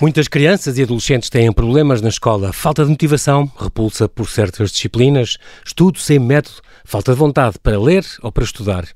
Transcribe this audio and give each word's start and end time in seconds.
Muitas 0.00 0.28
crianças 0.28 0.78
e 0.78 0.82
adolescentes 0.84 1.28
têm 1.28 1.52
problemas 1.52 2.00
na 2.00 2.08
escola, 2.08 2.52
falta 2.52 2.84
de 2.84 2.90
motivação, 2.90 3.50
repulsa 3.58 4.08
por 4.08 4.30
certas 4.30 4.70
disciplinas, 4.70 5.38
estudo 5.66 5.98
sem 5.98 6.20
método, 6.20 6.58
falta 6.88 7.12
de 7.12 7.18
vontade 7.18 7.58
para 7.62 7.78
ler 7.78 8.02
ou 8.22 8.32
para 8.32 8.42
estudar. 8.42 8.86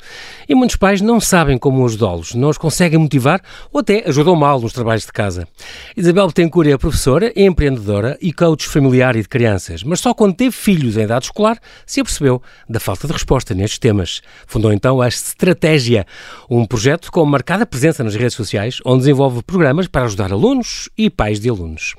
E 0.49 0.55
muitos 0.55 0.77
pais 0.77 1.03
não 1.03 1.21
sabem 1.21 1.59
como 1.59 1.85
ajudá-los, 1.85 2.35
não 2.35 2.49
os 2.49 2.57
conseguem 2.57 2.99
motivar 2.99 3.43
ou 3.71 3.81
até 3.81 4.09
ajudam 4.09 4.35
mal 4.35 4.59
nos 4.59 4.73
trabalhos 4.73 5.05
de 5.05 5.13
casa. 5.13 5.47
Isabel 5.95 6.27
Betancourt 6.27 6.69
é 6.69 6.79
professora, 6.79 7.31
é 7.37 7.45
empreendedora 7.45 8.17
e 8.23 8.33
coach 8.33 8.67
familiar 8.67 9.15
e 9.15 9.21
de 9.21 9.29
crianças, 9.29 9.83
mas 9.83 10.01
só 10.01 10.15
quando 10.15 10.35
teve 10.35 10.53
filhos 10.53 10.97
em 10.97 11.03
idade 11.03 11.27
escolar 11.27 11.59
se 11.85 12.01
apercebeu 12.01 12.41
da 12.67 12.81
falta 12.81 13.07
de 13.07 13.13
resposta 13.13 13.55
nestes 13.55 13.79
temas. 13.79 14.23
Fundou 14.47 14.73
então 14.73 15.03
a 15.03 15.09
Estratégia, 15.09 16.07
um 16.49 16.65
projeto 16.65 17.13
com 17.13 17.23
marcada 17.27 17.67
presença 17.67 18.03
nas 18.03 18.15
redes 18.15 18.35
sociais, 18.35 18.79
onde 18.87 19.01
desenvolve 19.01 19.43
programas 19.43 19.87
para 19.87 20.07
ajudar 20.07 20.33
alunos 20.33 20.89
e 20.97 21.11
pais 21.11 21.39
de 21.39 21.51
alunos. 21.51 21.95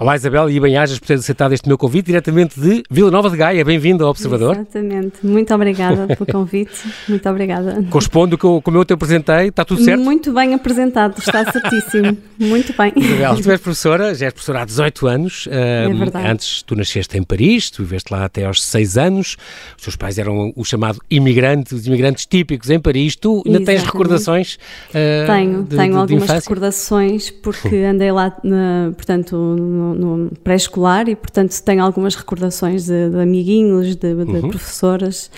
Olá 0.00 0.16
Isabel 0.16 0.48
e 0.48 0.58
bem-ajas 0.58 0.98
por 0.98 1.06
ter 1.08 1.12
aceitado 1.12 1.52
este 1.52 1.68
meu 1.68 1.76
convite 1.76 2.06
diretamente 2.06 2.58
de 2.58 2.82
Vila 2.90 3.10
Nova 3.10 3.28
de 3.28 3.36
Gaia. 3.36 3.62
Bem-vindo 3.62 4.02
ao 4.02 4.08
Observador. 4.12 4.56
Exatamente. 4.56 5.16
Muito 5.22 5.54
obrigada 5.54 6.06
pelo 6.16 6.24
convite. 6.24 6.72
Muito 7.06 7.28
obrigada. 7.28 7.84
Corresponde 7.90 8.38
com 8.38 8.62
como 8.62 8.78
eu 8.78 8.84
te 8.86 8.94
apresentei. 8.94 9.48
Está 9.48 9.62
tudo 9.62 9.84
certo? 9.84 10.02
Muito 10.02 10.32
bem 10.32 10.54
apresentado. 10.54 11.18
Está 11.18 11.44
certíssimo. 11.52 12.16
Muito 12.38 12.72
bem. 12.78 12.94
Isabel, 12.96 13.42
tu 13.42 13.50
és 13.50 13.60
professora, 13.60 14.14
já 14.14 14.24
és 14.24 14.32
professora 14.32 14.62
há 14.62 14.64
18 14.64 15.06
anos. 15.06 15.48
É 15.50 15.86
verdade. 15.92 16.26
Antes 16.26 16.62
tu 16.62 16.74
nasceste 16.74 17.18
em 17.18 17.22
Paris, 17.22 17.68
tu 17.68 17.82
viveste 17.82 18.10
lá 18.10 18.24
até 18.24 18.46
aos 18.46 18.62
6 18.64 18.96
anos. 18.96 19.36
Os 19.76 19.82
teus 19.82 19.96
pais 19.96 20.16
eram 20.16 20.50
o 20.56 20.64
chamado 20.64 20.98
imigrante, 21.10 21.74
os 21.74 21.86
imigrantes 21.86 22.24
típicos 22.24 22.70
em 22.70 22.80
Paris. 22.80 23.16
Tu 23.16 23.42
ainda 23.44 23.58
tens 23.58 23.82
Exatamente. 23.82 23.92
recordações 23.92 24.54
uh, 24.54 25.26
Tenho, 25.26 25.62
de, 25.64 25.76
tenho 25.76 25.92
de, 25.92 25.98
algumas 25.98 26.26
de 26.26 26.32
recordações 26.32 27.28
porque 27.30 27.76
andei 27.84 28.10
lá, 28.10 28.34
na, 28.42 28.92
portanto, 28.96 29.36
no, 29.36 29.89
no 29.94 30.30
pré-escolar 30.42 31.08
e, 31.08 31.16
portanto, 31.16 31.58
tenho 31.62 31.82
algumas 31.82 32.14
recordações 32.14 32.86
de, 32.86 33.10
de 33.10 33.20
amiguinhos, 33.20 33.96
de, 33.96 34.14
de 34.14 34.30
Uhum. 34.30 34.48
professoras, 34.48 35.30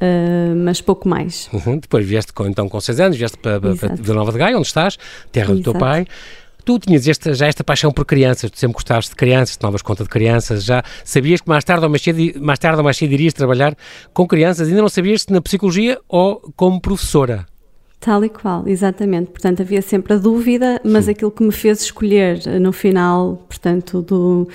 uh, 0.00 0.54
mas 0.56 0.80
pouco 0.80 1.08
mais. 1.08 1.48
Uhum. 1.52 1.78
Depois 1.78 2.06
vieste 2.06 2.32
com, 2.32 2.46
então 2.46 2.68
com 2.68 2.80
6 2.80 3.00
anos, 3.00 3.16
vieste 3.16 3.38
para, 3.38 3.60
para, 3.60 3.74
para 3.76 3.86
Exato. 3.88 4.02
Vila 4.02 4.16
Nova 4.16 4.32
de 4.32 4.38
Gaia, 4.38 4.56
onde 4.56 4.66
estás, 4.66 4.96
terra 5.32 5.54
do 5.54 5.62
teu 5.62 5.72
Exato. 5.72 5.78
pai. 5.78 6.06
Tu 6.64 6.78
tinhas 6.78 7.06
esta, 7.06 7.34
já 7.34 7.46
esta 7.46 7.62
paixão 7.62 7.92
por 7.92 8.06
crianças, 8.06 8.50
tu 8.50 8.58
sempre 8.58 8.74
gostaste 8.74 9.10
de 9.10 9.16
crianças, 9.16 9.54
tomavas 9.54 9.82
conta 9.82 10.02
de 10.02 10.08
crianças, 10.08 10.64
já 10.64 10.82
sabias 11.04 11.42
que 11.42 11.48
mais 11.48 11.62
tarde 11.62 11.84
ou 11.84 11.90
mais 11.90 12.00
cedo, 12.00 12.40
mais 12.40 12.58
tarde 12.58 12.78
ou 12.78 12.84
mais 12.84 12.96
cedo 12.96 13.12
irias 13.12 13.34
trabalhar 13.34 13.76
com 14.14 14.26
crianças, 14.26 14.68
ainda 14.68 14.80
não 14.80 14.88
sabias 14.88 15.22
se 15.22 15.32
na 15.32 15.42
psicologia 15.42 16.00
ou 16.08 16.40
como 16.56 16.80
professora. 16.80 17.44
Tal 18.04 18.22
e 18.22 18.28
qual, 18.28 18.68
exatamente. 18.68 19.30
Portanto, 19.30 19.62
havia 19.62 19.80
sempre 19.80 20.12
a 20.12 20.18
dúvida, 20.18 20.78
mas 20.84 21.08
aquilo 21.08 21.30
que 21.30 21.42
me 21.42 21.50
fez 21.50 21.80
escolher 21.80 22.38
eh, 22.46 22.58
no 22.58 22.70
final, 22.70 23.42
portanto, 23.48 24.02
do 24.02 24.46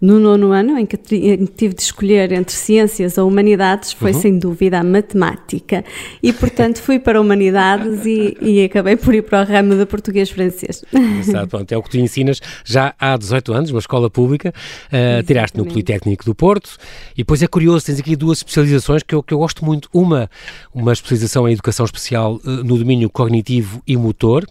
no 0.00 0.18
nono 0.20 0.52
ano, 0.52 0.78
em 0.78 0.84
que, 0.84 0.96
tive 0.96 1.74
de 1.74 1.82
escolher 1.82 2.30
entre 2.32 2.54
ciências 2.54 3.16
ou 3.18 3.26
humanidades, 3.28 3.92
foi 3.92 4.12
sem 4.12 4.38
dúvida 4.38 4.78
a 4.78 4.84
matemática. 4.84 5.84
E, 6.22 6.32
portanto, 6.32 6.78
fui 6.82 6.98
para 6.98 7.20
humanidades 7.20 8.04
e, 8.04 8.36
e 8.40 8.64
acabei 8.64 8.96
por 8.96 9.14
ir 9.14 9.22
para 9.22 9.42
o 9.42 9.44
ramo 9.46 9.74
de 9.74 9.86
português-francês. 9.86 10.84
Exato, 11.20 11.48
pronto, 11.48 11.72
é 11.72 11.76
o 11.76 11.82
que 11.82 11.90
tu 11.90 11.98
ensinas 11.98 12.40
já 12.64 12.94
há 12.98 13.16
18 13.16 13.52
anos, 13.52 13.70
uma 13.70 13.78
escola 13.80 14.10
pública, 14.10 14.52
uh, 14.88 15.22
tiraste 15.22 15.56
no. 15.58 15.66
Politécnico 15.66 16.24
do 16.24 16.34
Porto, 16.34 16.76
e 17.14 17.18
depois 17.18 17.42
é 17.42 17.46
curioso, 17.46 17.86
tens 17.86 17.98
aqui 17.98 18.14
duas 18.16 18.38
especializações 18.38 19.02
que 19.02 19.14
eu, 19.14 19.22
que 19.22 19.32
eu 19.34 19.38
gosto 19.38 19.64
muito. 19.64 19.88
Uma, 19.92 20.30
uma 20.74 20.92
especialização 20.92 21.48
em 21.48 21.52
educação 21.52 21.84
especial 21.84 22.36
uh, 22.44 22.50
no 22.64 22.76
domínio 22.78 23.08
cognitivo 23.10 23.82
e 23.86 23.96
motor, 23.96 24.46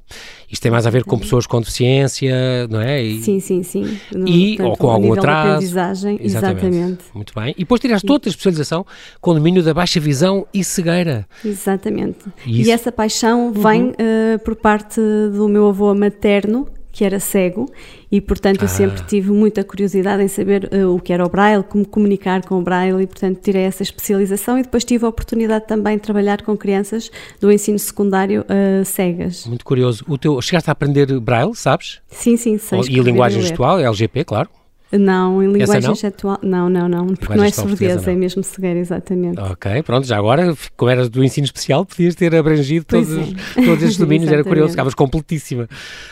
isto 0.52 0.62
tem 0.62 0.72
mais 0.72 0.86
a 0.86 0.90
ver 0.90 1.04
com 1.04 1.18
pessoas 1.18 1.46
com 1.48 1.60
deficiência, 1.60 2.68
não 2.70 2.82
é? 2.82 3.04
E- 3.04 3.22
Sim, 3.22 3.40
sim, 3.40 3.64
sim. 3.64 3.98
No, 4.14 4.28
E- 4.28 4.58
ou 4.62 4.76
com 4.78 4.90
algum 4.90 5.04
nível 5.10 5.22
atraso. 5.40 5.56
aprendizagem, 5.56 6.20
exatamente. 6.22 7.04
Muito 7.14 7.34
bem. 7.36 7.54
E 7.58 7.60
depois 7.60 7.80
tiraste 7.82 8.12
outra 8.12 8.30
especialização 8.30 8.86
com 9.22 9.32
o 9.32 9.34
domínio 9.36 9.64
da 9.64 9.74
baixa 9.74 10.00
visão 10.00 10.46
e 10.54 10.64
cegueira. 10.64 11.28
Exatamente. 11.44 12.20
E 12.46 12.64
E, 12.64 12.72
essa 12.72 12.92
paixão 12.92 13.52
vem 13.52 13.94
eh, 13.98 14.38
por 14.40 14.56
parte 14.56 15.00
do 15.34 15.48
meu 15.48 15.68
avô 15.68 15.94
materno, 15.96 16.68
que 16.92 17.04
era 17.04 17.20
cego, 17.20 17.70
e 18.10 18.22
portanto 18.22 18.62
eu 18.62 18.70
sempre 18.70 19.02
Ah. 19.02 19.06
tive 19.06 19.30
muita 19.30 19.66
curiosidade 19.66 20.24
em 20.24 20.30
saber 20.30 20.70
eh, 20.72 20.86
o 20.86 20.98
que 20.98 21.12
era 21.12 21.26
o 21.26 21.30
Braille, 21.30 21.62
como 21.62 21.86
comunicar 21.86 22.42
com 22.46 22.58
o 22.58 22.62
Braille, 22.62 23.04
e 23.04 23.06
portanto 23.08 23.40
tirei 23.42 23.64
essa 23.64 23.84
especialização 23.84 24.58
e 24.58 24.62
depois 24.64 24.86
tive 24.86 25.06
a 25.06 25.10
oportunidade 25.10 25.68
também 25.68 25.98
de 25.98 26.04
trabalhar 26.04 26.42
com 26.42 26.56
crianças 26.56 27.12
do 27.42 27.52
ensino 27.52 27.78
secundário 27.78 28.46
eh, 28.48 28.82
cegas. 28.86 29.46
Muito 29.46 29.66
curioso. 29.66 30.06
O 30.08 30.18
teu, 30.18 30.42
chegaste 30.42 30.70
a 30.70 30.72
aprender 30.72 31.20
Braille, 31.20 31.54
sabes? 31.54 32.00
Sim, 32.08 32.38
sim, 32.38 32.58
sei 32.58 32.78
e 32.78 32.82
escrever 32.84 33.04
linguagem 33.04 33.42
gestual, 33.42 33.78
LGP, 33.78 34.24
claro. 34.24 34.50
Não, 34.92 35.42
em 35.42 35.52
linguagem 35.52 35.90
não? 36.22 36.40
não, 36.42 36.70
não, 36.70 36.88
não, 36.88 37.08
porque 37.08 37.36
não 37.36 37.44
é 37.44 37.52
surdeza, 37.52 38.12
é 38.12 38.16
mesmo 38.16 38.44
cegueira, 38.44 38.80
exatamente. 38.80 39.40
Ok, 39.40 39.84
pronto, 39.84 40.06
já 40.08 40.18
agora, 40.18 40.56
como 40.78 40.92
eras 40.92 41.10
do 41.10 41.24
ensino 41.24 41.46
especial, 41.46 41.86
podias 41.86 42.16
ter 42.16 42.34
abrangido 42.36 42.86
Pois 42.88 43.08
todos, 43.08 43.34
é. 43.58 43.66
todos 43.66 43.84
estes 43.84 43.98
domínios, 44.00 44.32
era 44.32 44.44
curioso, 44.44 44.72
ficavas 44.72 44.94
completíssima. 44.94 45.68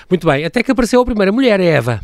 Muito 0.10 0.28
bem, 0.28 0.44
até 0.44 0.64
que 0.64 0.72
apareceu 0.72 1.02
a 1.02 1.06
primeira 1.06 1.32
mulher, 1.32 1.62
a 1.62 1.64
Eva, 1.64 2.02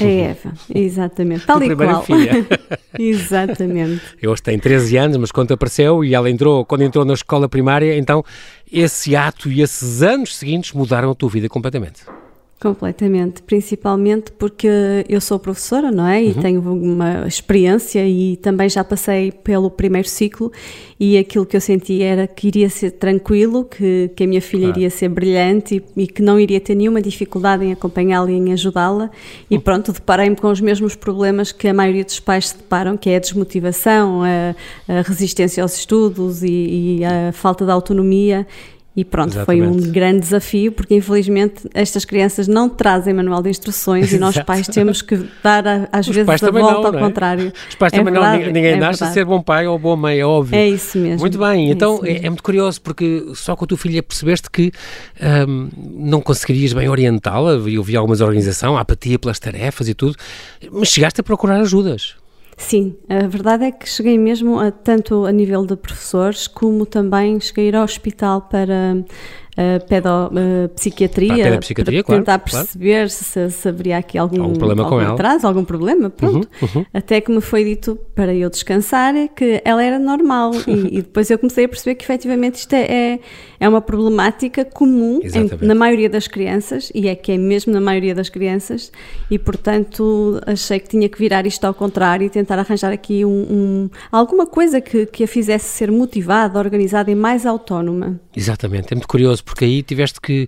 É 0.00 0.20
Eva, 0.30 0.52
exatamente, 0.72 1.44
tal 1.44 1.62
e 1.62 1.74
qual. 1.74 2.04
filha. 2.04 2.46
exatamente. 2.98 4.00
Eu 4.22 4.30
hoje 4.30 4.42
tenho 4.42 4.60
13 4.60 4.96
anos, 4.96 5.16
mas 5.16 5.32
quando 5.32 5.52
apareceu 5.52 6.04
e 6.04 6.14
ela 6.14 6.30
entrou, 6.30 6.64
quando 6.64 6.82
entrou 6.82 7.04
na 7.04 7.14
escola 7.14 7.48
primária, 7.48 7.98
então 7.98 8.24
esse 8.72 9.14
ato 9.16 9.50
e 9.50 9.60
esses 9.60 10.02
anos 10.02 10.36
seguintes 10.36 10.72
mudaram 10.72 11.10
a 11.10 11.14
tua 11.14 11.28
vida 11.28 11.48
completamente. 11.48 12.02
Completamente, 12.60 13.40
principalmente 13.42 14.30
porque 14.32 14.68
eu 15.08 15.18
sou 15.18 15.38
professora, 15.38 15.90
não 15.90 16.06
é? 16.06 16.22
E 16.22 16.26
Uhum. 16.32 16.42
tenho 16.42 16.60
uma 16.60 17.26
experiência 17.26 18.06
e 18.06 18.36
também 18.36 18.68
já 18.68 18.84
passei 18.84 19.32
pelo 19.32 19.70
primeiro 19.70 20.06
ciclo 20.06 20.52
e 20.98 21.16
aquilo 21.16 21.46
que 21.46 21.56
eu 21.56 21.60
senti 21.60 22.02
era 22.02 22.26
que 22.26 22.48
iria 22.48 22.68
ser 22.68 22.90
tranquilo, 22.90 23.64
que, 23.64 24.10
que 24.14 24.24
a 24.24 24.26
minha 24.26 24.42
filha 24.42 24.64
Claro. 24.64 24.78
iria 24.78 24.90
ser 24.90 25.08
brilhante 25.08 25.82
e, 25.96 26.02
e 26.02 26.06
que 26.06 26.20
não 26.20 26.38
iria 26.38 26.60
ter 26.60 26.74
nenhuma 26.74 27.00
dificuldade 27.00 27.64
em 27.64 27.72
acompanhá-la 27.72 28.30
e 28.30 28.34
em 28.34 28.52
ajudá-la. 28.52 29.10
E 29.50 29.56
Hum. 29.56 29.60
pronto, 29.60 29.90
deparei-me 29.90 30.36
com 30.36 30.48
os 30.50 30.60
mesmos 30.60 30.94
problemas 30.94 31.52
que 31.52 31.66
a 31.66 31.72
maioria 31.72 32.04
dos 32.04 32.20
pais 32.20 32.48
se 32.50 32.58
deparam, 32.58 32.94
que 32.94 33.08
é 33.08 33.16
a 33.16 33.20
desmotivação, 33.20 34.20
a, 34.22 34.54
a 34.86 35.00
resistência 35.00 35.62
aos 35.62 35.74
estudos 35.78 36.42
e, 36.42 36.98
e 36.98 37.04
a 37.06 37.32
falta 37.32 37.64
de 37.64 37.70
autonomia. 37.70 38.46
E 38.96 39.04
pronto, 39.04 39.32
foi 39.44 39.60
um 39.62 39.66
Exatamente. 39.66 39.88
grande 39.90 40.18
desafio, 40.20 40.72
porque 40.72 40.92
infelizmente 40.96 41.62
estas 41.72 42.04
crianças 42.04 42.48
não 42.48 42.68
trazem 42.68 43.14
manual 43.14 43.40
de 43.40 43.48
instruções 43.48 44.12
e 44.12 44.18
nós 44.18 44.36
pais 44.40 44.66
temos 44.66 45.00
que 45.00 45.16
dar 45.44 45.64
a- 45.66 45.88
às 45.92 46.08
Os 46.08 46.14
vezes 46.14 46.28
a 46.28 46.50
volta 46.50 46.52
não, 46.52 46.68
ao 46.86 46.92
não 46.92 46.98
é? 46.98 47.02
contrário. 47.02 47.52
Os 47.68 47.74
pais 47.76 47.92
É 47.92 47.96
também 47.98 48.12
não, 48.12 48.20
verdade, 48.20 48.38
ninguém, 48.38 48.52
ninguém 48.52 48.72
é 48.72 48.76
nasce 48.80 49.04
a 49.04 49.06
ser 49.12 49.24
bom 49.24 49.40
pai 49.40 49.64
ou 49.68 49.78
boa 49.78 49.96
mãe, 49.96 50.18
é 50.18 50.26
óbvio. 50.26 50.56
É 50.56 50.68
isso 50.68 50.98
mesmo. 50.98 51.20
Muito 51.20 51.38
bem, 51.38 51.68
É 51.68 51.72
então 51.72 52.00
é, 52.04 52.16
é 52.26 52.28
muito 52.28 52.42
curioso 52.42 52.80
porque 52.82 53.26
só 53.36 53.54
com 53.54 53.64
a 53.64 53.68
tua 53.68 53.78
filha 53.78 54.02
percebeste 54.02 54.50
que 54.50 54.72
hum, 55.48 55.68
não 55.96 56.20
conseguirias 56.20 56.72
bem 56.72 56.88
orientá-la. 56.88 57.52
Eu 57.52 57.82
vi 57.84 57.94
algumas 57.96 58.20
organizações, 58.20 58.76
a 58.76 58.80
apatia 58.80 59.20
pelas 59.20 59.38
tarefas 59.38 59.88
e 59.88 59.94
tudo, 59.94 60.16
mas 60.72 60.88
chegaste 60.88 61.20
a 61.20 61.24
procurar 61.24 61.60
ajudas. 61.60 62.16
Sim, 62.60 62.94
a 63.08 63.26
verdade 63.26 63.64
é 63.64 63.72
que 63.72 63.88
cheguei 63.88 64.18
mesmo 64.18 64.60
a, 64.60 64.70
tanto 64.70 65.24
a 65.24 65.32
nível 65.32 65.64
de 65.64 65.74
professores 65.76 66.46
como 66.46 66.84
também 66.84 67.40
cheguei 67.40 67.74
ao 67.74 67.82
hospital 67.82 68.42
para 68.42 69.02
a 69.76 69.80
pedopsiquiatria, 69.80 71.28
Para 71.34 71.42
a 71.42 71.48
pedopsiquiatria, 71.50 72.02
claro, 72.04 72.20
tentar 72.22 72.38
claro. 72.38 72.64
perceber 72.66 73.10
se, 73.10 73.50
se 73.50 73.68
haveria 73.68 73.98
aqui 73.98 74.16
algum, 74.18 74.42
Algum 74.42 74.54
problema 74.56 74.82
com 74.84 74.94
algum 74.94 75.04
ela. 75.04 75.14
atraso, 75.14 75.46
algum 75.46 75.64
problema, 75.64 76.08
pronto. 76.10 76.48
Uhum, 76.62 76.84
Até 76.94 77.20
que 77.20 77.30
me 77.30 77.40
foi 77.40 77.64
dito 77.64 77.98
para 78.14 78.34
eu 78.34 78.48
descansar 78.48 79.12
que 79.34 79.60
ela 79.64 79.82
era 79.82 79.98
normal 79.98 80.52
e, 80.66 80.98
e 80.98 81.02
depois 81.02 81.30
eu 81.30 81.38
comecei 81.38 81.64
a 81.64 81.68
perceber 81.68 81.94
que 81.96 82.04
efetivamente 82.04 82.56
isto 82.56 82.72
é, 82.72 82.82
é, 83.14 83.20
é 83.58 83.68
uma 83.68 83.80
problemática 83.80 84.64
comum 84.64 85.20
em- 85.22 85.66
na 85.66 85.74
maioria 85.74 86.08
das 86.08 86.26
crianças 86.26 86.90
e 86.94 87.08
é 87.08 87.14
que 87.14 87.32
é 87.32 87.38
mesmo 87.38 87.72
na 87.72 87.80
maioria 87.80 88.14
das 88.14 88.28
crianças 88.28 88.90
e 89.30 89.38
portanto 89.38 90.40
achei 90.46 90.78
que 90.80 90.88
tinha 90.88 91.08
que 91.08 91.18
virar 91.18 91.46
isto 91.46 91.64
ao 91.64 91.74
contrário 91.74 92.24
e 92.26 92.30
tentar 92.30 92.58
arranjar 92.58 92.92
aqui 92.92 93.24
um, 93.24 93.30
um- 93.30 93.90
alguma 94.10 94.46
coisa 94.46 94.80
que, 94.80 95.06
que 95.06 95.24
a 95.24 95.28
fizesse 95.28 95.66
ser 95.68 95.90
motivada, 95.90 96.58
organizada 96.58 97.10
e 97.10 97.14
mais 97.14 97.44
autónoma. 97.46 98.18
Exatamente, 98.36 98.92
é 98.92 98.94
muito 98.94 99.08
curioso 99.08 99.42
porque 99.50 99.64
aí 99.64 99.82
tiveste 99.82 100.20
que 100.20 100.46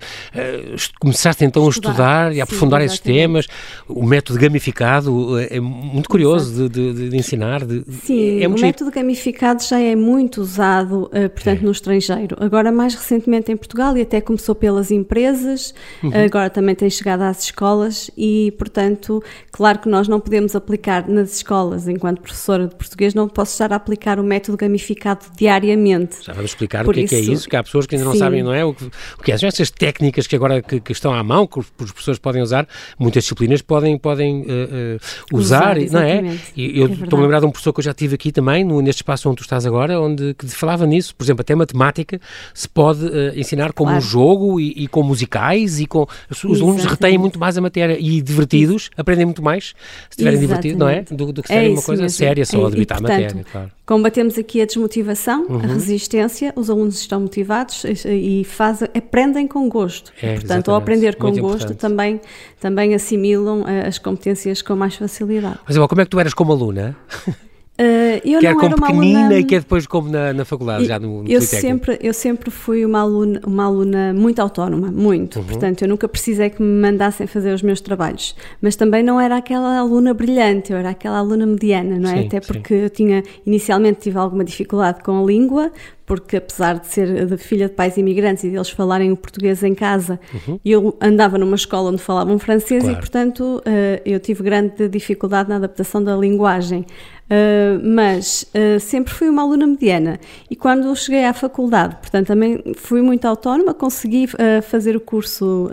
est- 0.75 0.93
começaste 1.01 1.45
então 1.45 1.67
a 1.67 1.69
Estudar, 1.69 1.91
estudar 1.91 2.27
e 2.29 2.31
a 2.31 2.35
sim, 2.35 2.41
aprofundar 2.43 2.81
esses 2.83 2.99
exatamente. 2.99 3.21
temas. 3.21 3.47
O 3.89 4.07
método 4.07 4.39
gamificado 4.39 5.39
eh, 5.39 5.57
é 5.57 5.61
muito 5.61 6.09
curioso 6.09 6.69
de, 6.69 6.93
de- 6.93 7.11
de 7.11 7.17
ensinar. 7.17 7.65
de- 7.65 7.83
Sim, 8.05 8.41
é 8.43 8.47
o 8.47 8.51
muito 8.51 8.59
giro. 8.59 8.67
método 8.69 8.91
gamificado 8.91 9.63
já 9.63 9.81
é 9.81 9.95
muito 9.97 10.41
usado, 10.41 11.09
eh, 11.13 11.29
portanto, 11.29 11.61
É. 11.61 11.65
no 11.65 11.71
estrangeiro. 11.73 12.37
Agora, 12.41 12.71
mais 12.73 12.95
recentemente 12.95 13.51
em 13.53 13.57
Portugal, 13.57 13.97
e 13.97 14.03
até 14.03 14.21
começou 14.21 14.55
pelas 14.55 14.91
empresas, 14.91 15.75
Uhum. 16.03 16.11
agora 16.25 16.49
também 16.51 16.75
tem 16.75 16.89
chegado 16.91 17.23
às 17.23 17.43
escolas, 17.45 18.11
e, 18.17 18.53
portanto, 18.59 19.23
claro 19.51 19.79
que 19.79 19.89
nós 19.89 20.09
não 20.09 20.21
podemos 20.21 20.55
aplicar 20.57 21.09
nas 21.09 21.37
escolas, 21.37 21.89
enquanto 21.89 22.21
professora 22.21 22.67
de 22.69 22.75
português, 22.75 23.15
não 23.15 23.29
posso 23.29 23.53
estar 23.53 23.73
a 23.73 23.77
aplicar 23.77 24.19
o 24.21 24.23
método 24.25 24.57
gamificado 24.57 25.27
diariamente. 25.37 26.17
Já 26.23 26.33
vamos 26.33 26.51
explicar 26.53 26.85
Por 26.85 26.93
o 26.93 26.95
que 26.95 27.05
é 27.05 27.07
que 27.09 27.15
é 27.15 27.21
isso- 27.21 27.33
isso, 27.33 27.49
que 27.49 27.57
há 27.57 27.63
pessoas 27.63 27.87
que 27.87 27.95
ainda 27.95 28.05
não 28.05 28.13
sim. 28.13 28.19
sabem, 28.19 28.43
não 28.43 28.53
é? 28.53 28.65
O 28.65 28.75
que 28.75 28.82
o 29.19 29.23
que 29.23 29.33
é? 29.33 29.39
São 29.39 29.49
essas 29.49 29.71
técnicas 29.71 30.27
que 30.27 30.37
agora 30.37 30.63
que, 30.63 30.81
que, 30.81 30.93
estão 30.93 31.13
à 31.13 31.23
mão, 31.23 31.47
que 31.47 31.59
os 31.59 31.71
professores 31.71 32.19
podem 32.19 32.43
usar, 32.43 32.67
muitas 32.99 33.25
disciplinas 33.25 33.63
podem, 33.63 33.99
podem 33.99 34.43
uh, 34.43 34.45
uh, 34.45 35.37
usar, 35.37 35.79
usar 35.79 35.93
não 35.93 36.01
é? 36.01 36.37
E 36.57 36.79
eu 36.81 36.87
é 36.87 36.93
estou 36.93 37.19
a 37.19 37.23
lembrar 37.23 37.41
de 37.41 37.47
um 37.47 37.51
professor 37.51 37.73
que 37.73 37.81
eu 37.81 37.85
já 37.85 37.95
tive 37.95 38.15
aqui 38.15 38.33
também, 38.33 38.65
no, 38.65 38.81
neste 38.81 39.03
espaço 39.03 39.29
onde 39.29 39.39
tu 39.39 39.43
estás 39.43 39.67
agora, 39.67 40.01
onde 40.01 40.35
que 40.35 40.47
falava 40.49 40.87
nisso, 40.87 41.15
por 41.15 41.25
exemplo, 41.25 41.43
até 41.43 41.55
matemática 41.55 42.21
se 42.55 42.69
pode 42.69 43.05
uh, 43.05 43.39
ensinar 43.39 43.73
como 43.73 43.91
claro. 43.91 44.05
um 44.05 44.07
jogo 44.07 44.61
e, 44.61 44.85
e, 44.85 44.89
com 44.89 45.03
musicais 45.03 45.81
e 45.81 45.87
com... 45.87 46.07
Os, 46.31 46.45
os 46.45 46.61
alunos 46.61 46.85
retêm 46.85 47.19
muito 47.19 47.39
mais 47.39 47.57
a 47.57 47.61
matéria 47.61 47.97
e 47.99 48.21
divertidos, 48.21 48.91
aprendem 48.97 49.27
muito 49.27 49.43
mais 49.43 49.67
se 49.67 49.75
estiverem 50.11 50.41
divertidos, 50.41 50.79
não 50.79 50.89
é? 50.89 51.03
Do, 51.03 51.33
do 51.33 51.43
que 51.43 51.49
se 51.49 51.55
é 51.55 51.69
uma 51.69 51.83
coisa 51.83 52.03
mesmo. 52.03 52.17
séria 52.17 52.45
só, 52.45 52.63
é, 52.63 52.67
a 52.67 52.71
debitar 52.71 52.99
a 52.99 53.01
matéria, 53.01 53.45
claro. 53.51 53.71
Combatemos 53.93 54.39
aqui 54.39 54.63
a 54.63 54.65
desmotivação, 54.65 55.45
uhum. 55.47 55.59
a 55.59 55.67
resistência, 55.67 56.51
os 56.57 56.71
alunos 56.71 56.99
estão 56.99 57.21
motivados 57.21 57.85
e 58.07 58.43
fazem, 58.43 58.89
aprendem 58.97 59.47
com 59.47 59.69
gosto. 59.69 60.11
É, 60.23 60.33
Portanto, 60.33 60.71
ao 60.71 60.79
aprender 60.79 61.17
com 61.17 61.27
Muito 61.27 61.43
gosto, 61.43 61.75
também, 61.75 62.19
também 62.59 62.95
assimilam 62.95 63.69
eh, 63.69 63.87
as 63.87 63.99
competências 63.99 64.63
com 64.63 64.75
mais 64.75 64.95
facilidade. 64.95 65.59
Mas, 65.69 65.77
como 65.77 66.01
é 66.01 66.05
que 66.05 66.11
tu 66.11 66.19
eras 66.19 66.33
como 66.33 66.53
aluna? 66.53 66.97
Uh, 67.81 68.21
eu 68.23 68.39
quer 68.41 68.53
não 68.53 68.61
como 68.61 68.75
era 68.75 68.87
pequenina 68.87 69.21
aluna... 69.21 69.39
e 69.39 69.45
quer 69.45 69.61
depois 69.61 69.87
como 69.87 70.11
na, 70.11 70.33
na 70.35 70.45
faculdade, 70.45 70.85
já 70.85 70.99
no, 70.99 71.23
no 71.23 71.29
eu 71.31 71.41
sempre 71.41 71.99
Eu 72.03 72.13
sempre 72.13 72.51
fui 72.51 72.85
uma 72.85 73.01
aluna, 73.01 73.41
uma 73.47 73.65
aluna 73.65 74.13
muito 74.13 74.41
autónoma, 74.41 74.91
muito. 74.91 75.39
Uhum. 75.39 75.47
Portanto, 75.47 75.83
eu 75.83 75.89
nunca 75.89 76.07
precisei 76.07 76.51
que 76.51 76.63
me 76.63 76.81
mandassem 76.83 77.27
fazer 77.27 77.53
os 77.53 77.63
meus 77.63 77.81
trabalhos. 77.81 78.37
Mas 78.61 78.77
também 78.77 79.03
não 79.03 79.19
era 79.19 79.39
aquela 79.39 79.79
aluna 79.79 80.13
brilhante, 80.13 80.71
eu 80.71 80.79
era 80.79 80.91
aquela 80.91 81.19
aluna 81.19 81.47
mediana, 81.47 81.99
não 81.99 82.11
é? 82.11 82.19
Sim, 82.21 82.27
Até 82.27 82.41
porque 82.41 82.75
sim. 82.77 82.83
eu 82.83 82.91
tinha, 82.91 83.23
inicialmente 83.47 84.01
tive 84.01 84.19
alguma 84.19 84.45
dificuldade 84.45 85.03
com 85.03 85.23
a 85.23 85.27
língua, 85.27 85.73
porque 86.05 86.37
apesar 86.37 86.79
de 86.79 86.87
ser 86.89 87.27
de 87.27 87.37
filha 87.37 87.69
de 87.69 87.75
pais 87.75 87.97
imigrantes 87.97 88.45
e 88.45 88.51
deles 88.51 88.71
falarem 88.71 89.13
o 89.13 89.17
português 89.17 89.63
em 89.63 89.75
casa, 89.75 90.19
uhum. 90.35 90.59
eu 90.65 90.97
andava 91.01 91.39
numa 91.39 91.55
escola 91.55 91.91
onde 91.91 92.03
falavam 92.03 92.39
francês 92.39 92.83
claro. 92.83 92.99
e, 92.99 93.01
portanto, 93.01 93.41
uh, 93.59 94.03
eu 94.05 94.19
tive 94.19 94.43
grande 94.43 94.89
dificuldade 94.89 95.49
na 95.49 95.57
adaptação 95.57 96.03
da 96.03 96.17
linguagem. 96.17 96.85
Uh, 97.31 97.81
mas 97.83 98.45
uh, 98.55 98.79
sempre 98.79 99.15
fui 99.15 99.29
uma 99.29 99.43
aluna 99.43 99.67
mediana 99.67 100.21
e 100.51 100.57
quando 100.57 100.95
cheguei 100.95 101.25
à 101.25 101.33
faculdade, 101.33 101.97
portanto, 101.97 102.27
também 102.27 102.63
fui 102.77 103.01
muito 103.01 103.25
autónoma, 103.25 103.73
consegui 103.73 104.27
fazer 104.63 104.97
o 104.97 105.01
curso 105.01 105.71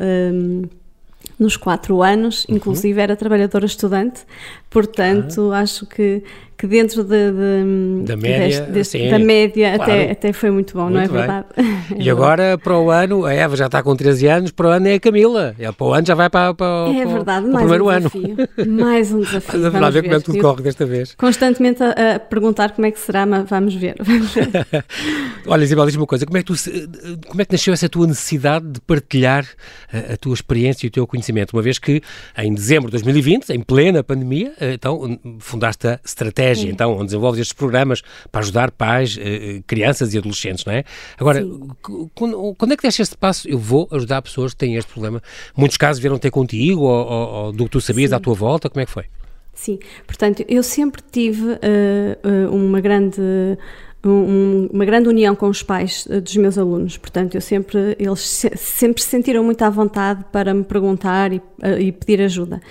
nos 1.37 1.57
quatro 1.57 2.01
anos, 2.01 2.45
uhum. 2.45 2.55
inclusive 2.55 3.01
era 3.01 3.15
trabalhadora 3.15 3.65
estudante, 3.65 4.21
portanto, 4.69 5.51
ah. 5.51 5.59
acho 5.59 5.85
que 5.85 6.23
que 6.59 6.67
dentro 6.67 7.05
de, 7.05 7.31
de, 7.31 8.03
da 8.03 8.17
média, 8.17 8.65
deste, 8.65 8.71
deste, 8.71 9.09
da 9.09 9.17
média 9.17 9.75
claro. 9.77 9.91
até, 9.93 10.11
até 10.11 10.33
foi 10.33 10.51
muito 10.51 10.73
bom, 10.73 10.89
muito 10.89 10.93
não 10.93 11.01
é 11.01 11.07
bem. 11.07 11.17
verdade? 11.17 11.47
E 11.97 12.09
agora, 12.09 12.57
para 12.57 12.77
o 12.77 12.91
ano, 12.91 13.25
a 13.25 13.33
Eva 13.33 13.55
já 13.55 13.67
está 13.67 13.81
com 13.81 13.95
13 13.95 14.27
anos, 14.27 14.51
para 14.51 14.67
o 14.67 14.69
ano 14.69 14.89
é 14.89 14.95
a 14.95 14.99
Camila. 14.99 15.55
Ela 15.57 15.71
para 15.71 15.87
o 15.87 15.93
ano 15.93 16.05
já 16.05 16.15
vai 16.15 16.29
para, 16.29 16.53
para, 16.53 16.93
é 16.93 17.05
verdade, 17.05 17.47
para, 17.47 17.55
o 17.55 17.59
primeiro 17.59 17.85
um 17.85 17.89
ano. 17.89 18.11
mais 18.67 19.09
um 19.13 19.21
desafio. 19.21 19.59
Vamos, 19.69 19.79
vamos 19.79 19.93
ver, 19.93 20.03
como 20.03 20.15
é 20.15 20.17
que 20.17 20.25
tudo 20.25 20.39
corre 20.39 20.63
desta 20.63 20.85
vez. 20.85 21.15
Constantemente 21.15 21.81
a, 21.81 22.15
a, 22.15 22.19
perguntar 22.19 22.71
como 22.71 22.85
é 22.85 22.91
que 22.91 22.99
será, 22.99 23.25
mas 23.25 23.49
vamos 23.49 23.75
ver. 23.75 23.95
Vamos 24.03 24.33
ver. 24.33 24.49
Olha, 25.47 25.63
Isabel, 25.63 25.85
diz-me 25.85 26.01
uma 26.01 26.07
coisa: 26.07 26.25
como 26.25 26.37
é, 26.37 26.43
que 26.43 26.53
tu, 26.53 26.55
como 27.27 27.41
é 27.41 27.45
que 27.45 27.53
nasceu 27.53 27.73
essa 27.73 27.87
tua 27.87 28.05
necessidade 28.05 28.67
de 28.67 28.81
partilhar 28.81 29.45
a, 29.93 30.13
a 30.13 30.17
tua 30.17 30.33
experiência 30.33 30.85
e 30.85 30.89
o 30.89 30.91
teu 30.91 31.07
conhecimento? 31.07 31.53
Uma 31.53 31.61
vez 31.61 31.79
que 31.79 32.01
em 32.37 32.53
dezembro 32.53 32.87
de 32.87 32.91
2020, 32.91 33.49
em 33.51 33.61
plena 33.61 34.03
pandemia, 34.03 34.51
eh, 34.59 34.73
então 34.73 35.17
fundaste 35.39 35.87
a 35.87 35.99
Estratégia, 36.03 36.48
então, 36.57 36.93
onde 36.93 37.05
desenvolves 37.05 37.39
estes 37.39 37.53
programas 37.53 38.01
para 38.31 38.41
ajudar 38.41 38.71
pais, 38.71 39.17
eh, 39.19 39.57
eh, 39.57 39.63
crianças 39.65 40.13
e 40.13 40.17
adolescentes, 40.17 40.65
não 40.65 40.73
é? 40.73 40.83
Agora, 41.17 41.45
quando, 42.15 42.55
quando, 42.57 42.71
é 42.71 42.77
que 42.77 42.83
deste 42.83 43.01
este 43.01 43.17
passo? 43.17 43.47
Eu 43.47 43.57
vou 43.57 43.87
ajudar 43.91 44.21
pessoas 44.21 44.53
que 44.53 44.57
têm 44.57 44.75
este 44.75 44.91
problema. 44.91 45.21
Muitos 45.55 45.77
casos 45.77 46.01
vieram 46.01 46.17
ter 46.17 46.31
contigo 46.31 46.81
ou, 46.81 47.07
ou, 47.07 47.29
ou 47.45 47.51
do 47.51 47.65
que 47.65 47.71
tu 47.71 47.81
sabias 47.81 48.09
Sim. 48.09 48.15
à 48.15 48.19
tua 48.19 48.33
volta, 48.33 48.69
como 48.69 48.81
é 48.81 48.85
que 48.85 48.91
foi? 48.91 49.05
Sim, 49.53 49.77
portanto, 50.07 50.45
eu 50.47 50.63
sempre 50.63 51.01
tive 51.11 51.43
uh, 51.43 52.49
uma 52.49 52.79
grande 52.79 53.21
um, 54.03 54.69
uma 54.71 54.85
grande 54.85 55.09
união 55.09 55.35
com 55.35 55.47
os 55.47 55.61
pais 55.61 56.05
uh, 56.05 56.21
dos 56.21 56.35
meus 56.37 56.57
alunos. 56.57 56.97
Portanto, 56.97 57.35
eu 57.35 57.41
sempre, 57.41 57.95
eles 57.99 58.21
se, 58.21 58.51
sempre 58.55 59.01
se 59.01 59.09
sentiram 59.09 59.43
muito 59.43 59.61
à 59.61 59.69
vontade 59.69 60.23
para 60.31 60.53
me 60.53 60.63
perguntar 60.63 61.33
e, 61.33 61.37
uh, 61.37 61.79
e 61.79 61.91
pedir 61.91 62.21
ajuda. 62.21 62.61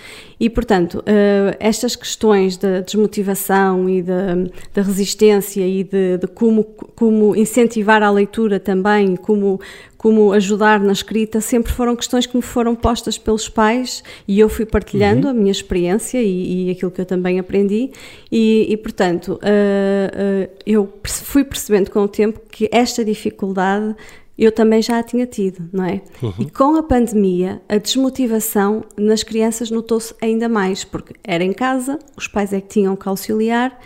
E, 0.41 0.49
portanto, 0.49 1.01
uh, 1.01 1.57
estas 1.61 1.95
questões 1.95 2.57
da 2.57 2.81
desmotivação 2.81 3.89
e 3.89 4.03
da 4.03 4.83
resistência 4.83 5.67
e 5.67 5.85
de, 5.85 6.19
de, 6.19 6.27
como, 6.29 6.65
como 6.65 7.37
incentivar 7.37 8.03
a 8.03 8.11
leitura 8.11 8.59
também, 8.59 9.17
como, 9.17 9.61
como 9.99 10.33
ajudar 10.33 10.79
na 10.79 10.93
escrita, 10.93 11.41
sempre 11.41 11.73
foram 11.73 11.97
questões 11.97 12.25
que 12.25 12.37
me 12.37 12.43
foram 12.43 12.77
postas 12.77 13.19
pelos 13.19 13.49
pais 13.49 14.05
e 14.29 14.39
eu 14.39 14.49
fui 14.49 14.65
partilhando 14.65 15.27
uhum. 15.27 15.33
a 15.33 15.35
minha 15.35 15.51
experiência 15.51 16.23
e, 16.23 16.69
e, 16.69 16.71
aquilo 16.71 16.93
que 16.93 17.01
eu 17.01 17.05
também 17.05 17.41
aprendi. 17.41 17.91
E, 18.31 18.67
e 18.71 18.77
portanto, 18.77 19.33
uh, 19.33 19.37
uh, 19.37 20.51
eu 20.65 20.89
fui 21.05 21.43
percebendo 21.43 21.91
com 21.91 22.01
o 22.01 22.09
tempo 22.09 22.41
que 22.49 22.69
esta 22.73 23.05
dificuldade 23.05 23.97
eu 24.39 24.53
também 24.53 24.81
já 24.81 25.01
a 25.01 25.03
tinha 25.03 25.27
tido, 25.27 25.69
não 25.73 25.85
é? 25.85 26.01
Uhum. 26.23 26.33
E 26.39 26.49
com 26.49 26.77
a 26.77 26.83
pandemia, 26.85 27.61
a 27.69 27.77
desmotivação 27.77 28.85
nas 28.97 29.25
crianças 29.25 29.69
notou-se 29.69 30.15
ainda 30.23 30.49
mais, 30.49 30.85
porque 30.85 31.15
era 31.25 31.43
em 31.43 31.53
casa, 31.53 31.99
os 32.17 32.29
pais 32.29 32.53
é 32.53 32.61
que 32.61 32.69
tinham 32.69 32.95
que 32.95 33.09
auxiliar, 33.09 33.77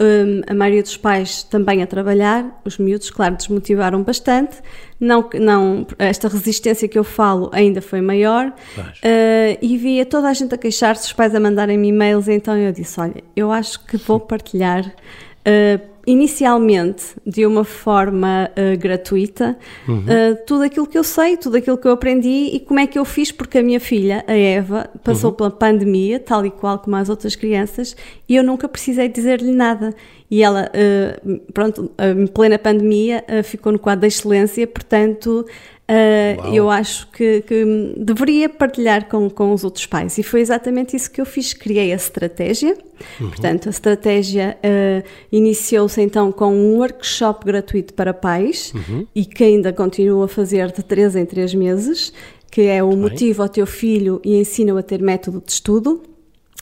um, 0.00 0.40
a 0.50 0.54
maioria 0.54 0.82
dos 0.82 0.96
pais 0.96 1.42
também 1.42 1.82
a 1.82 1.86
trabalhar, 1.86 2.60
os 2.64 2.78
miúdos, 2.78 3.10
claro, 3.10 3.36
desmotivaram 3.36 4.02
bastante. 4.02 4.56
Não, 4.98 5.28
não, 5.34 5.86
esta 5.98 6.28
resistência 6.28 6.88
que 6.88 6.98
eu 6.98 7.04
falo 7.04 7.50
ainda 7.52 7.82
foi 7.82 8.00
maior 8.00 8.48
uh, 8.48 9.58
e 9.60 9.76
via 9.76 10.06
toda 10.06 10.28
a 10.28 10.32
gente 10.32 10.54
a 10.54 10.58
queixar-se, 10.58 11.06
os 11.06 11.12
pais 11.12 11.34
a 11.34 11.40
mandarem-me 11.40 11.88
e-mails. 11.88 12.28
Então 12.28 12.56
eu 12.56 12.72
disse: 12.72 12.98
Olha, 12.98 13.22
eu 13.36 13.52
acho 13.52 13.84
que 13.84 13.96
vou 13.98 14.18
partilhar 14.18 14.86
uh, 14.86 15.90
inicialmente 16.06 17.14
de 17.26 17.44
uma 17.46 17.64
forma 17.64 18.50
uh, 18.50 18.78
gratuita 18.78 19.56
uhum. 19.86 19.98
uh, 19.98 20.38
tudo 20.46 20.62
aquilo 20.62 20.86
que 20.86 20.96
eu 20.96 21.04
sei, 21.04 21.36
tudo 21.36 21.56
aquilo 21.56 21.76
que 21.76 21.86
eu 21.86 21.92
aprendi 21.92 22.50
e 22.52 22.60
como 22.60 22.80
é 22.80 22.86
que 22.86 22.98
eu 22.98 23.04
fiz, 23.04 23.30
porque 23.30 23.58
a 23.58 23.62
minha 23.62 23.80
filha, 23.80 24.24
a 24.26 24.32
Eva, 24.32 24.90
passou 25.04 25.30
uhum. 25.30 25.36
pela 25.36 25.50
pandemia, 25.50 26.18
tal 26.18 26.44
e 26.46 26.50
qual 26.50 26.78
como 26.78 26.96
as 26.96 27.08
outras 27.08 27.36
crianças, 27.36 27.96
e 28.28 28.36
eu 28.36 28.42
nunca 28.42 28.68
precisei 28.68 29.08
dizer-lhe 29.08 29.52
nada. 29.52 29.94
E 30.30 30.42
ela, 30.42 30.70
uh, 30.70 31.52
pronto, 31.52 31.90
em 31.98 32.26
plena 32.26 32.58
pandemia, 32.58 33.24
ficou 33.42 33.72
no 33.72 33.78
quadro 33.78 34.02
da 34.02 34.06
excelência, 34.06 34.66
portanto, 34.66 35.44
Uh, 35.90 36.54
eu 36.54 36.70
acho 36.70 37.10
que, 37.10 37.40
que, 37.40 37.94
deveria 37.96 38.48
partilhar 38.48 39.08
com, 39.08 39.28
com 39.28 39.52
os 39.52 39.64
outros 39.64 39.86
pais 39.86 40.18
e 40.18 40.22
foi 40.22 40.40
exatamente 40.40 40.94
isso 40.94 41.10
que 41.10 41.20
eu 41.20 41.26
fiz. 41.26 41.52
Criei 41.52 41.92
a 41.92 41.96
estratégia, 41.96 42.78
uhum. 43.20 43.28
portanto, 43.28 43.66
a 43.66 43.70
estratégia 43.70 44.56
uh, 44.58 45.04
iniciou-se 45.32 46.00
então 46.00 46.30
com 46.30 46.54
um 46.54 46.76
workshop 46.76 47.44
gratuito 47.44 47.92
para 47.92 48.14
pais 48.14 48.72
uhum. 48.72 49.04
e 49.12 49.24
que 49.24 49.42
ainda 49.42 49.72
continuo 49.72 50.22
a 50.22 50.28
fazer 50.28 50.70
de 50.70 50.80
3 50.80 51.16
em 51.16 51.26
3 51.26 51.54
meses, 51.54 52.12
que 52.48 52.62
é 52.62 52.84
o 52.84 52.96
motivo 52.96 53.42
ao 53.42 53.48
teu 53.48 53.66
filho 53.66 54.20
e 54.24 54.36
ensina-o 54.36 54.78
a 54.78 54.84
ter 54.84 55.02
método 55.02 55.42
de 55.44 55.50
estudo. 55.50 56.02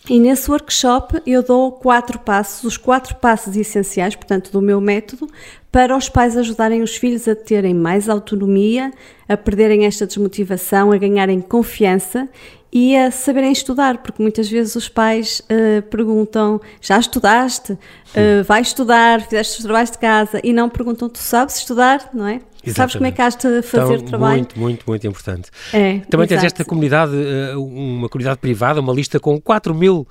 E 0.08 0.18
nesse 0.18 0.50
workshop 0.50 1.20
eu 1.26 1.42
dou 1.42 1.72
quatro 1.72 2.18
passos, 2.18 2.64
os 2.64 2.76
quatro 2.76 3.16
passos 3.16 3.56
essenciais, 3.56 4.14
portanto, 4.14 4.50
do 4.50 4.62
meu 4.62 4.80
método, 4.80 5.28
para 5.70 5.96
os 5.96 6.08
pais 6.08 6.36
ajudarem 6.36 6.82
os 6.82 6.96
filhos 6.96 7.28
a 7.28 7.34
terem 7.34 7.74
mais 7.74 8.08
autonomia, 8.08 8.92
a 9.28 9.36
perderem 9.36 9.84
esta 9.84 10.06
desmotivação, 10.06 10.92
a 10.92 10.96
ganharem 10.96 11.40
confiança 11.40 12.28
e 12.72 12.96
a 12.96 13.10
saberem 13.10 13.52
estudar, 13.52 13.98
porque 13.98 14.22
muitas 14.22 14.48
vezes 14.48 14.76
os 14.76 14.88
pais 14.88 15.40
uh, 15.40 15.82
perguntam: 15.82 16.60
já 16.80 16.98
estudaste? 16.98 17.72
Uh, 17.72 18.44
vai 18.44 18.60
estudar? 18.60 19.20
Fizeste 19.22 19.58
os 19.58 19.64
trabalhos 19.64 19.90
de 19.90 19.98
casa? 19.98 20.40
E 20.42 20.52
não 20.52 20.68
perguntam: 20.68 21.08
tu 21.08 21.18
sabes 21.18 21.56
estudar? 21.56 22.10
Não 22.12 22.26
é? 22.26 22.40
Exatamente. 22.68 22.76
Sabes 22.76 22.94
como 22.94 23.06
é 23.06 23.12
que 23.12 23.22
has 23.22 23.36
de 23.36 23.62
fazer 23.62 23.94
então, 23.94 24.06
trabalho? 24.06 24.36
Muito, 24.36 24.58
muito, 24.58 24.84
muito 24.86 25.06
importante. 25.06 25.50
É, 25.72 25.98
Também 26.10 26.26
exato. 26.26 26.28
tens 26.28 26.44
esta 26.44 26.64
comunidade, 26.64 27.12
eh, 27.14 27.56
uma 27.56 28.08
comunidade 28.08 28.38
privada, 28.38 28.80
uma 28.80 28.92
lista 28.92 29.18
com 29.18 29.40
4 29.40 29.74
mil 29.74 30.06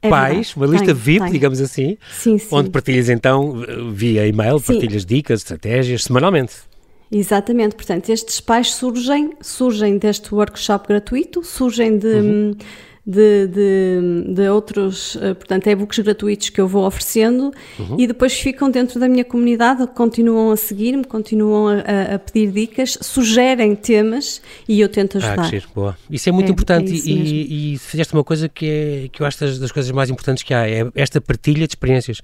é 0.00 0.08
pais, 0.08 0.54
uma 0.54 0.66
lista 0.66 0.86
tem, 0.86 0.94
VIP, 0.94 1.24
tem. 1.24 1.32
digamos 1.32 1.60
assim, 1.60 1.98
sim, 2.12 2.38
sim. 2.38 2.48
onde 2.52 2.70
partilhas 2.70 3.08
então 3.08 3.64
via 3.92 4.26
e-mail, 4.26 4.58
sim. 4.60 4.66
partilhas 4.74 5.04
dicas, 5.04 5.40
estratégias, 5.40 6.04
semanalmente. 6.04 6.54
Exatamente, 7.10 7.74
portanto, 7.74 8.10
estes 8.10 8.38
pais 8.38 8.74
surgem, 8.74 9.32
surgem 9.40 9.96
deste 9.96 10.32
workshop 10.34 10.88
gratuito, 10.88 11.42
surgem 11.42 11.96
de, 11.98 12.06
uhum. 12.06 12.56
De, 13.08 13.46
de, 13.46 14.34
de 14.34 14.48
outros, 14.50 15.14
uh, 15.14 15.34
portanto, 15.34 15.66
e-books 15.66 15.98
gratuitos 16.00 16.50
que 16.50 16.60
eu 16.60 16.68
vou 16.68 16.86
oferecendo 16.86 17.50
uhum. 17.78 17.96
e 17.98 18.06
depois 18.06 18.34
ficam 18.34 18.70
dentro 18.70 19.00
da 19.00 19.08
minha 19.08 19.24
comunidade, 19.24 19.86
continuam 19.86 20.50
a 20.50 20.56
seguir-me, 20.58 21.02
continuam 21.04 21.68
a, 21.68 22.16
a, 22.16 22.18
pedir 22.18 22.52
dicas, 22.52 22.98
sugerem 23.00 23.74
temas 23.74 24.42
e 24.68 24.78
eu 24.78 24.90
tento 24.90 25.16
ajudar. 25.16 25.46
Ah, 25.46 25.50
que 25.50 25.62
boa. 25.74 25.96
Isso 26.10 26.28
é 26.28 26.32
muito 26.32 26.48
é, 26.48 26.52
importante 26.52 26.92
é 26.92 27.10
e, 27.10 27.72
e, 27.72 27.78
fizeste 27.78 28.12
uma 28.12 28.22
coisa 28.22 28.46
que, 28.46 28.66
é, 28.66 29.08
que 29.10 29.22
eu 29.22 29.26
acho 29.26 29.40
das, 29.40 29.58
das 29.58 29.72
coisas 29.72 29.90
mais 29.90 30.10
importantes 30.10 30.42
que 30.42 30.52
há, 30.52 30.68
é 30.68 30.86
esta 30.94 31.18
partilha 31.18 31.66
de 31.66 31.72
experiências. 31.72 32.20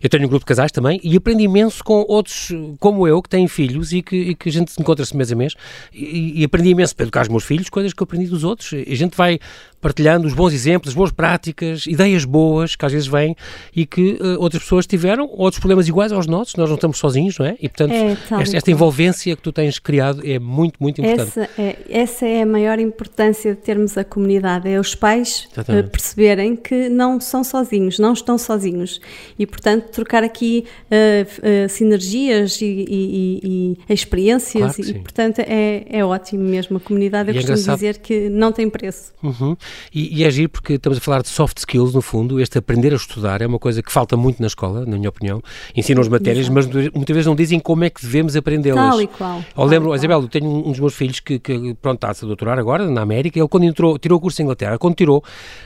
Eu 0.00 0.08
tenho 0.08 0.24
um 0.26 0.28
grupo 0.28 0.44
de 0.44 0.46
casais 0.46 0.70
também 0.70 1.00
e 1.02 1.16
aprendi 1.16 1.42
imenso 1.42 1.82
com 1.82 2.04
outros 2.06 2.52
como 2.78 3.08
eu, 3.08 3.20
que 3.20 3.28
têm 3.28 3.48
filhos 3.48 3.92
e 3.92 4.00
que, 4.00 4.16
e 4.16 4.34
que 4.36 4.48
a 4.48 4.52
gente 4.52 4.72
encontra-se 4.78 5.16
mês 5.16 5.32
a 5.32 5.34
mês 5.34 5.54
e, 5.92 6.40
e 6.40 6.44
aprendi 6.44 6.68
imenso 6.68 6.94
para 6.94 7.02
educar 7.02 7.22
os 7.22 7.28
meus 7.28 7.42
filhos, 7.42 7.68
coisas 7.68 7.92
que 7.92 8.00
eu 8.00 8.04
aprendi 8.04 8.26
dos 8.28 8.44
outros. 8.44 8.72
A 8.72 8.94
gente 8.94 9.16
vai 9.16 9.40
partilhando 9.80 10.26
os 10.26 10.34
bons 10.34 10.52
exemplos, 10.52 10.90
as 10.90 10.94
boas 10.94 11.10
práticas, 11.10 11.86
ideias 11.86 12.24
boas 12.24 12.76
que 12.76 12.84
às 12.84 12.92
vezes 12.92 13.08
vêm 13.08 13.34
e 13.74 13.86
que 13.86 14.18
uh, 14.20 14.40
outras 14.40 14.62
pessoas 14.62 14.86
tiveram, 14.86 15.28
outros 15.32 15.58
problemas 15.58 15.88
iguais 15.88 16.12
aos 16.12 16.26
nossos, 16.26 16.54
nós 16.56 16.68
não 16.68 16.74
estamos 16.74 16.98
sozinhos, 16.98 17.38
não 17.38 17.46
é? 17.46 17.56
E 17.60 17.68
portanto, 17.68 17.92
é, 17.92 18.12
esta, 18.40 18.56
esta, 18.56 18.70
envolvência 18.70 19.34
que 19.34 19.42
tu 19.42 19.52
tens 19.52 19.78
criado 19.78 20.22
é 20.24 20.38
muito, 20.38 20.76
muito 20.80 21.00
importante. 21.00 21.40
Essa 21.40 21.50
é, 21.58 21.76
essa 21.88 22.26
é 22.26 22.42
a 22.42 22.46
maior 22.46 22.78
importância 22.78 23.54
de 23.54 23.60
termos 23.60 23.96
a 23.96 24.04
comunidade, 24.04 24.68
é 24.68 24.78
os 24.78 24.94
pais 24.94 25.48
uh, 25.56 25.88
perceberem 25.88 26.56
que 26.56 26.88
não 26.88 27.20
são 27.20 27.42
sozinhos, 27.42 27.98
não 27.98 28.12
estão 28.12 28.36
sozinhos 28.36 29.00
e 29.38 29.46
portanto 29.46 29.90
trocar 29.90 30.22
aqui 30.22 30.66
uh, 30.86 31.68
sinergias 31.68 32.60
e, 32.60 32.64
e, 32.88 33.76
e, 33.88 33.92
experiências 33.92 34.76
claro 34.76 34.90
e, 34.90 35.00
portanto 35.00 35.38
é, 35.40 35.86
é 35.88 36.04
ótimo 36.04 36.42
mesmo 36.42 36.76
a 36.76 36.80
comunidade, 36.80 37.30
eu 37.30 37.34
e 37.34 37.38
é 37.38 37.40
costumo 37.42 37.72
é 37.72 37.74
dizer 37.74 37.98
que 37.98 38.28
não 38.28 38.52
tem 38.52 38.68
preço. 38.68 39.12
Uhum. 39.22 39.56
E, 39.92 40.20
e 40.20 40.24
é 40.24 40.30
giro 40.30 40.48
porque 40.48 40.74
estamos 40.74 40.98
a 40.98 41.00
falar 41.00 41.22
de 41.22 41.28
soft 41.28 41.58
skills, 41.58 41.94
no 41.94 42.02
fundo, 42.02 42.40
este 42.40 42.58
aprender 42.58 42.92
a 42.92 42.96
estudar 42.96 43.42
é 43.42 43.46
uma 43.46 43.58
coisa 43.58 43.82
que 43.82 43.92
falta 43.92 44.16
muito 44.16 44.40
na 44.40 44.46
escola, 44.46 44.84
na 44.86 44.96
minha 44.96 45.08
opinião. 45.08 45.42
Ensinam 45.76 46.00
as 46.00 46.08
matérias, 46.08 46.48
Exato. 46.48 46.54
mas 46.54 46.92
muitas 46.94 47.14
vezes 47.14 47.26
não 47.26 47.34
dizem 47.34 47.58
como 47.60 47.84
é 47.84 47.90
que 47.90 48.02
devemos 48.02 48.36
aprendê-las. 48.36 48.90
Tal 48.90 49.02
e 49.02 49.06
qual. 49.06 49.44
Eu 49.56 49.64
lembro, 49.64 49.94
Isabel, 49.94 50.22
eu 50.22 50.28
tenho 50.28 50.46
um 50.46 50.70
dos 50.70 50.80
meus 50.80 50.94
filhos 50.94 51.20
que, 51.20 51.38
que 51.38 51.74
pronto, 51.74 51.96
está 51.96 52.10
a 52.10 52.26
doutorar 52.26 52.58
agora, 52.58 52.88
na 52.90 53.02
América, 53.02 53.38
ele 53.38 53.48
quando 53.48 53.64
entrou, 53.64 53.98
tirou 53.98 54.18
o 54.18 54.20
curso 54.20 54.40
em 54.40 54.44
Inglaterra, 54.44 54.78
quando 54.78 54.94
tirou 54.94 55.22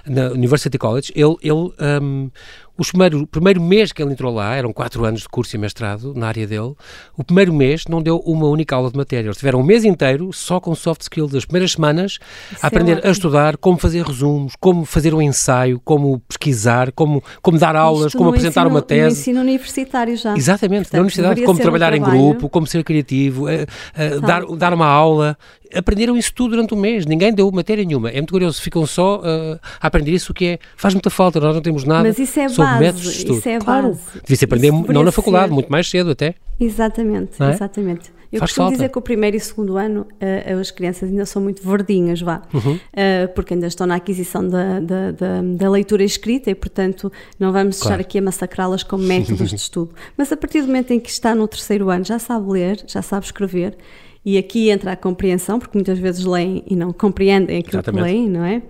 na 0.06 0.28
University 0.28 0.78
College, 0.78 1.12
ele, 1.14 1.36
ele 1.42 1.72
um, 2.02 2.30
o 2.76 3.26
primeiro 3.26 3.60
mês 3.60 3.92
que 3.92 4.02
ele 4.02 4.12
entrou 4.12 4.34
lá, 4.34 4.54
eram 4.54 4.72
quatro 4.72 5.04
anos 5.04 5.22
de 5.22 5.28
curso 5.28 5.54
e 5.54 5.58
mestrado 5.58 6.12
na 6.14 6.26
área 6.26 6.46
dele, 6.46 6.74
o 7.16 7.22
primeiro 7.22 7.52
mês 7.52 7.84
não 7.88 8.02
deu 8.02 8.18
uma 8.18 8.46
única 8.48 8.74
aula 8.74 8.90
de 8.90 8.96
matéria. 8.96 9.28
Eles 9.28 9.38
tiveram 9.38 9.60
um 9.60 9.62
mês 9.62 9.84
inteiro 9.84 10.32
só 10.32 10.58
com 10.58 10.74
soft 10.74 11.02
skills, 11.02 11.34
as 11.34 11.44
primeiras 11.44 11.72
semanas, 11.72 12.18
Isso 12.50 12.64
a 12.64 12.66
é 12.66 12.68
aprender 12.68 13.00
é 13.04 13.08
a 13.08 13.10
estudar 13.10 13.56
como 13.56 13.78
fazer 13.78 14.04
resumos, 14.04 14.54
como 14.58 14.84
fazer 14.84 15.14
um 15.14 15.22
ensaio, 15.22 15.80
como 15.84 16.18
pesquisar, 16.20 16.90
como, 16.92 17.22
como 17.40 17.58
dar 17.58 17.76
aulas, 17.76 18.06
Isto 18.06 18.18
como 18.18 18.30
apresentar 18.30 18.62
ensino, 18.62 18.74
uma 18.74 18.82
tese. 18.82 19.02
No 19.02 19.20
ensino 19.20 19.40
universitário 19.40 20.16
já. 20.16 20.36
Exatamente, 20.36 20.82
Portanto, 20.82 20.94
na 20.94 21.00
universidade, 21.00 21.42
como 21.42 21.60
trabalhar 21.60 21.92
um 21.92 21.96
em 21.96 22.02
grupo, 22.02 22.48
como 22.48 22.66
ser 22.66 22.82
criativo, 22.82 23.44
uh, 23.44 23.50
uh, 23.50 24.20
dar, 24.20 24.44
dar 24.56 24.74
uma 24.74 24.86
aula 24.86 25.38
aprenderam 25.74 26.16
isso 26.16 26.32
tudo 26.32 26.50
durante 26.50 26.74
um 26.74 26.76
mês, 26.78 27.06
ninguém 27.06 27.32
deu 27.32 27.50
matéria 27.50 27.84
nenhuma. 27.84 28.10
É 28.10 28.14
muito 28.14 28.32
curioso, 28.32 28.60
ficam 28.60 28.86
só 28.86 29.18
uh, 29.18 29.58
a 29.80 29.86
aprender 29.86 30.12
isso 30.12 30.32
que 30.32 30.46
é, 30.46 30.58
faz 30.76 30.94
muita 30.94 31.10
falta, 31.10 31.40
nós 31.40 31.54
não 31.54 31.62
temos 31.62 31.84
nada 31.84 32.04
Mas 32.04 32.18
isso 32.18 32.38
é 32.38 32.48
sobre 32.48 32.70
base, 32.70 32.80
métodos 32.80 33.12
de 33.12 33.18
estudo. 33.18 33.38
Isso 33.38 33.48
é 33.48 33.58
claro, 33.58 33.88
base. 33.88 34.00
Devia-se 34.22 34.44
aprender 34.44 34.72
não 34.72 35.02
na 35.02 35.12
faculdade, 35.12 35.52
muito 35.52 35.70
mais 35.70 35.88
cedo 35.88 36.10
até. 36.10 36.34
Exatamente, 36.58 37.42
é? 37.42 37.50
exatamente. 37.50 38.13
Eu 38.34 38.40
Faz 38.40 38.50
costumo 38.50 38.64
falta. 38.64 38.76
dizer 38.76 38.88
que 38.88 38.98
o 38.98 39.00
primeiro 39.00 39.36
e 39.36 39.38
o 39.38 39.40
segundo 39.40 39.76
ano 39.76 40.00
uh, 40.00 40.58
as 40.58 40.72
crianças 40.72 41.08
ainda 41.08 41.24
são 41.24 41.40
muito 41.40 41.62
verdinhas, 41.62 42.20
vá, 42.20 42.42
uhum. 42.52 42.74
uh, 42.74 43.32
porque 43.32 43.54
ainda 43.54 43.68
estão 43.68 43.86
na 43.86 43.94
aquisição 43.94 44.48
da, 44.48 44.80
da, 44.80 45.12
da, 45.12 45.40
da, 45.40 45.70
leitura 45.70 46.02
escrita 46.02 46.50
e, 46.50 46.54
portanto, 46.54 47.12
não 47.38 47.52
vamos 47.52 47.78
claro. 47.78 47.94
estar 47.94 48.00
aqui 48.00 48.18
a 48.18 48.22
massacrá-las 48.22 48.82
com 48.82 48.96
métodos 48.96 49.50
de 49.50 49.54
estudo. 49.54 49.94
Mas 50.18 50.32
a 50.32 50.36
partir 50.36 50.62
do 50.62 50.66
momento 50.66 50.90
em 50.90 50.98
que 50.98 51.08
está 51.08 51.32
no 51.32 51.46
terceiro 51.46 51.90
ano, 51.90 52.04
já 52.04 52.18
sabe 52.18 52.50
ler, 52.50 52.82
já 52.88 53.02
sabe 53.02 53.24
escrever 53.24 53.78
e 54.24 54.38
aqui 54.38 54.70
entra 54.70 54.92
a 54.92 54.96
compreensão, 54.96 55.58
porque 55.58 55.76
muitas 55.76 55.98
vezes 55.98 56.24
leem 56.24 56.64
e 56.66 56.74
não 56.74 56.92
compreendem 56.92 57.58
aquilo 57.58 57.76
Exatamente. 57.76 58.04
que 58.04 58.12
leem, 58.12 58.30
não 58.30 58.44
é? 58.44 58.62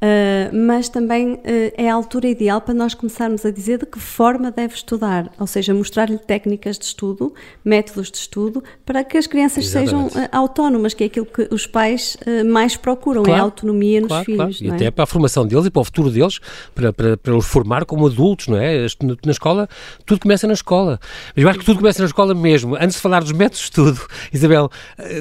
Uh, 0.00 0.56
mas 0.56 0.88
também 0.88 1.34
uh, 1.34 1.40
é 1.76 1.90
a 1.90 1.94
altura 1.94 2.26
ideal 2.26 2.58
para 2.62 2.72
nós 2.72 2.94
começarmos 2.94 3.44
a 3.44 3.50
dizer 3.50 3.76
de 3.76 3.84
que 3.84 3.98
forma 3.98 4.50
deve 4.50 4.72
estudar, 4.72 5.30
ou 5.38 5.46
seja, 5.46 5.74
mostrar-lhe 5.74 6.16
técnicas 6.16 6.78
de 6.78 6.86
estudo, 6.86 7.34
métodos 7.62 8.10
de 8.10 8.16
estudo, 8.16 8.64
para 8.86 9.04
que 9.04 9.18
as 9.18 9.26
crianças 9.26 9.66
Exatamente. 9.66 10.12
sejam 10.14 10.24
uh, 10.24 10.28
autónomas, 10.32 10.94
que 10.94 11.04
é 11.04 11.06
aquilo 11.06 11.26
que 11.26 11.48
os 11.50 11.66
pais 11.66 12.16
mais 12.46 12.76
procuram, 12.76 13.22
claro, 13.22 13.38
é 13.38 13.40
a 13.40 13.44
autonomia 13.44 14.00
nos 14.00 14.08
claro, 14.08 14.24
filhos. 14.24 14.58
Claro. 14.58 14.64
E 14.64 14.68
é? 14.68 14.74
até 14.74 14.90
para 14.90 15.04
a 15.04 15.06
formação 15.06 15.46
deles 15.46 15.66
e 15.66 15.70
para 15.70 15.80
o 15.80 15.84
futuro 15.84 16.10
deles, 16.10 16.38
para, 16.74 16.92
para, 16.94 17.16
para 17.18 17.36
os 17.36 17.46
formar 17.46 17.84
como 17.84 18.06
adultos, 18.06 18.48
não 18.48 18.56
é? 18.56 18.86
Na 19.24 19.32
escola, 19.32 19.68
tudo 20.06 20.20
começa 20.20 20.46
na 20.46 20.54
escola. 20.54 20.98
Mas 21.36 21.42
eu 21.42 21.48
acho 21.50 21.58
que 21.58 21.64
tudo 21.64 21.78
começa 21.78 22.00
na 22.00 22.06
escola 22.06 22.34
mesmo. 22.34 22.74
Antes 22.74 22.96
de 22.96 23.02
falar 23.02 23.20
dos 23.20 23.32
métodos 23.32 23.58
de 23.58 23.64
estudo, 23.64 24.00
Isabel, 24.32 24.70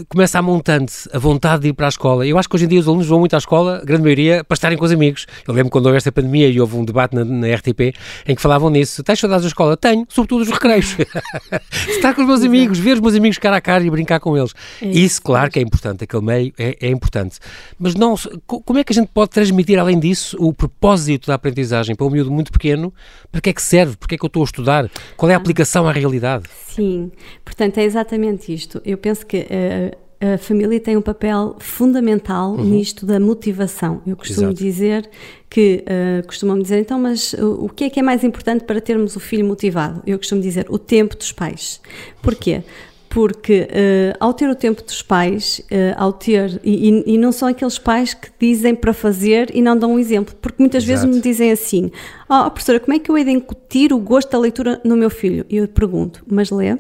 começa 0.08 0.40
a 0.40 0.42
montante, 0.42 0.94
a 1.12 1.20
vontade 1.20 1.64
de 1.64 1.68
ir 1.70 1.74
para 1.74 1.88
a 1.88 1.90
escola. 1.90 2.26
Eu 2.26 2.38
acho 2.38 2.48
que 2.48 2.56
hoje 2.56 2.66
em 2.66 2.70
dia 2.70 2.80
os 2.80 2.88
alunos 2.88 3.08
vão 3.08 3.20
muito 3.20 3.34
à 3.34 3.38
escola, 3.38 3.80
a 3.82 3.86
grande 3.86 4.04
maioria, 4.04 4.44
para 4.44 4.56
estar 4.56 4.69
estarem 4.70 4.78
com 4.78 4.86
os 4.86 4.92
amigos. 4.92 5.26
Eu 5.48 5.54
lembro 5.54 5.72
quando 5.72 5.88
houve 5.88 5.98
esta 5.98 6.12
pandemia 6.12 6.48
e 6.48 6.60
houve 6.62 6.76
um 6.76 6.86
debate 6.86 7.16
na, 7.16 7.26
na 7.26 7.48
RTP 7.56 7.94
em 8.28 8.36
que 8.36 8.42
falavam 8.42 8.70
nisso. 8.70 9.04
Tens 9.04 9.20
saudades 9.20 9.44
da 9.44 9.48
escola? 9.48 9.76
Tenho, 9.76 10.06
sobretudo 10.10 10.42
os 10.42 10.50
recreios. 10.50 10.96
Estar 11.90 12.14
com 12.14 12.22
os 12.22 12.28
meus 12.28 12.44
amigos, 12.44 12.78
ver 12.78 12.94
os 12.94 13.00
meus 13.00 13.16
amigos 13.16 13.38
cara 13.38 13.58
a 13.58 13.62
cara 13.62 13.84
e 13.84 13.90
brincar 13.90 14.20
com 14.20 14.38
eles. 14.38 14.54
Isso, 14.82 15.22
claro 15.22 15.50
que 15.50 15.60
é 15.60 15.62
importante, 15.62 16.04
aquele 16.04 16.24
meio 16.24 16.54
é, 16.58 16.78
é 16.80 16.90
importante. 16.90 17.40
Mas 17.78 17.96
não, 17.96 18.16
como 18.46 18.80
é 18.80 18.84
que 18.84 18.94
a 18.94 18.96
gente 18.96 19.10
pode 19.14 19.32
transmitir, 19.32 19.80
além 19.80 20.00
disso, 20.00 20.38
o 20.40 20.54
propósito 20.54 21.28
da 21.28 21.36
aprendizagem 21.36 21.96
para 21.96 22.06
um 22.06 22.10
miúdo 22.10 22.32
muito 22.32 22.52
pequeno? 22.52 22.94
Para 23.32 23.42
que 23.42 23.50
é 23.50 23.54
que 23.54 23.62
serve? 23.62 23.98
Para 23.98 24.08
que 24.08 24.16
é 24.16 24.18
que 24.18 24.26
eu 24.26 24.28
estou 24.28 24.42
a 24.42 24.46
estudar? 24.46 24.90
Qual 25.18 25.30
é 25.30 25.34
a 25.34 25.38
ah. 25.38 25.40
aplicação 25.40 25.88
à 25.88 25.92
realidade? 25.92 26.46
Sim, 26.68 27.12
portanto 27.44 27.78
é 27.78 27.84
exatamente 27.84 28.54
isto. 28.54 28.82
Eu 28.86 28.98
penso 28.98 29.26
que 29.26 29.40
uh, 29.40 30.09
a 30.22 30.38
família 30.38 30.80
tem 30.82 30.98
um 30.98 31.02
papel 31.02 31.56
fundamental 31.60 32.52
uhum. 32.52 32.64
nisto 32.64 33.06
da 33.06 33.20
motivação. 33.20 34.02
Eu 34.06 34.18
costumo 34.18 34.48
Exato. 34.48 34.64
dizer 34.64 35.10
que, 35.50 35.84
uh, 35.88 36.28
costumam 36.28 36.60
dizer, 36.60 36.80
então, 36.80 37.00
mas 37.00 37.34
o, 37.34 37.66
o 37.66 37.70
que 37.70 37.86
é 37.86 37.90
que 37.90 38.00
é 38.02 38.04
mais 38.04 38.24
importante 38.24 38.66
para 38.66 38.82
termos 38.82 39.16
o 39.16 39.20
filho 39.20 39.46
motivado? 39.46 40.04
Eu 40.06 40.18
costumo 40.18 40.42
dizer, 40.42 40.66
o 40.70 40.78
tempo 40.78 41.16
dos 41.16 41.32
pais. 41.32 41.80
Porquê? 42.22 42.62
Porque 43.08 43.62
uh, 43.62 44.18
ao 44.20 44.34
ter 44.34 44.50
o 44.50 44.56
tempo 44.56 44.84
dos 44.84 45.02
pais, 45.02 45.62
ao 45.96 46.12
ter, 46.12 46.60
e, 46.64 47.04
e, 47.08 47.18
não 47.18 47.32
são 47.32 47.48
aqueles 47.48 47.80
pais 47.80 48.14
que 48.14 48.28
dizem 48.38 48.76
para 48.76 48.94
fazer 48.94 49.50
e 49.56 49.62
não 49.62 49.76
dão 49.76 49.94
um 49.94 50.00
exemplo, 50.00 50.36
porque 50.40 50.62
muitas 50.62 50.84
Exato. 50.84 51.08
vezes 51.08 51.16
me 51.16 51.22
dizem 51.22 51.52
assim: 51.52 51.90
Oh, 52.30 52.52
professora, 52.52 52.80
como 52.80 52.94
é 52.94 53.00
que 53.00 53.10
eu 53.10 53.18
hei 53.18 53.24
de 53.24 53.32
incutir 53.32 53.92
o 53.92 53.98
gosto 53.98 54.30
da 54.30 54.38
leitura 54.38 54.80
no 54.84 54.96
meu 54.96 55.10
filho? 55.10 55.44
E 55.50 55.58
eu 55.58 55.68
pergunto: 55.68 56.24
Mas 56.30 56.52
lê? 56.52 56.78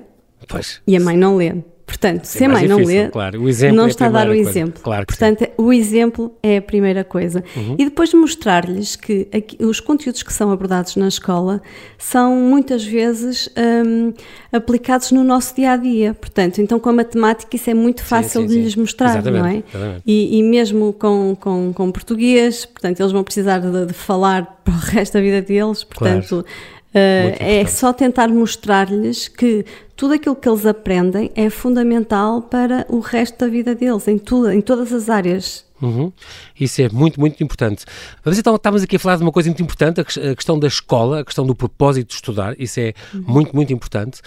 Pois. 0.47 0.81
E 0.85 0.95
a 0.95 0.99
mãe 0.99 1.17
não 1.17 1.35
lê. 1.35 1.55
Portanto, 1.89 2.25
se 2.25 2.45
a 2.45 2.47
mãe 2.47 2.67
não 2.67 2.77
lê, 2.77 3.09
claro. 3.09 3.41
não 3.73 3.85
é 3.85 3.87
está 3.87 4.05
a, 4.05 4.09
dar 4.09 4.27
o 4.27 4.29
coisa. 4.29 4.49
exemplo. 4.49 4.83
Claro 4.83 5.07
Portanto, 5.07 5.39
sim. 5.39 5.47
o 5.57 5.73
exemplo 5.73 6.31
é 6.43 6.57
a 6.57 6.61
primeira 6.61 7.03
coisa. 7.03 7.43
Uhum. 7.55 7.75
E 7.79 7.85
depois 7.85 8.13
mostrar-lhes 8.13 8.95
que 8.95 9.27
aqui, 9.33 9.57
os 9.65 9.79
conteúdos 9.79 10.21
que 10.21 10.31
são 10.31 10.51
abordados 10.51 10.95
na 10.95 11.07
escola 11.07 11.63
são 11.97 12.35
muitas 12.35 12.85
vezes 12.85 13.49
um, 13.57 14.13
aplicados 14.55 15.11
no 15.11 15.23
nosso 15.23 15.55
dia 15.55 15.71
a 15.71 15.77
dia. 15.77 16.13
Portanto, 16.13 16.61
então 16.61 16.79
com 16.79 16.89
a 16.89 16.93
matemática 16.93 17.55
isso 17.55 17.71
é 17.71 17.73
muito 17.73 18.03
fácil 18.03 18.41
sim, 18.41 18.47
sim, 18.47 18.53
de 18.53 18.63
lhes 18.65 18.75
mostrar, 18.75 19.09
exatamente, 19.09 19.65
não 19.73 19.83
é? 19.83 19.97
E, 20.05 20.37
e, 20.37 20.43
mesmo 20.43 20.93
com, 20.93 21.35
com, 21.39 21.73
com 21.73 21.91
português, 21.91 22.65
portanto, 22.65 22.99
eles 22.99 23.11
vão 23.11 23.23
precisar 23.23 23.57
de, 23.57 23.87
de 23.87 23.93
falar 23.93 24.61
para 24.63 24.75
o 24.75 24.77
resto 24.93 25.13
da 25.13 25.21
vida 25.21 25.41
deles, 25.41 25.83
portanto. 25.83 26.27
Claro 26.27 26.45
Uh, 26.89 27.37
é 27.39 27.65
só 27.67 27.93
tentar 27.93 28.29
mostrar-lhes 28.29 29.27
que 29.27 29.63
tudo 29.95 30.15
aquilo 30.15 30.35
que 30.35 30.49
eles 30.49 30.65
aprendem 30.65 31.31
é 31.35 31.49
fundamental 31.49 32.41
para 32.41 32.85
o 32.89 32.99
resto 32.99 33.37
da 33.37 33.47
vida 33.47 33.75
deles, 33.75 34.07
em, 34.07 34.17
tudo, 34.17 34.51
em 34.51 34.59
todas 34.59 34.91
as 34.91 35.09
áreas. 35.09 35.65
Uhum. 35.81 36.11
Isso 36.59 36.81
é 36.81 36.89
muito, 36.89 37.19
muito 37.19 37.41
importante. 37.43 37.85
Mas 38.23 38.37
então 38.37 38.55
estávamos 38.55 38.83
aqui 38.83 38.95
a 38.95 38.99
falar 38.99 39.17
de 39.17 39.23
uma 39.23 39.31
coisa 39.31 39.49
muito 39.49 39.61
importante, 39.61 40.01
a 40.01 40.35
questão 40.35 40.59
da 40.59 40.67
escola, 40.67 41.21
a 41.21 41.25
questão 41.25 41.45
do 41.45 41.55
propósito 41.55 42.09
de 42.09 42.15
estudar, 42.15 42.55
isso 42.59 42.79
é 42.79 42.93
uhum. 43.13 43.23
muito, 43.27 43.55
muito 43.55 43.71
importante. 43.71 44.21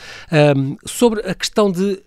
Um, 0.57 0.77
sobre 0.87 1.21
a 1.29 1.35
questão 1.35 1.71
de 1.71 2.01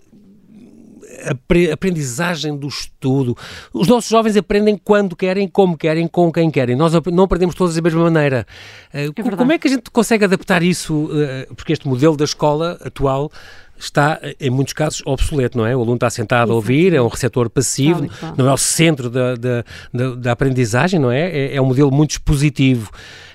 aprendizagem 1.71 2.55
do 2.57 2.67
estudo. 2.67 3.37
Os 3.73 3.87
nossos 3.87 4.09
jovens 4.09 4.35
aprendem 4.37 4.79
quando 4.81 5.15
querem, 5.15 5.47
como 5.47 5.77
querem, 5.77 6.07
com 6.07 6.31
quem 6.31 6.49
querem. 6.51 6.75
Nós 6.75 6.93
não 7.11 7.23
aprendemos 7.23 7.55
todos 7.55 7.75
da 7.75 7.81
mesma 7.81 8.03
maneira. 8.03 8.45
Eh, 8.93 9.09
é 9.15 9.35
como 9.35 9.51
é 9.51 9.57
que 9.57 9.67
a 9.67 9.71
gente 9.71 9.89
consegue 9.91 10.25
adaptar 10.25 10.63
isso? 10.63 11.09
Eh, 11.13 11.47
porque 11.55 11.73
este 11.73 11.87
modelo 11.87 12.15
da 12.17 12.25
escola 12.25 12.77
atual 12.83 13.31
está, 13.77 14.19
em 14.39 14.49
muitos 14.49 14.73
casos, 14.73 15.01
obsoleto, 15.05 15.57
não 15.57 15.65
é? 15.65 15.75
O 15.75 15.81
aluno 15.81 15.95
está 15.95 16.09
sentado 16.09 16.51
a 16.51 16.55
ouvir, 16.55 16.93
é 16.93 17.01
um 17.01 17.07
receptor 17.07 17.49
passivo, 17.49 18.07
não 18.37 18.47
é 18.47 18.53
o 18.53 18.57
centro 18.57 19.09
da, 19.09 19.35
da, 19.35 19.63
da, 19.93 20.15
da 20.15 20.31
aprendizagem, 20.31 20.99
não 20.99 21.11
é? 21.11 21.29
é? 21.29 21.55
é? 21.55 21.61
um 21.61 21.65
modelo 21.65 21.91
muito 21.91 22.11
expositivo. 22.11 22.89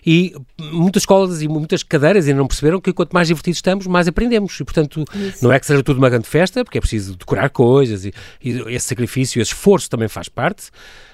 E 0.05 0.35
muitas 0.59 1.03
escolas 1.03 1.43
e 1.43 1.49
muitas 1.49 1.83
cadeiras 1.83 2.27
ainda 2.27 2.39
não 2.39 2.47
perceberam 2.47 2.81
que 2.81 2.93
quanto 2.93 3.13
mais 3.13 3.29
divertidos 3.29 3.59
estamos, 3.59 3.87
mais 3.87 4.09
aprendemos. 4.09 4.59
E, 4.59 4.65
portanto, 4.65 5.05
Isso. 5.15 5.45
não 5.45 5.53
é 5.53 5.61
que 5.61 5.67
seja 5.67 5.83
tudo 5.83 5.99
uma 5.99 6.09
grande 6.09 6.27
festa, 6.27 6.65
porque 6.65 6.79
é 6.79 6.81
preciso 6.81 7.17
decorar 7.17 7.51
coisas 7.51 8.05
e, 8.05 8.13
e 8.43 8.51
esse 8.75 8.87
sacrifício, 8.87 9.41
esse 9.41 9.53
esforço 9.53 9.89
também 9.91 10.09
faz 10.09 10.29
parte, 10.29 10.71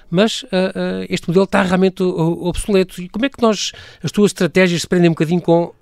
mas 0.09 0.43
uh, 0.43 0.45
uh, 0.45 1.05
este 1.09 1.27
modelo 1.27 1.45
está 1.45 1.61
realmente 1.61 2.01
obsoleto. 2.01 3.01
E 3.01 3.09
como 3.09 3.25
é 3.25 3.29
que 3.29 3.41
nós, 3.41 3.73
as 4.01 4.11
tuas 4.11 4.31
estratégias 4.31 4.81
se 4.81 4.87
prendem 4.87 5.09
um 5.09 5.13
bocadinho 5.13 5.41
com 5.41 5.73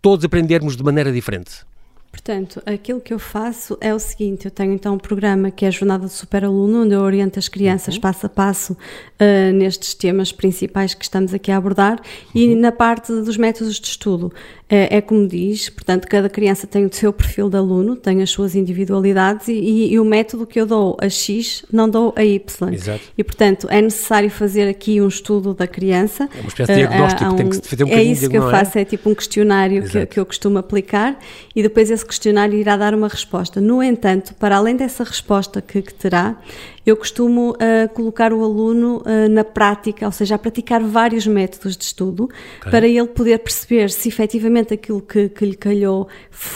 todos 0.00 0.24
aprendermos 0.24 0.76
de 0.76 0.82
maneira 0.82 1.12
diferente? 1.12 1.64
Portanto, 2.12 2.62
aquilo 2.66 3.00
que 3.00 3.12
eu 3.12 3.18
faço 3.18 3.76
é 3.80 3.92
o 3.94 3.98
seguinte: 3.98 4.44
eu 4.44 4.50
tenho 4.50 4.74
então 4.74 4.94
um 4.94 4.98
programa 4.98 5.50
que 5.50 5.64
é 5.64 5.68
a 5.68 5.70
Jornada 5.70 6.04
do 6.04 6.10
Super 6.10 6.44
Aluno, 6.44 6.82
onde 6.82 6.94
eu 6.94 7.00
oriento 7.00 7.38
as 7.38 7.48
crianças 7.48 7.94
uhum. 7.94 8.02
passo 8.02 8.26
a 8.26 8.28
passo 8.28 8.74
uh, 8.74 9.52
nestes 9.54 9.94
temas 9.94 10.30
principais 10.30 10.92
que 10.92 11.02
estamos 11.02 11.32
aqui 11.32 11.50
a 11.50 11.56
abordar 11.56 11.98
uhum. 12.34 12.40
e 12.40 12.54
na 12.54 12.70
parte 12.70 13.10
dos 13.10 13.38
métodos 13.38 13.80
de 13.80 13.86
estudo. 13.86 14.30
É, 14.74 14.96
é, 14.96 15.00
como 15.02 15.28
diz, 15.28 15.68
portanto, 15.68 16.08
cada 16.08 16.30
criança 16.30 16.66
tem 16.66 16.86
o 16.86 16.90
seu 16.90 17.12
perfil 17.12 17.50
de 17.50 17.58
aluno, 17.58 17.94
tem 17.94 18.22
as 18.22 18.30
suas 18.30 18.54
individualidades 18.54 19.48
e, 19.48 19.52
e, 19.52 19.92
e 19.92 20.00
o 20.00 20.04
método 20.04 20.46
que 20.46 20.58
eu 20.58 20.64
dou 20.64 20.96
a 20.98 21.10
X 21.10 21.62
não 21.70 21.86
dou 21.86 22.14
a 22.16 22.24
Y. 22.24 22.72
Exato. 22.72 23.00
E, 23.18 23.22
portanto, 23.22 23.66
é 23.68 23.82
necessário 23.82 24.30
fazer 24.30 24.66
aqui 24.66 24.98
um 24.98 25.08
estudo 25.08 25.52
da 25.52 25.66
criança. 25.66 26.26
É 26.34 26.40
uma 26.40 26.48
espécie 26.48 26.72
de 26.72 26.78
diagnóstico, 26.78 27.24
uh, 27.24 27.32
um, 27.34 27.36
tem 27.36 27.48
que 27.50 27.56
se 27.56 27.68
fazer 27.68 27.84
um 27.84 27.88
É 27.88 28.02
isso 28.02 28.30
que 28.30 28.38
eu 28.38 28.48
é? 28.48 28.50
faço, 28.50 28.78
é 28.78 28.84
tipo 28.86 29.10
um 29.10 29.14
questionário 29.14 29.82
que, 29.82 30.06
que 30.06 30.18
eu 30.18 30.24
costumo 30.24 30.56
aplicar 30.56 31.18
e 31.54 31.62
depois 31.62 31.90
esse 31.90 32.06
questionário 32.06 32.58
irá 32.58 32.74
dar 32.74 32.94
uma 32.94 33.08
resposta. 33.08 33.60
No 33.60 33.82
entanto, 33.82 34.34
para 34.36 34.56
além 34.56 34.74
dessa 34.74 35.04
resposta 35.04 35.60
que, 35.60 35.82
que 35.82 35.92
terá, 35.92 36.38
eu 36.84 36.96
costumo 36.96 37.50
uh, 37.50 37.88
colocar 37.94 38.32
o 38.32 38.42
aluno 38.42 39.02
uh, 39.06 39.28
na 39.30 39.44
prática, 39.44 40.04
ou 40.04 40.12
seja, 40.12 40.34
a 40.34 40.38
praticar 40.38 40.82
vários 40.82 41.26
métodos 41.26 41.76
de 41.76 41.84
estudo 41.84 42.24
okay. 42.58 42.70
para 42.70 42.86
ele 42.86 43.06
poder 43.06 43.38
perceber 43.38 43.90
se 43.90 44.08
efetivamente 44.08 44.74
aquilo 44.74 45.00
que, 45.00 45.28
que, 45.28 45.44
lhe 45.44 45.54
calhou 45.54 46.08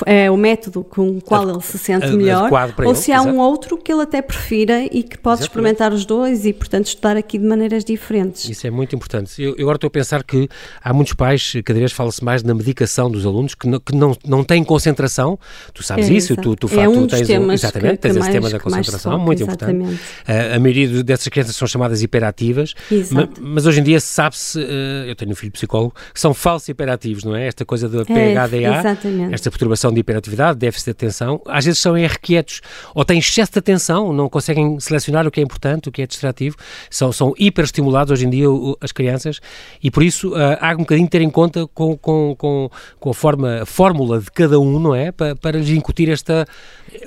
é 0.05 0.31
o 0.31 0.37
método 0.37 0.83
com 0.83 1.17
o 1.17 1.21
qual 1.21 1.49
ele 1.49 1.61
se 1.61 1.79
sente 1.79 2.09
melhor 2.09 2.51
ou 2.51 2.85
ele, 2.85 2.95
se 2.97 3.13
há 3.13 3.17
exato. 3.17 3.31
um 3.31 3.39
outro 3.39 3.79
que 3.79 3.93
ele 3.93 4.03
até 4.03 4.21
prefira 4.21 4.85
e 4.85 5.03
que 5.03 5.17
pode 5.17 5.43
Exatamente. 5.43 5.43
experimentar 5.43 5.93
os 5.93 6.05
dois 6.05 6.45
e, 6.45 6.53
portanto, 6.53 6.87
estudar 6.87 7.17
aqui 7.17 7.39
de 7.39 7.45
maneiras 7.45 7.85
diferentes. 7.85 8.49
Isso 8.49 8.67
é 8.67 8.71
muito 8.71 8.97
importante. 8.97 9.41
Eu, 9.41 9.55
eu 9.57 9.63
agora 9.63 9.77
estou 9.77 9.89
a 9.89 9.91
pensar 9.91 10.25
que 10.25 10.49
há 10.83 10.93
muitos 10.93 11.13
pais, 11.13 11.53
cada 11.65 11.79
vez 11.79 11.93
fala-se 11.93 12.25
mais 12.25 12.43
na 12.43 12.55
medicação 12.55 13.11
dos 13.11 13.25
alunos 13.25 13.55
que 13.55 13.69
não, 13.69 13.79
que 13.79 13.95
não, 13.95 14.17
não 14.25 14.43
têm 14.43 14.65
concentração. 14.65 15.39
Tu 15.73 15.83
sabes 15.83 16.11
é, 16.11 16.13
isso, 16.13 16.35
tu, 16.37 16.57
tu, 16.57 16.69
é 16.79 16.89
um 16.89 17.07
tu 17.07 17.17
tens 17.17 17.29
exatamente, 17.29 17.93
que, 17.93 17.99
tens 17.99 18.01
que 18.01 18.09
esse 18.09 18.19
mais, 18.19 18.33
tema 18.33 18.51
da 18.51 18.59
concentração, 18.59 19.19
muito 19.19 19.43
exatamente. 19.43 19.93
importante. 19.93 20.16
Uh, 20.29 20.57
a 20.57 20.59
maioria 20.59 21.03
dessas 21.03 21.29
crianças 21.29 21.57
são 21.57 21.67
chamadas 21.67 22.03
hiperativas, 22.03 22.75
mas, 23.11 23.29
mas, 23.41 23.67
hoje 23.67 23.81
em 23.81 23.83
dia 23.83 24.01
sabe-se, 24.01 24.59
uh, 24.59 25.07
eu 25.07 25.15
tenho 25.15 25.33
um 25.33 25.35
filho 25.35 25.53
psicólogo, 25.53 25.95
que 26.13 26.21
são 26.21 26.33
falsos 26.35 26.69
hiperativos, 26.69 27.25
não 27.25 27.35
é? 27.35 27.47
Esta 27.47 27.65
coisa 27.65 27.89
do 27.89 28.05
PHDA, 28.05 28.57
é, 28.57 29.33
esta 29.33 29.51
perturbação 29.51 29.93
de 29.93 30.01
hiperatividade, 30.01 30.59
déficit 30.59 30.87
de 30.87 30.91
atenção, 30.93 31.41
às 31.47 31.65
vezes 31.65 31.81
são 31.81 31.97
irrequietos, 31.97 32.61
ou 32.95 33.05
têm 33.05 33.19
excesso 33.19 33.53
de 33.53 33.59
atenção, 33.59 34.13
não 34.13 34.29
conseguem 34.29 34.79
selecionar 34.81 35.27
o 35.27 35.31
que 35.31 35.41
é 35.41 35.43
importante, 35.43 35.89
o 35.89 35.93
que 35.93 36.03
é 36.03 36.07
distrativo, 36.07 36.57
são, 36.91 37.13
são 37.13 37.35
hiperestimulados 37.39 38.13
hoje 38.13 38.27
em 38.27 38.31
dia 38.31 38.47
as 38.81 38.93
crianças, 38.93 39.41
e 39.83 39.91
por 39.91 40.03
isso 40.03 40.31
uh, 40.31 40.57
há 40.61 40.73
um 40.75 40.79
bocadinho 40.79 41.07
de 41.07 41.11
ter 41.11 41.21
em 41.21 41.31
conta 41.31 41.67
com, 41.69 41.97
com, 41.97 42.35
com, 42.37 42.71
com 42.99 43.11
a, 43.11 43.15
forma, 43.15 43.63
a 43.63 43.67
fórmula 43.67 44.21
de 44.21 44.31
cada 44.31 44.59
um, 44.59 44.79
não 44.79 44.95
é? 44.95 45.13
Para, 45.13 45.37
para 45.37 45.59
lhes 45.59 45.71
incutir 45.71 46.09
esta, 46.09 46.47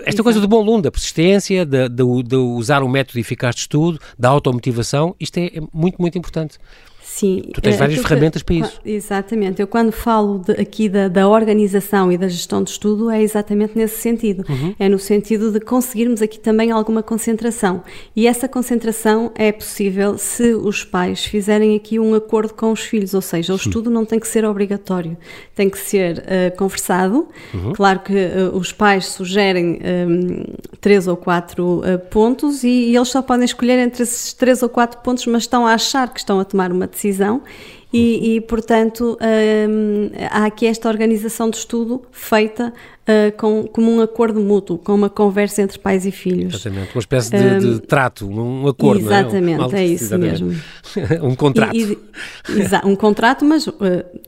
esta 0.06 0.24
coisa 0.24 0.39
do 0.39 0.48
bom 0.48 0.62
aluno, 0.62 0.84
da 0.84 0.92
persistência, 0.92 1.66
de, 1.66 1.89
de, 1.89 2.24
de 2.24 2.36
usar 2.36 2.84
um 2.84 2.88
método 2.88 2.99
eficaz 3.15 3.56
de 3.56 3.62
estudo, 3.62 4.00
da 4.18 4.29
automotivação, 4.29 5.15
isto 5.20 5.38
é 5.38 5.51
muito, 5.74 6.01
muito 6.01 6.18
importante. 6.18 6.58
Sim. 7.19 7.41
Tu 7.53 7.59
tens 7.59 7.75
várias 7.75 7.99
ferramentas 7.99 8.41
para 8.41 8.55
isso. 8.55 8.79
Exatamente. 8.85 9.61
Eu 9.61 9.67
quando 9.67 9.91
falo 9.91 10.39
de, 10.39 10.53
aqui 10.53 10.88
da, 10.88 11.09
da, 11.09 11.27
organização 11.27 12.09
e 12.09 12.17
da 12.17 12.29
gestão 12.29 12.63
de 12.63 12.71
estudo 12.71 13.09
é 13.09 13.21
exatamente 13.21 13.77
nesse 13.77 13.97
sentido. 13.97 14.45
Uhum. 14.47 14.73
É 14.79 14.88
no 14.88 14.97
sentido 14.97 15.51
de 15.51 15.59
conseguirmos 15.59 16.21
aqui 16.21 16.39
também 16.39 16.71
alguma 16.71 17.03
concentração. 17.03 17.83
E 18.15 18.25
essa 18.25 18.47
concentração 18.47 19.33
é 19.35 19.51
possível 19.51 20.17
se 20.17 20.53
os 20.53 20.85
pais 20.85 21.25
fizerem 21.25 21.75
aqui 21.75 21.99
um 21.99 22.15
acordo 22.15 22.53
com 22.53 22.71
os 22.71 22.79
filhos, 22.79 23.13
ou 23.13 23.21
seja, 23.21 23.51
o 23.51 23.57
estudo 23.57 23.89
não 23.89 24.05
tem 24.05 24.17
que 24.17 24.27
ser 24.27 24.45
obrigatório, 24.45 25.17
tem 25.53 25.69
que 25.69 25.77
ser 25.77 26.19
uh, 26.19 26.55
conversado. 26.57 27.27
Uhum. 27.53 27.73
Claro 27.73 27.99
que 27.99 28.13
uh, 28.13 28.55
os 28.55 28.71
pais 28.71 29.07
sugerem 29.07 29.65
um, 29.65 29.77
ehm, 29.81 30.43
três 30.79 31.05
ou 31.05 31.17
quatro 31.17 31.79
uh, 31.79 31.99
pontos 32.09 32.63
e, 32.63 32.91
e 32.91 32.95
eles 32.95 33.09
só 33.09 33.21
podem 33.21 33.43
escolher 33.43 33.77
entre 33.77 34.03
esses 34.03 34.31
três 34.31 34.63
ou 34.63 34.69
quatro 34.69 35.01
pontos, 35.01 35.25
mas 35.25 35.43
estão 35.43 35.67
a 35.67 35.73
achar 35.73 36.07
que 36.13 36.19
estão 36.19 36.39
a 36.39 36.45
tomar 36.45 36.71
uma 36.71 36.88
decisão 36.88 37.09
decisão 37.10 37.42
e, 37.92 38.36
e 38.36 38.42
portanto, 38.42 39.18
um, 39.20 40.12
há 40.30 40.46
aqui 40.46 40.68
esta 40.68 40.88
organização 40.88 41.50
de 41.50 41.58
estudo 41.58 42.04
feita 42.12 42.72
uh, 42.72 43.36
com, 43.36 43.63
como 43.66 43.92
um 43.92 44.00
acordo 44.00 44.39
mútuo, 44.39 44.78
com 44.78 44.94
uma 44.94 45.10
conversa 45.10 45.63
entre 45.63 45.80
pais 45.80 46.06
e 46.06 46.12
filhos. 46.12 46.54
Exatamente, 46.54 46.93
uma 46.93 47.00
espécie 47.00 47.32
de, 47.32 47.38
um, 47.38 47.58
de 47.58 47.80
trato, 47.80 48.30
um 48.30 48.67
acordo, 48.67 49.02
Exatamente, 49.02 49.76
é? 49.76 49.80
é 49.80 49.86
isso 49.88 50.04
exatamente. 50.04 50.43
mesmo. 50.43 50.62
um 51.26 51.34
contrato. 51.34 51.76
E, 51.76 51.98
e, 52.50 52.88
um 52.88 52.95
contrato, 52.95 53.43
mas 53.43 53.65
uh, 53.65 53.74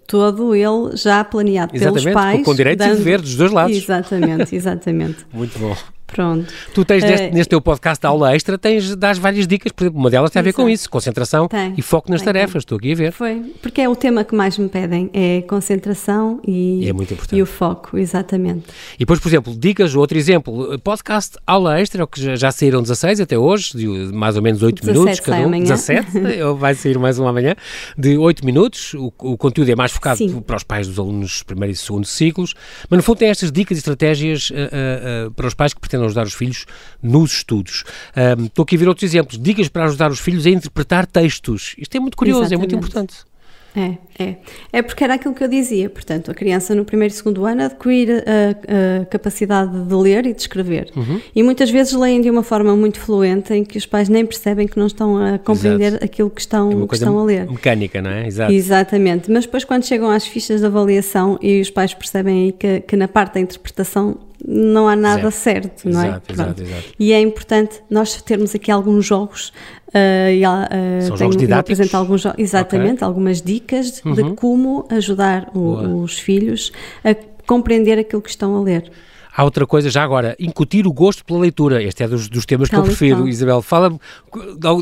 todo 0.07 0.55
ele 0.55 0.97
já 0.97 1.23
planeado 1.23 1.75
exatamente, 1.75 2.03
pelos 2.03 2.13
pais. 2.15 2.43
com 2.43 2.55
direito 2.55 2.79
dando... 2.79 2.93
e 2.93 2.97
dever 2.97 3.21
dos 3.21 3.35
dois 3.35 3.51
lados. 3.51 3.77
Exatamente, 3.77 4.55
exatamente. 4.55 5.17
Muito 5.31 5.59
bom. 5.59 5.77
Pronto. 6.11 6.51
Tu 6.73 6.83
tens 6.83 7.03
neste, 7.03 7.27
uh, 7.27 7.33
neste 7.33 7.49
teu 7.49 7.61
podcast 7.61 8.05
aula 8.05 8.35
extra, 8.35 8.57
tens, 8.57 8.95
dás 8.95 9.17
várias 9.17 9.47
dicas, 9.47 9.71
por 9.71 9.83
exemplo, 9.85 9.99
uma 9.99 10.09
delas 10.09 10.29
tem 10.29 10.39
a 10.39 10.43
ver 10.43 10.53
com 10.53 10.69
isso, 10.69 10.89
concentração 10.89 11.47
tem, 11.47 11.73
e 11.77 11.81
foco 11.81 12.11
nas 12.11 12.21
tem, 12.21 12.25
tarefas, 12.25 12.51
tem. 12.51 12.59
estou 12.59 12.77
aqui 12.77 12.91
a 12.91 12.95
ver. 12.95 13.11
Foi, 13.11 13.41
porque 13.61 13.81
é 13.81 13.87
o 13.87 13.95
tema 13.95 14.23
que 14.23 14.35
mais 14.35 14.57
me 14.57 14.67
pedem, 14.67 15.09
é 15.13 15.41
concentração 15.43 16.41
e, 16.45 16.83
e, 16.83 16.89
é 16.89 16.93
muito 16.93 17.13
importante. 17.13 17.37
e 17.37 17.41
o 17.41 17.45
foco, 17.45 17.97
exatamente. 17.97 18.65
E 18.95 18.99
depois, 18.99 19.19
por 19.19 19.29
exemplo, 19.29 19.55
dicas, 19.57 19.95
outro 19.95 20.17
exemplo, 20.17 20.77
podcast 20.79 21.37
aula 21.47 21.79
extra, 21.79 22.05
que 22.05 22.35
já, 22.35 22.51
saíram 22.51 22.81
16 22.81 23.21
até 23.21 23.37
hoje, 23.37 23.77
de 23.77 23.87
mais 24.13 24.35
ou 24.35 24.41
menos 24.41 24.61
8 24.61 24.85
minutos 24.85 25.19
cada 25.21 25.37
um, 25.39 25.45
amanhã. 25.45 25.63
17, 25.63 26.07
vai 26.57 26.75
sair 26.75 26.97
mais 26.97 27.17
um 27.19 27.27
amanhã, 27.27 27.55
de 27.97 28.17
8 28.17 28.45
minutos, 28.45 28.93
o, 28.95 29.13
o 29.19 29.37
conteúdo 29.37 29.69
é 29.69 29.75
mais 29.75 29.91
focado 29.91 30.17
Sim. 30.17 30.41
para 30.41 30.57
os 30.57 30.63
pais 30.63 30.87
dos 30.87 30.99
alunos 30.99 31.43
primeiro 31.43 31.71
e 31.71 31.75
segundo 31.75 32.05
ciclos, 32.05 32.53
mas 32.89 32.97
no 32.97 33.03
fundo 33.03 33.17
tem 33.17 33.29
estas 33.29 33.51
dicas 33.51 33.77
e 33.77 33.79
estratégias 33.79 34.49
uh, 34.49 35.27
uh, 35.27 35.31
para 35.31 35.47
os 35.47 35.53
pais 35.53 35.73
que 35.73 35.79
pretendem 35.79 36.00
ajudar 36.05 36.25
os 36.25 36.33
filhos 36.33 36.65
nos 37.01 37.31
estudos. 37.31 37.83
Um, 38.15 38.45
estou 38.45 38.63
aqui 38.63 38.75
a 38.75 38.79
ver 38.79 38.87
outros 38.87 39.03
exemplos. 39.03 39.37
Dicas 39.37 39.67
para 39.67 39.85
ajudar 39.85 40.11
os 40.11 40.19
filhos 40.19 40.45
a 40.45 40.49
interpretar 40.49 41.05
textos. 41.05 41.75
Isto 41.77 41.97
é 41.97 41.99
muito 41.99 42.17
curioso, 42.17 42.43
Exatamente. 42.43 42.73
é 42.73 42.77
muito 42.77 42.87
importante. 42.87 43.31
É, 43.75 43.97
é. 44.19 44.35
É 44.73 44.81
porque 44.81 45.03
era 45.03 45.13
aquilo 45.13 45.33
que 45.33 45.43
eu 45.43 45.47
dizia. 45.47 45.89
Portanto, 45.89 46.29
a 46.29 46.33
criança 46.33 46.75
no 46.75 46.83
primeiro 46.83 47.13
e 47.13 47.15
segundo 47.15 47.45
ano 47.45 47.63
adquire 47.63 48.11
a, 48.11 49.01
a 49.01 49.05
capacidade 49.05 49.85
de 49.85 49.93
ler 49.93 50.25
e 50.25 50.33
de 50.33 50.41
escrever. 50.41 50.91
Uhum. 50.95 51.21
E 51.33 51.41
muitas 51.41 51.69
vezes 51.69 51.93
leem 51.93 52.21
de 52.21 52.29
uma 52.29 52.43
forma 52.43 52.75
muito 52.75 52.99
fluente 52.99 53.53
em 53.53 53.63
que 53.63 53.77
os 53.77 53.85
pais 53.85 54.09
nem 54.09 54.25
percebem 54.25 54.67
que 54.67 54.77
não 54.77 54.87
estão 54.87 55.17
a 55.17 55.39
compreender 55.39 55.87
Exato. 55.87 56.05
aquilo 56.05 56.29
que 56.29 56.41
estão, 56.41 56.83
é 56.83 56.87
que 56.87 56.93
estão 56.95 57.17
a 57.17 57.23
ler. 57.23 57.49
Mecânica, 57.49 58.01
não 58.01 58.11
é? 58.11 58.27
Exato. 58.27 58.51
Exatamente. 58.51 59.31
Mas 59.31 59.45
depois, 59.45 59.63
quando 59.63 59.85
chegam 59.85 60.09
às 60.09 60.25
fichas 60.25 60.59
de 60.59 60.65
avaliação 60.65 61.39
e 61.41 61.61
os 61.61 61.69
pais 61.69 61.93
percebem 61.93 62.45
aí 62.45 62.51
que, 62.51 62.81
que 62.81 62.97
na 62.97 63.07
parte 63.07 63.35
da 63.35 63.39
interpretação 63.39 64.17
não 64.47 64.87
há 64.87 64.95
nada 64.95 65.29
certo, 65.31 65.87
não 65.87 66.01
é? 66.01 66.07
Exato, 66.07 66.33
exato, 66.33 66.61
exato. 66.63 66.83
E 66.99 67.13
é 67.13 67.19
importante 67.19 67.81
nós 67.89 68.21
termos 68.21 68.55
aqui 68.55 68.71
alguns 68.71 69.05
jogos. 69.05 69.49
Uh, 69.89 70.31
e, 70.31 70.43
uh, 70.45 71.07
São 71.07 71.17
jogos 71.17 71.35
didáticos? 71.35 71.79
apresento 71.79 71.97
alguns 71.97 72.23
exatamente, 72.37 72.95
okay. 72.95 73.07
algumas 73.07 73.41
dicas 73.41 74.01
uhum. 74.05 74.13
de 74.13 74.23
como 74.35 74.87
ajudar 74.89 75.49
o, 75.53 76.01
os 76.03 76.17
filhos 76.17 76.71
a 77.03 77.13
compreender 77.45 77.99
aquilo 77.99 78.21
que 78.21 78.29
estão 78.29 78.55
a 78.55 78.61
ler. 78.61 78.91
Há 79.33 79.45
outra 79.45 79.65
coisa, 79.65 79.89
já 79.89 80.03
agora, 80.03 80.35
incutir 80.37 80.85
o 80.85 80.91
gosto 80.91 81.23
pela 81.23 81.39
leitura. 81.39 81.81
Este 81.81 82.03
é 82.03 82.07
dos, 82.07 82.27
dos 82.27 82.45
temas 82.45 82.69
tal 82.69 82.81
que 82.81 82.89
eu 82.89 82.89
prefiro. 82.89 83.27
Isabel, 83.27 83.61
fala-me, 83.61 83.97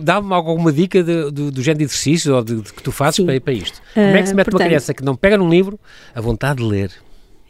dá-me 0.02 0.34
alguma 0.34 0.72
dica 0.72 1.04
de, 1.04 1.32
de, 1.32 1.52
do 1.52 1.62
género 1.62 1.80
de 1.80 1.84
exercício 1.86 2.36
ou 2.36 2.44
de, 2.44 2.62
de 2.62 2.74
que 2.74 2.82
tu 2.82 2.92
fazes 2.92 3.24
para, 3.24 3.40
para, 3.40 3.54
isto. 3.54 3.80
Como 3.94 4.08
é 4.08 4.22
que 4.22 4.28
se 4.28 4.34
mete 4.34 4.48
uh, 4.48 4.52
portanto, 4.52 4.62
uma 4.62 4.68
criança 4.68 4.94
que 4.94 5.04
não 5.04 5.16
pega 5.16 5.38
num 5.38 5.50
livro 5.50 5.80
a 6.16 6.22
vontade 6.22 6.64
de 6.64 6.68
ler? 6.68 6.92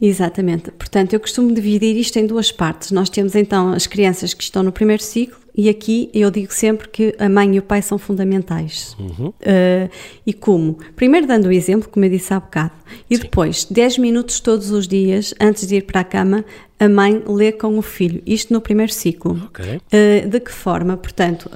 Exatamente. 0.02 0.72
Portanto, 0.72 1.14
eu 1.14 1.20
costumo 1.20 1.54
dividir 1.54 1.96
isto 1.98 2.18
em 2.18 2.26
duas 2.26 2.52
partes. 2.52 2.92
Nós 2.92 3.10
temos 3.10 3.36
então 3.36 3.74
as 3.74 3.86
crianças 3.86 4.34
que 4.34 4.44
estão 4.44 4.64
no 4.64 4.72
primeiro 4.72 5.04
ciclo 5.04 5.40
e 5.56 5.68
aqui 5.68 6.10
eu 6.14 6.32
digo 6.32 6.54
sempre 6.54 6.88
que 6.88 7.14
a 7.20 7.28
mãe 7.28 7.56
e 7.56 7.60
o 7.60 7.62
pai 7.62 7.82
são 7.82 7.98
fundamentais. 7.98 8.96
Uhum. 8.98 9.28
Uh, 9.28 9.90
e 10.26 10.32
como? 10.32 10.78
Primeiro 10.96 11.28
dando 11.28 11.48
o 11.48 11.52
exemplo, 11.52 11.90
como 11.90 12.06
eu 12.06 12.10
disse 12.10 12.34
há 12.34 12.40
bocado, 12.40 12.72
e 13.10 13.18
Sim. 13.18 13.24
depois 13.24 13.66
10 13.66 13.98
minutos 13.98 14.40
todos 14.40 14.72
os 14.72 14.88
dias, 14.88 15.34
antes 15.38 15.68
de 15.68 15.76
ir 15.76 15.82
para 15.82 16.00
a 16.00 16.04
cama, 16.06 16.46
a 16.80 16.88
mãe 16.88 17.22
lê 17.28 17.52
com 17.52 17.78
o 17.78 17.82
filho. 17.82 18.22
Isto 18.26 18.54
no 18.54 18.62
primeiro 18.62 18.92
ciclo. 18.94 19.50
Okay. 19.50 19.78
Uh, 19.78 20.30
de 20.30 20.40
que 20.40 20.52
forma? 20.52 20.96
Portanto, 20.96 21.50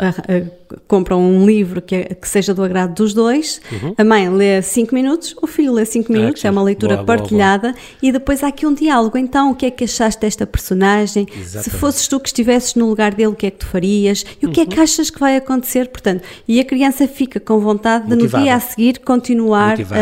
compram 0.87 1.21
um 1.21 1.45
livro 1.45 1.81
que, 1.81 1.95
é, 1.95 2.03
que, 2.03 2.27
seja 2.27 2.53
do 2.53 2.63
agrado 2.63 2.93
dos 2.93 3.13
dois, 3.13 3.61
uhum. 3.71 3.93
a 3.97 4.03
mãe 4.03 4.29
lê 4.29 4.61
5 4.61 4.93
minutos, 4.93 5.35
o 5.41 5.47
filho 5.47 5.73
lê 5.73 5.85
5 5.85 6.11
ah, 6.11 6.15
minutos, 6.15 6.45
ah, 6.45 6.47
é 6.47 6.51
uma 6.51 6.63
leitura 6.63 6.95
boa, 6.95 7.05
partilhada 7.05 7.69
boa, 7.69 7.73
boa. 7.73 7.97
e 8.01 8.11
depois 8.11 8.43
há 8.43 8.47
aqui 8.47 8.65
um 8.65 8.73
diálogo. 8.73 9.17
Então, 9.17 9.51
o 9.51 9.55
que 9.55 9.65
é 9.65 9.71
que 9.71 9.83
achaste 9.83 10.21
desta 10.21 10.45
personagem? 10.45 11.27
Exatamente. 11.29 11.63
Se 11.63 11.69
fosses 11.69 12.07
tu 12.07 12.19
que 12.19 12.29
estivesses 12.29 12.75
no 12.75 12.87
lugar 12.87 13.13
dele, 13.13 13.27
o 13.27 13.35
que 13.35 13.47
é 13.47 13.51
que 13.51 13.57
tu 13.57 13.65
farias? 13.65 14.25
E 14.41 14.45
o 14.45 14.51
que 14.51 14.61
é 14.61 14.65
que 14.65 14.77
uhum. 14.77 14.83
achas 14.83 15.09
que 15.09 15.19
vai 15.19 15.37
acontecer? 15.37 15.89
Portanto, 15.89 16.23
e 16.47 16.59
a 16.59 16.65
criança 16.65 17.07
fica 17.07 17.39
com 17.39 17.59
vontade 17.59 18.05
de 18.05 18.15
Motivada. 18.15 18.37
no 18.37 18.43
dia 18.43 18.55
a 18.55 18.59
seguir 18.59 18.99
continuar 18.99 19.79
a, 19.79 19.85
claro, 19.85 20.01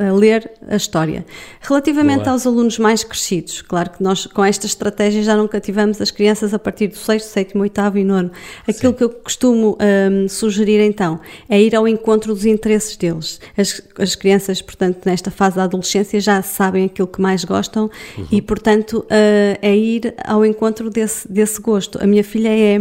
a, 0.00 0.04
a, 0.04 0.08
a, 0.08 0.12
ler 0.12 0.50
a 0.68 0.76
história. 0.76 1.24
Relativamente 1.60 2.28
aos 2.28 2.46
alunos 2.46 2.78
mais 2.78 3.04
crescidos, 3.04 3.62
claro 3.62 3.90
que 3.90 4.02
nós 4.02 4.09
com 4.32 4.44
esta 4.44 4.66
estratégia 4.66 5.22
já 5.22 5.36
nunca 5.36 5.60
tivemos 5.60 6.00
as 6.00 6.10
crianças 6.10 6.54
a 6.54 6.58
partir 6.58 6.88
do 6.88 6.96
6, 6.96 7.24
7, 7.24 7.58
8 7.58 7.80
e 7.96 8.04
9 8.04 8.30
Aquilo 8.66 8.92
Sim. 8.92 8.98
que 8.98 9.04
eu 9.04 9.10
costumo 9.10 9.50
costumo 9.50 9.78
um, 9.80 10.28
sugerir 10.28 10.80
então 10.80 11.20
é 11.48 11.60
ir 11.60 11.74
ao 11.74 11.88
encontro 11.88 12.34
dos 12.34 12.44
interesses 12.44 12.96
deles. 12.96 13.40
As, 13.56 13.82
as 13.98 14.14
crianças, 14.14 14.62
portanto, 14.62 15.00
nesta 15.04 15.30
fase 15.30 15.56
da 15.56 15.64
adolescência 15.64 16.20
já 16.20 16.42
sabem 16.42 16.84
aquilo 16.84 17.08
que 17.08 17.20
mais 17.20 17.44
gostam 17.44 17.90
uhum. 18.16 18.26
e, 18.30 18.42
portanto, 18.42 18.98
uh, 18.98 19.58
é 19.60 19.76
ir 19.76 20.14
ao 20.24 20.44
encontro 20.44 20.90
desse, 20.90 21.30
desse 21.30 21.60
gosto. 21.60 22.02
A 22.02 22.06
minha 22.06 22.24
filha 22.24 22.48
é 22.48 22.78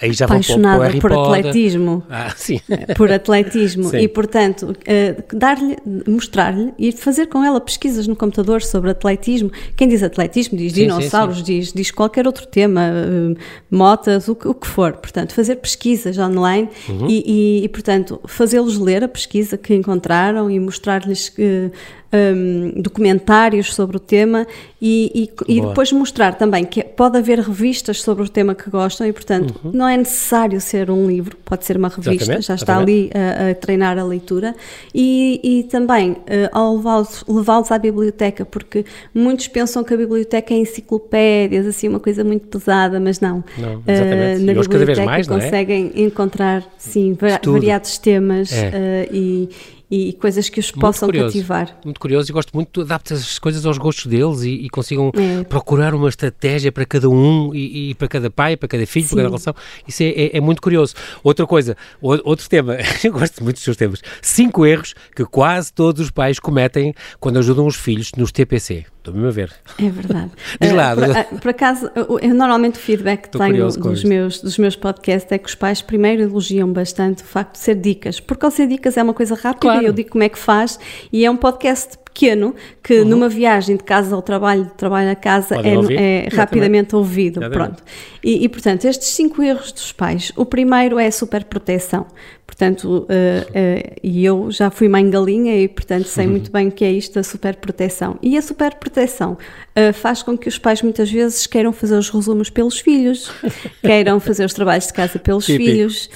Aí 0.00 0.12
já 0.12 0.26
apaixonada 0.26 0.90
por 0.98 1.12
atletismo, 1.12 2.02
ah, 2.10 2.32
sim. 2.36 2.60
por 2.96 3.10
atletismo 3.10 3.88
sim. 3.90 3.98
e 3.98 4.08
portanto 4.08 4.70
uh, 4.70 5.36
dar-lhe, 5.36 5.76
mostrar-lhe 6.06 6.72
e 6.78 6.92
fazer 6.92 7.26
com 7.26 7.42
ela 7.42 7.60
pesquisas 7.60 8.06
no 8.06 8.14
computador 8.14 8.62
sobre 8.62 8.90
atletismo. 8.90 9.50
Quem 9.76 9.88
diz 9.88 10.02
atletismo 10.02 10.58
diz 10.58 10.72
sim, 10.72 10.82
dinossauros, 10.82 11.42
diz, 11.42 11.72
diz 11.72 11.90
qualquer 11.90 12.26
outro 12.26 12.46
tema, 12.46 12.82
uh, 12.90 13.36
motas, 13.70 14.28
o 14.28 14.34
que, 14.34 14.46
o 14.48 14.54
que 14.54 14.66
for. 14.66 14.92
Portanto, 14.94 15.32
fazer 15.32 15.56
pesquisas 15.56 16.18
online 16.18 16.68
uhum. 16.88 17.08
e, 17.08 17.24
e, 17.26 17.64
e, 17.64 17.68
portanto 17.68 18.20
fazê-los 18.26 18.78
ler 18.78 19.04
a 19.04 19.08
pesquisa 19.08 19.56
que 19.56 19.74
encontraram 19.74 20.50
e 20.50 20.60
mostrar-lhes 20.60 21.28
que 21.28 21.70
um, 22.12 22.80
documentários 22.80 23.74
sobre 23.74 23.96
o 23.96 24.00
tema 24.00 24.46
e, 24.80 25.30
e, 25.48 25.56
e, 25.56 25.60
depois 25.60 25.90
mostrar 25.90 26.34
também 26.34 26.64
que 26.64 26.82
pode 26.82 27.18
haver 27.18 27.40
revistas 27.40 28.02
sobre 28.02 28.24
o 28.24 28.28
tema 28.28 28.54
que 28.54 28.68
gostam 28.70 29.06
e, 29.06 29.12
portanto, 29.12 29.58
uhum. 29.64 29.70
não 29.72 29.88
é 29.88 29.96
necessário 29.96 30.60
ser 30.60 30.90
um 30.90 31.06
livro, 31.06 31.36
pode 31.44 31.64
ser 31.64 31.76
uma 31.76 31.88
revista, 31.88 32.12
exatamente, 32.12 32.46
já 32.46 32.54
está 32.54 32.72
exatamente. 32.74 33.10
ali 33.16 33.24
a, 33.48 33.50
a, 33.50 33.54
treinar 33.54 33.98
a 33.98 34.04
leitura 34.04 34.54
e, 34.94 35.40
e 35.42 35.62
também 35.64 36.12
uh, 36.12 36.16
ao 36.52 36.76
levá-los 36.76 37.24
levá 37.26 37.62
à 37.70 37.78
biblioteca, 37.78 38.44
porque 38.44 38.84
muitos 39.14 39.48
pensam 39.48 39.82
que 39.82 39.94
a 39.94 39.96
biblioteca 39.96 40.52
é 40.52 40.58
enciclopédias, 40.58 41.66
assim, 41.66 41.88
uma 41.88 42.00
coisa 42.00 42.22
muito 42.22 42.46
pesada, 42.46 43.00
mas 43.00 43.18
não. 43.18 43.42
não 43.56 43.82
exatamente. 43.86 44.42
Uh, 44.42 44.46
na 44.46 44.52
biblioteca 44.52 44.72
cada 44.72 44.84
vez 44.84 44.98
mais, 44.98 45.26
é? 45.26 45.30
conseguem 45.30 45.92
encontrar, 45.96 46.62
sim, 46.76 47.16
variados 47.44 47.98
temas 47.98 48.52
é. 48.52 49.06
uh, 49.10 49.14
e 49.14 49.48
e 49.90 50.12
coisas 50.14 50.48
que 50.48 50.58
os 50.58 50.66
muito 50.66 50.80
possam 50.80 51.08
curioso, 51.08 51.32
cativar. 51.32 51.78
Muito 51.84 52.00
curioso 52.00 52.30
e 52.30 52.32
gosto 52.32 52.50
muito 52.54 52.80
de 52.80 52.86
adaptar 52.86 53.14
as 53.14 53.38
coisas 53.38 53.64
aos 53.64 53.78
gostos 53.78 54.06
deles 54.06 54.42
e, 54.42 54.50
e 54.50 54.68
consigam 54.68 55.12
é. 55.14 55.44
procurar 55.44 55.94
uma 55.94 56.08
estratégia 56.08 56.72
para 56.72 56.84
cada 56.84 57.08
um 57.08 57.54
e, 57.54 57.90
e, 57.90 57.94
para 57.94 58.08
cada 58.08 58.30
pai, 58.30 58.56
para 58.56 58.68
cada 58.68 58.86
filho, 58.86 59.06
Sim. 59.06 59.14
para 59.14 59.24
cada 59.24 59.28
relação. 59.28 59.54
Isso 59.86 60.02
é, 60.02 60.06
é, 60.06 60.36
é, 60.36 60.40
muito 60.40 60.60
curioso. 60.60 60.94
Outra 61.22 61.46
coisa, 61.46 61.76
outro 62.00 62.48
tema, 62.48 62.76
eu 63.04 63.12
gosto 63.12 63.42
muito 63.44 63.56
dos 63.56 63.64
seus 63.64 63.76
temas. 63.76 64.02
Cinco 64.20 64.66
erros 64.66 64.94
que 65.14 65.24
quase 65.24 65.72
todos 65.72 66.02
os 66.02 66.10
pais 66.10 66.40
cometem 66.40 66.92
quando 67.20 67.38
ajudam 67.38 67.66
os 67.66 67.76
filhos 67.76 68.10
nos 68.16 68.32
TPC. 68.32 68.86
Estou-me 69.06 69.28
a 69.28 69.30
ver. 69.30 69.52
É 69.78 69.88
verdade. 69.88 70.30
Diz 70.60 70.72
lá. 70.72 70.92
Uh, 70.92 70.96
por, 70.96 71.08
uh, 71.08 71.40
por, 71.40 71.48
acaso, 71.50 71.90
eu, 71.94 72.34
normalmente 72.34 72.74
o 72.74 72.78
feedback 72.78 73.28
que 73.28 73.38
tenho 73.38 73.68
dos 73.68 74.02
meus, 74.02 74.40
dos 74.40 74.58
meus 74.58 74.74
podcasts 74.74 75.30
é 75.30 75.38
que 75.38 75.48
os 75.48 75.54
pais 75.54 75.80
primeiro 75.80 76.22
elogiam 76.22 76.72
bastante 76.72 77.22
o 77.22 77.26
facto 77.26 77.52
de 77.52 77.58
ser 77.60 77.76
dicas, 77.76 78.18
porque 78.18 78.44
ao 78.44 78.50
ser 78.50 78.66
dicas 78.66 78.96
é 78.96 79.02
uma 79.02 79.14
coisa 79.14 79.36
rápida 79.36 79.60
claro. 79.60 79.82
e 79.82 79.86
eu 79.86 79.92
digo 79.92 80.10
como 80.10 80.24
é 80.24 80.28
que 80.28 80.38
faz 80.38 80.78
e 81.12 81.24
é 81.24 81.30
um 81.30 81.36
podcast 81.36 81.96
pequeno 82.16 82.54
que 82.82 83.00
uhum. 83.00 83.08
numa 83.08 83.28
viagem 83.28 83.76
de 83.76 83.84
casa 83.84 84.16
ao 84.16 84.22
trabalho, 84.22 84.64
de 84.64 84.72
trabalho 84.72 85.10
a 85.10 85.14
casa, 85.14 85.56
é, 85.56 86.24
é 86.24 86.28
rapidamente 86.32 86.96
ouvido. 86.96 87.40
Pronto. 87.50 87.82
E, 88.24 88.44
e, 88.44 88.48
portanto, 88.48 88.86
estes 88.86 89.08
cinco 89.08 89.42
erros 89.42 89.70
dos 89.70 89.92
pais. 89.92 90.32
O 90.34 90.46
primeiro 90.46 90.98
é 90.98 91.06
a 91.06 91.12
superproteção. 91.12 92.06
Portanto, 92.46 92.84
uh, 92.84 93.02
uh, 93.02 93.96
e 94.02 94.24
eu 94.24 94.50
já 94.50 94.70
fui 94.70 94.88
mãe 94.88 95.10
galinha 95.10 95.60
e, 95.60 95.68
portanto, 95.68 96.06
sei 96.06 96.24
uhum. 96.24 96.30
muito 96.30 96.50
bem 96.50 96.68
o 96.68 96.72
que 96.72 96.84
é 96.84 96.90
isto 96.90 97.14
da 97.14 97.22
superproteção. 97.22 98.18
E 98.22 98.38
a 98.38 98.40
superproteção 98.40 99.32
uh, 99.32 99.92
faz 99.92 100.22
com 100.22 100.38
que 100.38 100.48
os 100.48 100.58
pais 100.58 100.80
muitas 100.80 101.10
vezes 101.10 101.46
queiram 101.46 101.72
fazer 101.72 101.98
os 101.98 102.08
resumos 102.08 102.48
pelos 102.48 102.78
filhos, 102.78 103.30
queiram 103.82 104.18
fazer 104.20 104.44
os 104.44 104.54
trabalhos 104.54 104.86
de 104.86 104.92
casa 104.92 105.18
pelos 105.18 105.44
Típico. 105.44 105.70
filhos, 105.70 106.08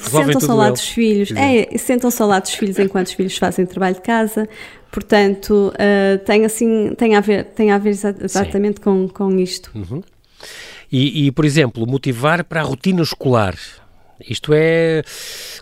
sentam-se 0.00 0.50
ao 0.50 0.56
lado 0.56 0.72
dos 0.72 0.88
filhos, 0.88 1.32
é, 1.32 1.78
sentam-se 1.78 2.20
ao 2.20 2.28
lado 2.28 2.42
dos 2.42 2.54
filhos 2.54 2.78
enquanto 2.78 3.06
os 3.06 3.12
filhos 3.12 3.38
fazem 3.38 3.64
trabalho 3.64 3.94
de 3.94 4.02
casa. 4.02 4.48
Portanto, 4.90 5.72
uh, 5.74 6.18
tem 6.24 6.44
assim, 6.44 6.94
tem 6.96 7.14
a 7.14 7.20
ver, 7.20 7.44
tem 7.44 7.70
a 7.70 7.78
ver 7.78 7.90
exatamente 7.90 8.80
com, 8.80 9.08
com 9.08 9.38
isto. 9.38 9.70
Uhum. 9.74 10.02
E, 10.90 11.26
e, 11.26 11.30
por 11.30 11.44
exemplo, 11.44 11.86
motivar 11.86 12.44
para 12.44 12.60
a 12.60 12.64
rotina 12.64 13.02
escolar. 13.02 13.54
Isto 14.26 14.52
é 14.54 15.02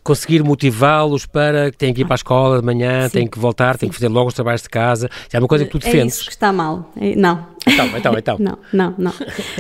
conseguir 0.02 0.42
motivá-los 0.42 1.26
para 1.26 1.70
que 1.70 1.76
têm 1.76 1.92
que 1.92 2.02
ir 2.02 2.04
para 2.04 2.14
a 2.14 2.16
escola 2.16 2.60
de 2.60 2.64
manhã, 2.64 3.08
Sim. 3.08 3.18
têm 3.18 3.26
que 3.26 3.38
voltar, 3.38 3.74
Sim. 3.74 3.80
têm 3.80 3.88
que 3.88 3.94
fazer 3.96 4.08
logo 4.08 4.28
os 4.28 4.34
trabalhos 4.34 4.62
de 4.62 4.68
casa. 4.68 5.10
É 5.32 5.38
uma 5.38 5.48
coisa 5.48 5.64
que 5.64 5.70
tu 5.70 5.78
defendes. 5.78 6.00
É 6.00 6.06
isso 6.06 6.24
que 6.24 6.30
está 6.30 6.52
mal. 6.52 6.90
É, 6.96 7.14
não. 7.16 7.56
Então, 7.66 7.86
então, 7.96 8.14
então. 8.16 8.36
não, 8.40 8.58
não, 8.72 8.94
não. 8.96 9.12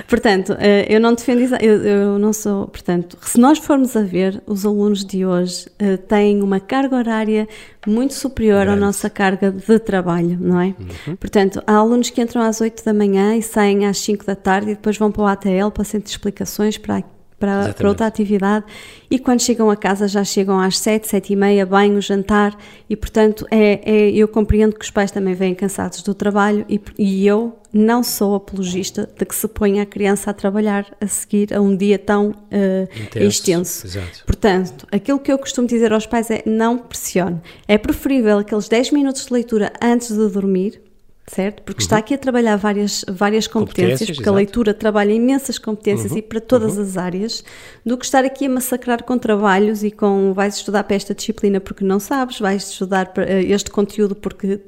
Portanto, 0.08 0.56
eh, 0.58 0.86
eu 0.88 1.00
não 1.00 1.12
defendo 1.14 1.40
eu, 1.60 1.84
eu 1.84 2.18
não 2.18 2.32
sou, 2.32 2.68
portanto, 2.68 3.18
se 3.20 3.38
nós 3.38 3.58
formos 3.58 3.96
a 3.96 4.02
ver, 4.02 4.40
os 4.46 4.64
alunos 4.64 5.04
de 5.04 5.26
hoje 5.26 5.66
eh, 5.78 5.96
têm 5.96 6.40
uma 6.40 6.60
carga 6.60 6.96
horária 6.96 7.48
muito 7.86 8.14
superior 8.14 8.64
Grande. 8.64 8.82
à 8.82 8.86
nossa 8.86 9.10
carga 9.10 9.50
de 9.50 9.78
trabalho, 9.80 10.38
não 10.40 10.60
é? 10.60 10.74
Uhum. 11.06 11.16
Portanto, 11.16 11.62
há 11.66 11.74
alunos 11.74 12.10
que 12.10 12.20
entram 12.20 12.42
às 12.42 12.60
8 12.60 12.84
da 12.84 12.94
manhã 12.94 13.36
e 13.36 13.42
saem 13.42 13.86
às 13.86 13.98
5 13.98 14.24
da 14.24 14.36
tarde 14.36 14.70
e 14.70 14.74
depois 14.74 14.96
vão 14.96 15.10
para 15.10 15.22
o 15.22 15.26
ATL 15.26 15.70
para 15.72 15.82
o 15.82 15.84
centro 15.84 16.06
de 16.06 16.10
explicações 16.10 16.78
para 16.78 17.02
para, 17.38 17.74
para, 17.74 17.88
outra 17.88 18.06
atividade 18.06 18.64
e 19.10 19.18
quando 19.18 19.42
chegam 19.42 19.70
a 19.70 19.76
casa 19.76 20.08
já 20.08 20.24
chegam 20.24 20.58
às 20.58 20.78
sete, 20.78 21.06
sete 21.06 21.32
e 21.32 21.36
meia, 21.36 21.66
banho, 21.66 22.00
jantar 22.00 22.56
e 22.88 22.96
portanto 22.96 23.46
é, 23.50 23.80
é, 23.84 24.10
eu 24.10 24.26
compreendo 24.26 24.74
que 24.74 24.84
os 24.84 24.90
pais 24.90 25.10
também 25.10 25.34
vêm 25.34 25.54
cansados 25.54 26.02
do 26.02 26.14
trabalho 26.14 26.64
e, 26.68 26.80
e, 26.98 27.26
eu 27.26 27.56
não 27.72 28.02
sou 28.02 28.34
apologista 28.34 29.08
de 29.18 29.24
que 29.26 29.34
se 29.34 29.46
ponha 29.48 29.82
a 29.82 29.86
criança 29.86 30.30
a 30.30 30.34
trabalhar 30.34 30.86
a 30.98 31.06
seguir 31.06 31.52
a 31.52 31.60
um 31.60 31.76
dia 31.76 31.98
tão 31.98 32.30
uh, 32.30 33.18
extenso. 33.20 33.86
Exato. 33.86 34.24
Portanto, 34.24 34.86
aquilo 34.90 35.18
que 35.18 35.30
eu 35.30 35.38
costumo 35.38 35.68
dizer 35.68 35.92
aos 35.92 36.06
pais 36.06 36.30
é 36.30 36.42
não 36.46 36.78
pressione. 36.78 37.38
É 37.68 37.76
preferível 37.76 38.38
aqueles 38.38 38.66
10 38.66 38.92
minutos 38.92 39.26
de 39.26 39.32
leitura 39.32 39.72
antes 39.82 40.08
de 40.08 40.28
dormir 40.28 40.85
certo? 41.26 41.62
Porque 41.62 41.80
uhum. 41.80 41.84
está 41.84 41.98
aqui 41.98 42.14
a 42.14 42.18
trabalhar 42.18 42.56
várias, 42.56 43.04
várias 43.08 43.46
competências, 43.48 43.98
competências 43.98 44.16
porque 44.16 44.22
exato. 44.22 44.34
a 44.34 44.36
leitura 44.36 44.74
trabalha 44.74 45.12
imensas 45.12 45.58
competências 45.58 46.12
uhum. 46.12 46.18
e 46.18 46.22
para 46.22 46.40
todas 46.40 46.76
uhum. 46.76 46.82
as 46.82 46.96
áreas, 46.96 47.44
do 47.84 47.98
que 47.98 48.04
estar 48.04 48.24
aqui 48.24 48.46
a 48.46 48.48
massacrar 48.48 49.02
com 49.02 49.18
trabalhos 49.18 49.82
e 49.82 49.90
com 49.90 50.32
vais 50.32 50.56
estudar 50.56 50.84
para 50.84 50.94
esta 50.94 51.14
disciplina 51.14 51.60
porque 51.60 51.84
não 51.84 51.98
sabes, 51.98 52.38
vais 52.38 52.70
estudar 52.70 53.12
para 53.12 53.24
eh, 53.24 53.42
este 53.44 53.70
conteúdo 53.70 54.14
porque 54.14 54.60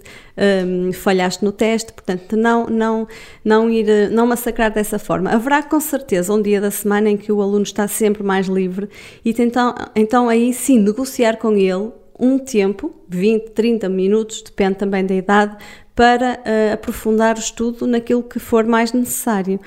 um, 0.67 0.93
falhaste 0.93 1.45
no 1.45 1.53
teste, 1.53 1.93
portanto, 1.93 2.37
não, 2.37 2.67
não, 2.67 3.07
não 3.45 3.71
ir, 3.71 3.89
eh, 3.89 4.09
não 4.09 4.27
massacrar 4.27 4.73
dessa 4.73 4.99
forma. 4.99 5.31
Haverá 5.31 5.63
com 5.63 5.79
certeza 5.79 6.33
um 6.33 6.43
dia 6.43 6.61
da 6.61 6.73
semana 6.73 7.09
em 7.09 7.17
que 7.17 7.31
o 7.31 7.41
aluno 7.41 7.63
está 7.63 7.87
sempre 7.87 8.25
mais 8.25 8.49
livre 8.49 8.89
e 9.25 9.35
então, 9.39 9.73
então 9.95 10.29
aí 10.29 10.53
sim 10.53 10.81
negociar 10.81 11.37
com 11.37 11.53
ele 11.53 11.93
um 12.19 12.39
tempo, 12.39 12.93
20, 13.09 13.51
30 13.51 13.89
minutos, 13.89 14.43
depende 14.43 14.75
também 14.79 15.07
da 15.07 15.15
idade, 15.15 15.57
para 15.99 16.35
uh, 16.35 16.75
aprofundar 16.75 17.35
o 17.35 17.41
estudo 17.41 17.85
naquilo 17.85 18.23
que 18.23 18.39
for 18.39 18.65
mais 18.65 18.93
necessário. 18.93 19.59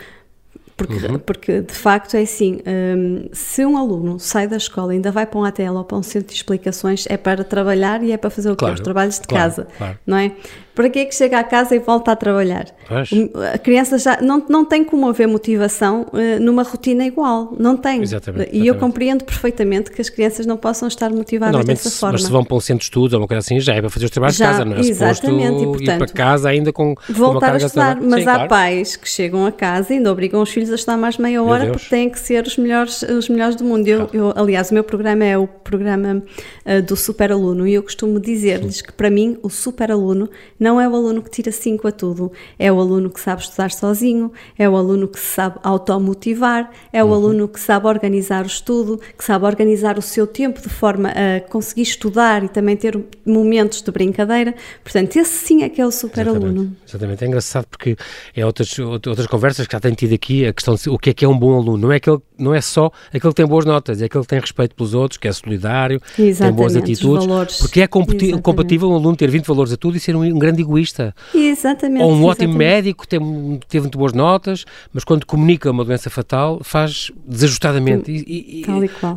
Porque, 0.77 0.93
uhum. 0.93 1.19
porque 1.19 1.61
de 1.61 1.73
facto 1.73 2.15
é 2.15 2.21
assim: 2.21 2.61
um, 2.65 3.27
se 3.33 3.65
um 3.65 3.77
aluno 3.77 4.17
sai 4.17 4.47
da 4.47 4.55
escola 4.55 4.93
e 4.93 4.95
ainda 4.95 5.11
vai 5.11 5.25
para 5.25 5.37
um 5.37 5.43
ATL 5.43 5.75
ou 5.75 5.83
para 5.83 5.97
um 5.97 6.01
centro 6.01 6.29
de 6.29 6.35
explicações, 6.35 7.05
é 7.09 7.17
para 7.17 7.43
trabalhar 7.43 8.01
e 8.01 8.13
é 8.13 8.17
para 8.17 8.29
fazer 8.29 8.49
o 8.49 8.55
claro, 8.55 8.75
Os 8.75 8.79
trabalhos 8.79 9.19
de 9.19 9.27
claro, 9.27 9.43
casa, 9.43 9.67
claro. 9.77 9.99
não 10.07 10.15
é? 10.15 10.31
Para 10.73 10.89
que 10.89 10.99
é 10.99 11.05
que 11.05 11.13
chega 11.13 11.39
a 11.39 11.43
casa 11.43 11.75
e 11.75 11.79
volta 11.79 12.11
a 12.11 12.15
trabalhar? 12.15 12.65
Pois. 12.87 13.09
A 13.53 13.57
criança 13.57 13.97
já 13.97 14.19
não, 14.21 14.43
não 14.49 14.65
tem 14.65 14.83
como 14.83 15.07
haver 15.07 15.27
motivação 15.27 16.07
uh, 16.13 16.39
numa 16.41 16.63
rotina 16.63 17.05
igual, 17.05 17.53
não 17.59 17.75
tem. 17.75 18.01
Exatamente, 18.01 18.49
exatamente. 18.49 18.57
E 18.57 18.67
eu 18.67 18.75
compreendo 18.75 19.23
perfeitamente 19.23 19.91
que 19.91 20.01
as 20.01 20.09
crianças 20.09 20.45
não 20.45 20.57
possam 20.57 20.87
estar 20.87 21.09
motivadas 21.09 21.65
dessa 21.65 21.89
se, 21.89 21.99
forma. 21.99 22.13
Mas 22.13 22.23
se 22.23 22.31
vão 22.31 22.43
para 22.43 22.55
um 22.55 22.59
centro 22.59 22.79
de 22.79 22.85
estudo 22.85 23.13
ou 23.13 23.21
uma 23.21 23.27
coisa 23.27 23.39
assim, 23.39 23.59
já 23.59 23.73
é 23.73 23.81
para 23.81 23.89
fazer 23.89 24.05
os 24.05 24.11
trabalhos 24.11 24.37
já, 24.37 24.45
de 24.45 24.51
casa, 24.51 24.65
não 24.65 24.77
é? 24.77 24.79
Exatamente, 24.79 25.63
e 25.63 25.65
portanto, 25.65 25.89
ir 25.89 25.97
para 25.97 26.07
casa 26.07 26.49
ainda 26.49 26.71
com 26.71 26.95
voltar 27.09 27.53
a 27.53 27.57
estudar. 27.57 27.99
Mas 28.01 28.23
Sim, 28.23 28.29
há 28.29 28.47
pais 28.47 28.95
que 28.95 29.09
chegam 29.09 29.45
a 29.45 29.51
casa 29.51 29.93
e 29.93 29.97
ainda 29.97 30.11
obrigam 30.11 30.41
os 30.41 30.49
filhos 30.49 30.71
a 30.71 30.75
estar 30.75 30.97
mais 30.97 31.17
meia 31.17 31.41
hora 31.43 31.71
porque 31.71 31.89
têm 31.89 32.09
que 32.09 32.19
ser 32.19 32.45
os 32.45 32.57
melhores, 32.57 33.01
os 33.03 33.29
melhores 33.29 33.55
do 33.55 33.63
mundo. 33.63 33.87
Eu, 33.87 34.09
eu 34.13 34.33
aliás, 34.35 34.71
o 34.71 34.73
meu 34.73 34.83
programa 34.83 35.25
é 35.25 35.37
o 35.37 35.47
programa 35.47 36.23
uh, 36.65 36.81
do 36.81 36.95
super 36.95 37.31
aluno 37.31 37.67
e 37.67 37.73
eu 37.73 37.83
costumo 37.83 38.19
dizer-lhes 38.19 38.81
que 38.81 38.93
para 38.93 39.09
mim 39.09 39.37
o 39.41 39.49
super 39.49 39.91
aluno 39.91 40.29
não 40.61 40.79
é 40.79 40.87
o 40.87 40.95
aluno 40.95 41.23
que 41.23 41.31
tira 41.31 41.51
5 41.51 41.87
a 41.87 41.91
tudo, 41.91 42.31
é 42.59 42.71
o 42.71 42.79
aluno 42.79 43.09
que 43.09 43.19
sabe 43.19 43.41
estudar 43.41 43.71
sozinho, 43.71 44.31
é 44.55 44.69
o 44.69 44.77
aluno 44.77 45.07
que 45.07 45.19
se 45.19 45.25
sabe 45.25 45.57
automotivar, 45.63 46.69
é 46.93 47.03
o 47.03 47.07
uhum. 47.07 47.13
aluno 47.15 47.47
que 47.47 47.59
sabe 47.59 47.87
organizar 47.87 48.43
o 48.43 48.47
estudo, 48.47 49.01
que 49.17 49.23
sabe 49.23 49.43
organizar 49.45 49.97
o 49.97 50.03
seu 50.03 50.27
tempo 50.27 50.61
de 50.61 50.69
forma 50.69 51.09
a 51.09 51.39
conseguir 51.49 51.81
estudar 51.81 52.43
e 52.43 52.47
também 52.47 52.77
ter 52.77 52.95
momentos 53.25 53.81
de 53.81 53.91
brincadeira. 53.91 54.53
Portanto, 54.83 55.15
esse 55.15 55.33
sim 55.45 55.63
é 55.63 55.69
que 55.69 55.81
é 55.81 55.85
o 55.85 55.91
super 55.91 56.27
Exatamente. 56.27 56.59
aluno. 56.59 56.75
Exatamente, 56.87 57.23
é 57.23 57.27
engraçado 57.27 57.65
porque 57.65 57.97
é 58.35 58.45
outras, 58.45 58.77
outras 58.77 59.25
conversas 59.25 59.65
que 59.65 59.73
já 59.73 59.79
tenho 59.79 59.95
tido 59.95 60.13
aqui, 60.13 60.45
a 60.45 60.53
questão 60.53 60.75
de 60.75 60.87
o 60.91 60.99
que 60.99 61.09
é 61.09 61.13
que 61.13 61.25
é 61.25 61.27
um 61.27 61.37
bom 61.37 61.57
aluno, 61.57 61.77
não 61.77 61.91
é, 61.91 61.95
aquele, 61.95 62.19
não 62.37 62.53
é 62.53 62.61
só 62.61 62.91
aquele 63.07 63.33
que 63.33 63.37
tem 63.37 63.47
boas 63.47 63.65
notas, 63.65 63.99
é 63.99 64.05
aquele 64.05 64.23
que 64.23 64.29
tem 64.29 64.39
respeito 64.39 64.75
pelos 64.75 64.93
outros, 64.93 65.17
que 65.17 65.27
é 65.27 65.31
solidário, 65.31 65.99
Exatamente, 66.19 66.37
tem 66.37 66.51
boas 66.53 66.75
atitudes, 66.75 67.57
porque 67.57 67.81
é 67.81 67.87
compatível 67.87 68.91
um 68.91 68.95
aluno 68.95 69.15
ter 69.15 69.31
20 69.31 69.47
valores 69.47 69.73
a 69.73 69.77
tudo 69.77 69.97
e 69.97 69.99
ser 69.99 70.15
um, 70.15 70.21
um 70.21 70.37
grande 70.37 70.50
grande 70.51 70.61
egoísta. 70.61 71.15
Exatamente. 71.33 72.03
Ou 72.03 72.09
um 72.11 72.13
exatamente. 72.15 72.31
ótimo 72.43 72.53
médico, 72.57 73.07
teve, 73.07 73.25
teve 73.67 73.81
muito 73.83 73.97
boas 73.97 74.13
notas, 74.13 74.65
mas 74.93 75.03
quando 75.03 75.25
comunica 75.25 75.71
uma 75.71 75.83
doença 75.85 76.09
fatal, 76.09 76.59
faz 76.63 77.11
desajustadamente. 77.25 78.11
E, 78.11 78.17
e, 78.27 78.61
e 78.61 78.65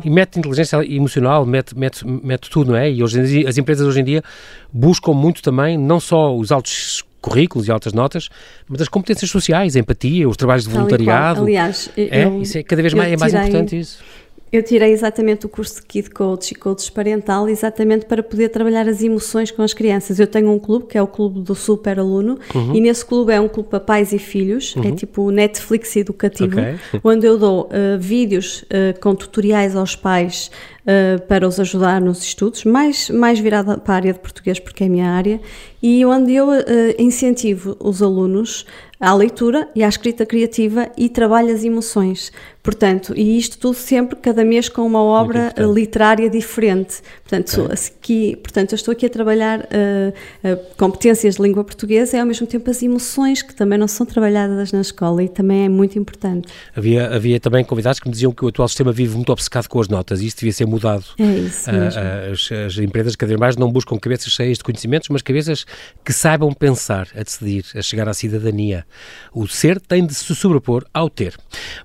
e 0.03 0.09
mete 0.09 0.39
inteligência 0.39 0.77
emocional, 0.85 1.45
mete, 1.45 1.77
mete, 1.77 2.05
mete 2.05 2.49
tudo, 2.49 2.71
não 2.71 2.77
é? 2.77 2.91
E 2.91 3.03
hoje, 3.03 3.45
as 3.47 3.57
empresas 3.57 3.87
hoje 3.87 4.01
em 4.01 4.03
dia 4.03 4.23
buscam 4.71 5.13
muito 5.13 5.41
também, 5.41 5.77
não 5.77 5.99
só 5.99 6.35
os 6.35 6.51
altos 6.51 7.03
currículos 7.21 7.67
e 7.67 7.71
altas 7.71 7.91
notas, 7.91 8.29
mas 8.67 8.81
as 8.81 8.87
competências 8.87 9.31
sociais, 9.31 9.75
a 9.75 9.79
empatia, 9.79 10.29
os 10.29 10.37
trabalhos 10.37 10.65
de 10.65 10.69
voluntariado. 10.69 11.41
Aliás, 11.41 11.89
É, 11.97 12.25
eu- 12.25 12.41
isso 12.41 12.57
é 12.57 12.63
cada 12.63 12.81
vez 12.83 12.93
mais, 12.93 13.11
é 13.11 13.17
mais 13.17 13.31
tirei- 13.31 13.47
importante 13.47 13.79
isso. 13.79 14.03
Eu 14.51 14.63
tirei 14.63 14.91
exatamente 14.93 15.45
o 15.45 15.49
curso 15.49 15.81
de 15.81 15.81
Kid 15.87 16.09
Coach 16.11 16.51
e 16.51 16.55
Coach 16.55 16.89
Parental 16.91 17.49
exatamente 17.49 18.05
para 18.05 18.23
poder 18.23 18.47
trabalhar 18.49 18.87
as 18.87 19.01
emoções 19.03 19.51
com 19.51 19.61
as 19.61 19.73
crianças. 19.73 20.17
Eu 20.19 20.27
tenho 20.27 20.49
um 20.49 20.59
clube, 20.59 20.85
que 20.85 20.97
é 20.97 21.01
o 21.01 21.07
Clube 21.07 21.41
do 21.41 21.53
Super 21.55 21.99
Aluno, 21.99 22.39
Uhum. 22.53 22.73
e 22.75 22.79
nesse 22.79 23.03
clube 23.05 23.33
é 23.33 23.41
um 23.41 23.49
clube 23.49 23.69
para 23.69 23.79
pais 23.81 24.13
e 24.13 24.19
filhos, 24.19 24.73
é 24.83 24.91
tipo 24.91 25.23
o 25.23 25.31
Netflix 25.31 25.95
educativo, 25.97 26.57
Ok. 26.59 26.75
onde 27.03 27.25
eu 27.25 27.37
dou 27.37 27.67
eh, 27.71 27.97
vídeos 27.99 28.63
eh, 28.69 28.93
com 28.93 29.13
tutoriais 29.15 29.75
aos 29.75 29.95
pais 29.95 30.49
eh, 30.87 31.17
para 31.27 31.47
os 31.47 31.59
ajudar 31.59 31.99
nos 31.99 32.21
estudos, 32.21 32.63
mais, 32.63 33.09
mais 33.09 33.39
virada 33.39 33.75
para 33.75 33.93
a 33.93 33.97
área 33.97 34.13
de 34.13 34.19
português, 34.19 34.59
porque 34.59 34.83
é 34.83 34.87
a 34.87 34.89
minha 34.89 35.09
área, 35.09 35.41
e 35.81 36.05
onde 36.05 36.33
eu 36.33 36.53
eh, 36.53 36.95
incentivo 36.99 37.75
os 37.79 38.03
alunos 38.03 38.67
à 38.99 39.13
leitura 39.13 39.67
e 39.75 39.83
à 39.83 39.87
escrita 39.87 40.25
criativa 40.25 40.89
e 40.95 41.09
trabalho 41.09 41.53
as 41.53 41.63
emoções. 41.63 42.31
Portanto, 42.61 43.13
e 43.15 43.37
isto 43.37 43.57
tudo 43.57 43.75
sempre, 43.75 44.15
cada 44.17 44.45
mês, 44.45 44.69
com 44.69 44.85
uma 44.85 45.01
obra 45.01 45.53
literária 45.57 46.29
diferente. 46.29 47.01
Portanto, 47.27 47.71
aqui, 47.71 48.35
portanto, 48.35 48.73
eu 48.73 48.75
estou 48.75 48.91
aqui 48.91 49.07
a 49.07 49.09
trabalhar 49.09 49.67
eh, 49.71 50.13
eh, 50.43 50.55
competências 50.77 51.37
de 51.37 51.41
língua 51.41 51.63
portuguesa 51.63 52.15
e, 52.15 52.19
ao 52.19 52.25
mesmo 52.25 52.45
tempo, 52.45 52.69
as 52.69 52.83
emoções, 52.83 53.41
que 53.41 53.55
também 53.55 53.79
não 53.79 53.87
são 53.87 54.05
trabalhadas 54.05 54.71
na 54.71 54.81
escola 54.81 55.23
e 55.23 55.27
também 55.27 55.65
é 55.65 55.69
muito 55.69 55.97
importante. 55.97 56.47
Havia, 56.75 57.07
havia 57.07 57.39
também 57.39 57.65
convidados 57.65 57.99
que 57.99 58.07
me 58.07 58.11
diziam 58.11 58.31
que 58.31 58.45
o 58.45 58.49
atual 58.49 58.67
sistema 58.67 58.91
vive 58.91 59.15
muito 59.15 59.31
obcecado 59.31 59.67
com 59.67 59.81
as 59.81 59.87
notas 59.87 60.21
e 60.21 60.27
isto 60.27 60.41
devia 60.41 60.53
ser 60.53 60.67
mudado. 60.67 61.03
É 61.17 61.23
isso 61.23 61.71
mesmo. 61.71 61.99
Ah, 61.99 62.31
as, 62.31 62.51
as 62.51 62.77
empresas 62.77 63.15
cada 63.15 63.29
vez 63.29 63.39
mais 63.39 63.57
não 63.57 63.71
buscam 63.71 63.97
cabeças 63.97 64.31
cheias 64.31 64.59
de 64.59 64.63
conhecimentos, 64.63 65.09
mas 65.09 65.23
cabeças 65.23 65.65
que 66.03 66.13
saibam 66.13 66.53
pensar, 66.53 67.07
a 67.15 67.23
decidir, 67.23 67.65
a 67.73 67.81
chegar 67.81 68.07
à 68.07 68.13
cidadania. 68.13 68.85
O 69.33 69.47
ser 69.47 69.81
tem 69.81 70.05
de 70.05 70.13
se 70.13 70.35
sobrepor 70.35 70.85
ao 70.93 71.09
ter. 71.09 71.35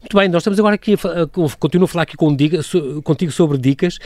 Muito 0.02 0.14
bem, 0.18 0.28
nós 0.28 0.42
estamos 0.42 0.58
agora 0.58 0.74
aqui, 0.74 0.96
continuo 1.58 1.86
a 1.86 1.88
falar 1.88 2.02
aqui 2.02 2.18
com 2.18 2.36
contigo 3.02 3.32
sobre 3.32 3.56
dicas. 3.56 3.98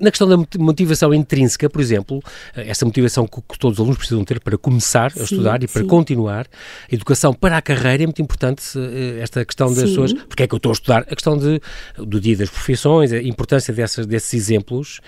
Na 0.00 0.10
questão 0.10 0.28
da 0.28 0.36
moti- 0.36 0.58
motivação 0.58 1.12
intrínseca, 1.14 1.68
por 1.68 1.80
exemplo, 1.80 2.20
ah, 2.54 2.60
essa 2.62 2.84
motivação 2.84 3.26
que, 3.26 3.40
todos 3.58 3.78
os 3.78 3.80
alunos 3.80 3.98
precisam 3.98 4.24
ter 4.24 4.40
para 4.40 4.56
começar 4.58 5.06
a 5.06 5.10
Sim, 5.10 5.22
estudar 5.22 5.62
e 5.62 5.66
para 5.68 5.82
sim. 5.82 5.88
continuar. 5.88 6.46
A 6.90 6.94
educação 6.94 7.32
para 7.34 7.56
a 7.56 7.62
carreira 7.62 8.02
é 8.02 8.06
muito 8.06 8.22
importante, 8.22 8.62
eh, 8.76 9.20
esta 9.20 9.44
questão 9.44 9.68
das 9.68 9.78
Sim. 9.78 9.84
pessoas 9.86 10.12
porque 10.12 10.42
é 10.42 10.46
que 10.46 10.54
eu 10.54 10.58
estou 10.58 10.70
a 10.70 10.72
estudar, 10.74 11.00
a 11.02 11.14
questão 11.14 11.36
de, 11.38 11.60
do 11.96 12.20
dia 12.20 12.36
das 12.36 12.50
profissões, 12.50 13.12
a 13.12 13.22
importância 13.22 13.72
dessas, 13.74 14.06
desses 14.06 14.34
exemplos. 14.34 15.00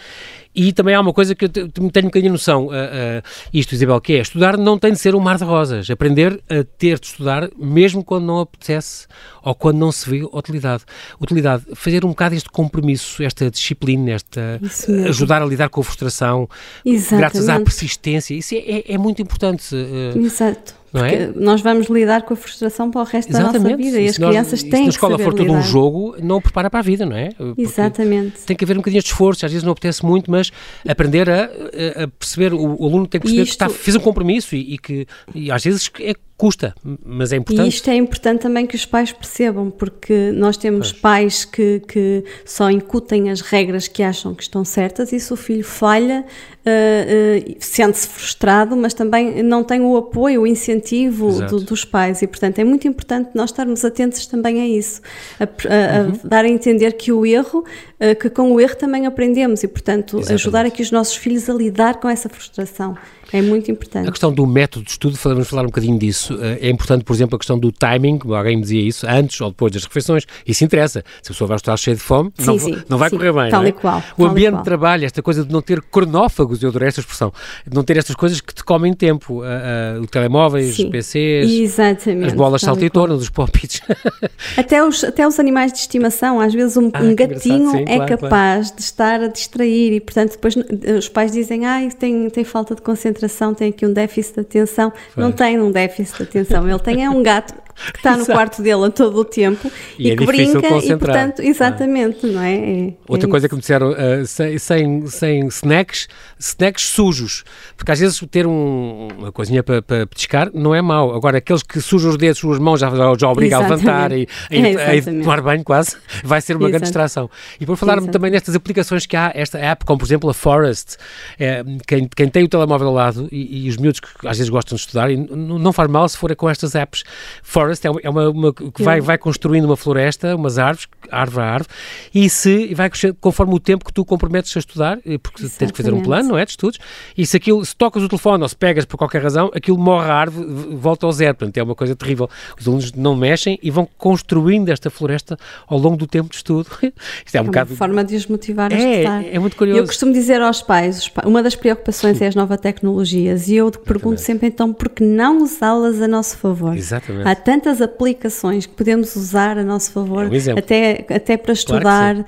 E 0.52 0.72
também 0.72 0.94
há 0.96 1.00
uma 1.00 1.12
coisa 1.12 1.32
que 1.34 1.44
eu 1.44 1.48
te- 1.48 1.68
tenho 1.68 2.06
um 2.06 2.08
bocadinho 2.08 2.32
noção, 2.32 2.70
ah, 2.72 3.20
ah, 3.22 3.22
isto, 3.54 3.72
Isabel, 3.72 4.00
que 4.00 4.14
é 4.14 4.20
estudar 4.20 4.56
não 4.58 4.76
tem 4.78 4.92
de 4.92 4.98
ser 4.98 5.14
um 5.14 5.20
mar 5.20 5.38
de 5.38 5.44
rosas. 5.44 5.88
Aprender 5.88 6.42
a 6.50 6.64
ter 6.76 6.98
de 6.98 7.06
estudar, 7.06 7.48
mesmo 7.56 8.02
quando 8.02 8.24
não 8.26 8.40
apetece 8.40 9.06
ou 9.44 9.54
quando 9.54 9.78
não 9.78 9.92
se 9.92 10.10
vê 10.10 10.24
utilidade. 10.32 10.82
Utilidade, 11.20 11.64
fazer 11.74 12.04
um 12.04 12.08
bocado 12.08 12.34
este 12.34 12.50
compromisso, 12.50 13.22
esta 13.22 13.48
disciplina, 13.48 14.10
esta 14.10 14.58
mesmo. 14.60 15.08
ajudar 15.08 15.40
a 15.40 15.46
lidar 15.46 15.68
com 15.68 15.80
a 15.80 15.84
frustração, 15.84 16.48
graças 16.84 17.12
à 17.12 17.18
Exatamente. 17.44 17.64
persistência. 17.64 18.34
Isso 18.34 18.54
é, 18.54 18.58
é- 18.58 18.92
é 18.94 18.98
muito 18.98 19.22
importante. 19.22 19.64
ah, 19.74 20.18
Exato. 20.18 20.79
Não 20.92 21.04
é? 21.04 21.30
Nós 21.36 21.60
vamos 21.60 21.88
lidar 21.88 22.22
com 22.22 22.34
a 22.34 22.36
frustração 22.36 22.90
para 22.90 23.00
o 23.00 23.04
resto 23.04 23.32
da 23.32 23.40
nossa 23.40 23.58
vida 23.76 24.00
e 24.00 24.08
as 24.08 24.14
se 24.16 24.20
nós- 24.20 24.30
crianças 24.30 24.60
se 24.60 24.68
têm 24.68 24.84
que 24.84 24.88
escola 24.90 25.12
saber 25.12 25.24
for 25.24 25.34
todo 25.34 25.52
um 25.52 25.62
jogo, 25.62 26.16
não 26.22 26.36
o 26.38 26.42
prepara 26.42 26.68
para 26.68 26.80
a 26.80 26.82
vida, 26.82 27.06
não 27.06 27.16
é? 27.16 27.30
Porque 27.30 27.62
Exatamente. 27.62 28.40
Tem 28.46 28.56
que 28.56 28.64
haver 28.64 28.74
um 28.74 28.80
bocadinho 28.80 29.00
de 29.02 29.08
esforço, 29.08 29.46
às 29.46 29.52
vezes 29.52 29.64
não 29.64 29.72
apetece 29.72 30.04
muito, 30.04 30.30
mas 30.30 30.50
aprender 30.88 31.30
a, 31.30 31.44
a- 31.44 32.04
a 32.04 32.08
perceber, 32.08 32.52
o, 32.52 32.58
aluno 32.86 33.06
tem 33.06 33.20
que 33.20 33.26
perceber 33.26 33.42
E 33.42 33.44
que 33.44 33.50
está, 33.50 33.66
isto- 33.66 33.78
fez 33.78 33.96
um 33.96 34.00
compromisso 34.00 34.54
e, 34.56 34.74
e 34.74 34.78
que 34.78 35.06
e 35.34 35.50
às 35.52 35.62
vezes 35.62 35.90
é, 36.00 36.14
custa, 36.40 36.74
mas 37.04 37.32
é 37.32 37.36
E 37.36 37.38
importante. 37.38 37.68
isto 37.68 37.90
é 37.90 37.94
importante 37.94 38.40
também 38.40 38.66
que 38.66 38.74
os 38.74 38.86
pais 38.86 39.12
percebam, 39.12 39.70
porque 39.70 40.32
nós 40.32 40.56
temos 40.56 40.90
pais 40.90 41.44
que, 41.44 41.80
que 41.86 42.24
só 42.46 42.70
incutem 42.70 43.28
as 43.30 43.42
regras 43.42 43.86
que 43.86 44.02
acham 44.02 44.34
que 44.34 44.42
estão 44.42 44.64
certas 44.64 45.12
e 45.12 45.20
se 45.20 45.30
o 45.32 45.36
filho 45.36 45.62
falha, 45.62 46.24
eh, 46.64 47.44
eh, 47.46 47.56
sente-se 47.60 48.08
frustrado, 48.08 48.74
mas 48.74 48.94
também 48.94 49.42
não 49.42 49.62
tem 49.62 49.82
o 49.82 49.94
apoio, 49.98 50.42
o 50.42 50.46
incentivo 50.46 51.40
do- 51.46 51.60
dos 51.60 51.84
pais. 51.84 52.22
E, 52.22 52.26
portanto, 52.26 52.58
é 52.58 52.64
muito 52.64 52.88
importante 52.88 53.30
nós 53.34 53.50
estarmos 53.50 53.84
atentos 53.84 54.26
também 54.26 54.62
a 54.62 54.66
isso, 54.66 55.02
a, 55.38 55.44
a- 55.44 55.46
a 55.46 56.02
Uhum. 56.06 56.12
dar 56.24 56.44
a 56.46 56.48
entender 56.48 56.92
que 56.94 57.12
o 57.12 57.26
erro, 57.26 57.64
eh, 57.98 58.14
que 58.14 58.30
com 58.30 58.50
o 58.52 58.58
erro 58.60 58.76
também 58.76 59.04
aprendemos 59.04 59.62
e, 59.62 59.68
portanto, 59.68 60.16
Exatamente. 60.18 60.32
ajudar 60.40 60.64
aqui 60.64 60.80
os 60.82 60.90
nossos 60.90 61.16
filhos 61.16 61.50
a 61.50 61.52
lidar 61.52 62.00
com 62.00 62.08
essa 62.08 62.28
frustração. 62.30 62.96
É 63.32 63.40
muito 63.42 63.70
A 63.70 63.72
importante. 63.72 64.10
questão 64.10 64.32
do 64.32 64.46
método 64.46 64.84
de 64.84 64.90
estudo, 64.92 65.16
vamos 65.22 65.48
falar 65.48 65.62
um 65.62 65.66
bocadinho 65.66 65.98
disso. 65.98 66.36
Eh, 66.40 66.58
É 66.62 66.70
importante, 66.70 67.04
por 67.04 67.12
exemplo, 67.14 67.36
a 67.36 67.38
questão 67.38 67.58
do 67.58 67.70
timing, 67.72 68.18
alguém 68.30 68.56
me 68.56 68.62
dizia 68.62 68.80
isso, 68.82 69.06
antes 69.08 69.40
ou 69.40 69.50
depois 69.50 69.72
das 69.72 69.84
refeições. 69.84 70.24
Isso 70.46 70.64
interessa. 70.64 71.04
Se 71.22 71.30
a 71.30 71.32
pessoa 71.34 71.48
vai 71.48 71.56
estar 71.56 71.76
cheia 71.76 71.96
de 71.96 72.02
fome, 72.02 72.32
Sim, 72.38 72.46
não, 72.46 72.58
sim, 72.58 72.76
não 72.88 72.98
vai 72.98 73.10
sim. 73.10 73.16
correr 73.16 73.32
bem. 73.32 73.50
Tal 73.50 73.64
é? 73.64 73.68
e 73.68 73.72
qual, 73.72 74.02
O 74.18 74.24
ambiente 74.26 74.56
de 74.58 74.64
trabalho, 74.64 75.04
esta 75.04 75.22
coisa 75.22 75.44
de 75.44 75.52
não 75.52 75.62
ter 75.62 75.80
cronófagos, 75.82 76.62
eu 76.62 76.68
adorei 76.70 76.88
esta 76.88 77.00
expressão, 77.00 77.32
de 77.66 77.74
não 77.74 77.82
ter 77.84 77.96
estas 77.96 78.16
coisas 78.16 78.40
que 78.40 78.54
te 78.54 78.64
comem 78.64 78.92
tempo. 78.94 79.42
Ah, 79.42 79.96
ah, 79.96 80.00
o 80.00 80.06
telemóveis, 80.06 80.76
Sim. 80.76 80.90
PCs, 80.90 81.50
Exatamente. 81.50 82.26
as 82.26 82.32
bolas 82.32 82.60
saltitonas, 82.62 83.20
os 83.22 83.30
palpites. 83.30 83.80
Até 84.56 84.84
os, 84.84 85.04
até 85.04 85.26
os 85.26 85.38
animais 85.38 85.72
de 85.72 85.78
estimação, 85.78 86.40
às 86.40 86.52
vezes 86.52 86.76
um, 86.76 86.90
Ah, 86.92 87.02
um 87.02 87.14
gatinho 87.14 87.70
sim, 87.70 87.84
é 87.86 87.96
claro, 87.96 88.18
capaz 88.18 88.72
de 88.72 88.80
estar 88.80 89.20
a 89.20 89.28
distrair 89.28 89.92
e, 89.92 90.00
portanto, 90.00 90.32
depois 90.32 90.54
os 90.98 91.08
pais 91.08 91.32
dizem, 91.32 91.66
ai, 91.66 91.90
tem, 91.90 92.28
tem 92.30 92.44
falta 92.44 92.74
de 92.74 92.82
concentração, 92.82 93.19
tem 93.54 93.70
aqui 93.70 93.86
um 93.86 93.92
déficit 93.92 94.34
de 94.34 94.40
atenção. 94.40 94.92
Não 95.16 95.32
tem 95.32 95.60
um 95.60 95.70
déficit 95.70 96.16
de 96.18 96.22
atenção, 96.24 96.68
ele 96.68 96.78
tem 96.78 97.04
é 97.04 97.10
um 97.10 97.22
gato 97.22 97.54
que 97.92 97.98
está 97.98 98.16
no 98.16 98.26
quarto 98.26 98.62
dele 98.62 98.84
a 98.86 98.90
todo 98.90 99.18
o 99.18 99.24
tempo 99.24 99.70
E 99.98 100.08
e, 100.08 100.10
é 100.12 100.16
que 100.16 100.24
brinca 100.26 100.58
e, 100.58 100.62
concentrar, 100.70 100.98
portanto, 100.98 101.40
exatamente, 101.42 102.26
não 102.26 102.42
é? 102.42 102.54
É- 102.54 102.94
Outra 103.08 103.26
é 103.28 103.30
coisa 103.30 103.46
isso. 103.46 103.48
que 103.50 103.54
me 103.56 103.60
disseram, 103.60 103.90
ah, 103.92 104.24
sem, 104.26 104.58
sem, 104.58 105.06
sem 105.06 105.46
snacks, 105.48 106.08
snacks 106.38 106.84
sujos. 106.84 107.44
Porque 107.76 107.90
às 107.92 107.98
vezes 108.00 108.20
ter 108.30 108.46
um- 108.46 109.08
uma 109.18 109.32
coisinha 109.32 109.62
para, 109.62 109.80
para 109.82 110.06
petiscar 110.06 110.50
não 110.54 110.74
é 110.74 110.82
mau. 110.82 111.14
Agora, 111.14 111.38
aqueles 111.38 111.62
que 111.62 111.80
sujam 111.80 112.10
os 112.10 112.16
dedos, 112.16 112.38
sujam 112.38 112.54
as 112.54 112.58
mãos, 112.60 112.80
já, 112.80 112.90
já 113.18 113.28
obriga 113.28 113.56
a 113.56 113.60
levantar 113.60 114.12
e 114.12 114.26
a, 114.50 114.54
É, 114.54 114.96
exatamente. 114.96 115.22
tomar 115.24 115.40
banho 115.40 115.64
quase, 115.64 115.96
vai 116.24 116.40
ser 116.40 116.56
uma 116.56 116.68
grande 116.68 116.84
distração. 116.84 117.30
E 117.60 117.66
por 117.66 117.76
falar-me 117.76 118.08
também 118.08 118.30
nestas 118.30 118.54
aplicações 118.54 119.06
que 119.06 119.16
há, 119.16 119.30
esta 119.34 119.58
app, 119.58 119.84
como 119.84 119.98
por 119.98 120.04
exemplo 120.06 120.28
a 120.30 120.34
Forest, 120.34 120.96
é, 121.38 121.62
quem, 121.86 122.08
quem 122.14 122.28
tem 122.28 122.44
o 122.44 122.48
telemóvel 122.48 122.88
ao 122.88 122.94
lado 122.94 123.28
e, 123.30 123.66
e 123.66 123.68
os 123.68 123.76
miúdos 123.76 124.00
que 124.00 124.08
às 124.26 124.36
vezes 124.36 124.48
gostam 124.50 124.76
de 124.76 124.82
estudar, 124.82 125.10
e 125.10 125.16
não 125.16 125.72
faz 125.72 125.88
mal 125.90 126.08
se 126.08 126.16
for 126.16 126.34
com 126.36 126.48
estas 126.48 126.74
apps. 126.74 127.02
Forest 127.42 127.69
é 127.84 127.90
uma, 127.90 128.00
é 128.02 128.10
uma, 128.10 128.28
uma 128.30 128.52
que 128.52 128.82
vai, 128.82 129.00
vai 129.00 129.18
construindo 129.18 129.64
uma 129.64 129.76
floresta, 129.76 130.34
umas 130.34 130.58
árvores, 130.58 130.88
árvore 131.10 131.44
a 131.46 131.50
árvore, 131.52 131.70
e 132.14 132.28
se 132.30 132.74
vai 132.74 132.88
crescer 132.90 133.14
conforme 133.20 133.54
o 133.54 133.60
tempo 133.60 133.84
que 133.84 133.92
tu 133.92 134.04
comprometes 134.04 134.56
a 134.56 134.60
estudar, 134.60 134.98
eh, 135.06 135.18
porque 135.18 135.42
tens 135.42 135.70
que 135.70 135.76
fazer 135.76 135.90
um 135.90 135.96
Exatamente. 135.96 136.04
plano, 136.04 136.28
não 136.30 136.38
é, 136.38 136.44
de 136.44 136.50
estudos, 136.52 136.78
e 137.16 137.24
se 137.26 137.36
aquilo, 137.36 137.64
se 137.64 137.74
tocas 137.76 138.02
o 138.02 138.08
telefone 138.08 138.42
ou 138.42 138.48
se 138.48 138.56
pegas 138.56 138.84
por 138.84 138.96
qualquer 138.96 139.22
razão, 139.22 139.50
aquilo 139.54 139.78
morre 139.78 140.08
a 140.10 140.14
árvore, 140.14 140.46
volta 140.76 141.06
ao 141.06 141.12
zero, 141.12 141.34
portanto 141.34 141.56
é 141.58 141.62
uma 141.62 141.74
coisa 141.74 141.94
terrível. 141.96 142.28
Os 142.58 142.66
alunos 142.66 142.92
não 142.92 143.14
mexem 143.16 143.58
e 143.62 143.70
vão 143.70 143.88
construindo 143.98 144.68
esta 144.68 144.90
floresta 144.90 145.36
ao 145.66 145.78
longo 145.78 145.96
do 145.96 146.06
tempo 146.06 146.28
de 146.30 146.36
estudo. 146.36 146.68
Isto 147.24 147.34
é 147.34 147.38
um 147.38 147.38
É 147.38 147.40
uma 147.42 147.46
bocado... 147.46 147.76
forma 147.76 148.04
de 148.04 148.16
os 148.16 148.26
motivar 148.26 148.72
a 148.72 148.76
É, 148.76 148.92
estudar. 149.00 149.24
é 149.34 149.38
muito 149.38 149.56
curioso. 149.56 149.80
Eu 149.80 149.86
costumo 149.86 150.12
dizer 150.12 150.40
aos 150.40 150.62
pais, 150.62 151.08
pa- 151.08 151.22
uma 151.26 151.42
das 151.42 151.54
preocupações 151.54 152.20
é 152.20 152.26
as 152.26 152.34
novas 152.34 152.58
tecnologias 152.60 153.48
e 153.48 153.54
eu 153.56 153.70
pergunto 153.70 154.20
sempre 154.20 154.48
então, 154.48 154.72
por 154.72 154.88
que 154.88 155.02
não 155.02 155.42
usá-las 155.42 156.00
a 156.00 156.08
nosso 156.08 156.36
favor? 156.38 156.76
Exatamente. 156.76 157.24
Tantas 157.50 157.82
aplicações 157.82 158.64
que 158.64 158.72
podemos 158.74 159.16
usar 159.16 159.58
a 159.58 159.64
nosso 159.64 159.90
favor, 159.90 160.32
É 160.32 160.58
até, 160.58 161.04
até 161.08 161.36
para 161.36 161.46
Claro 161.46 161.54
estudar. 161.54 162.16
eh, 162.16 162.24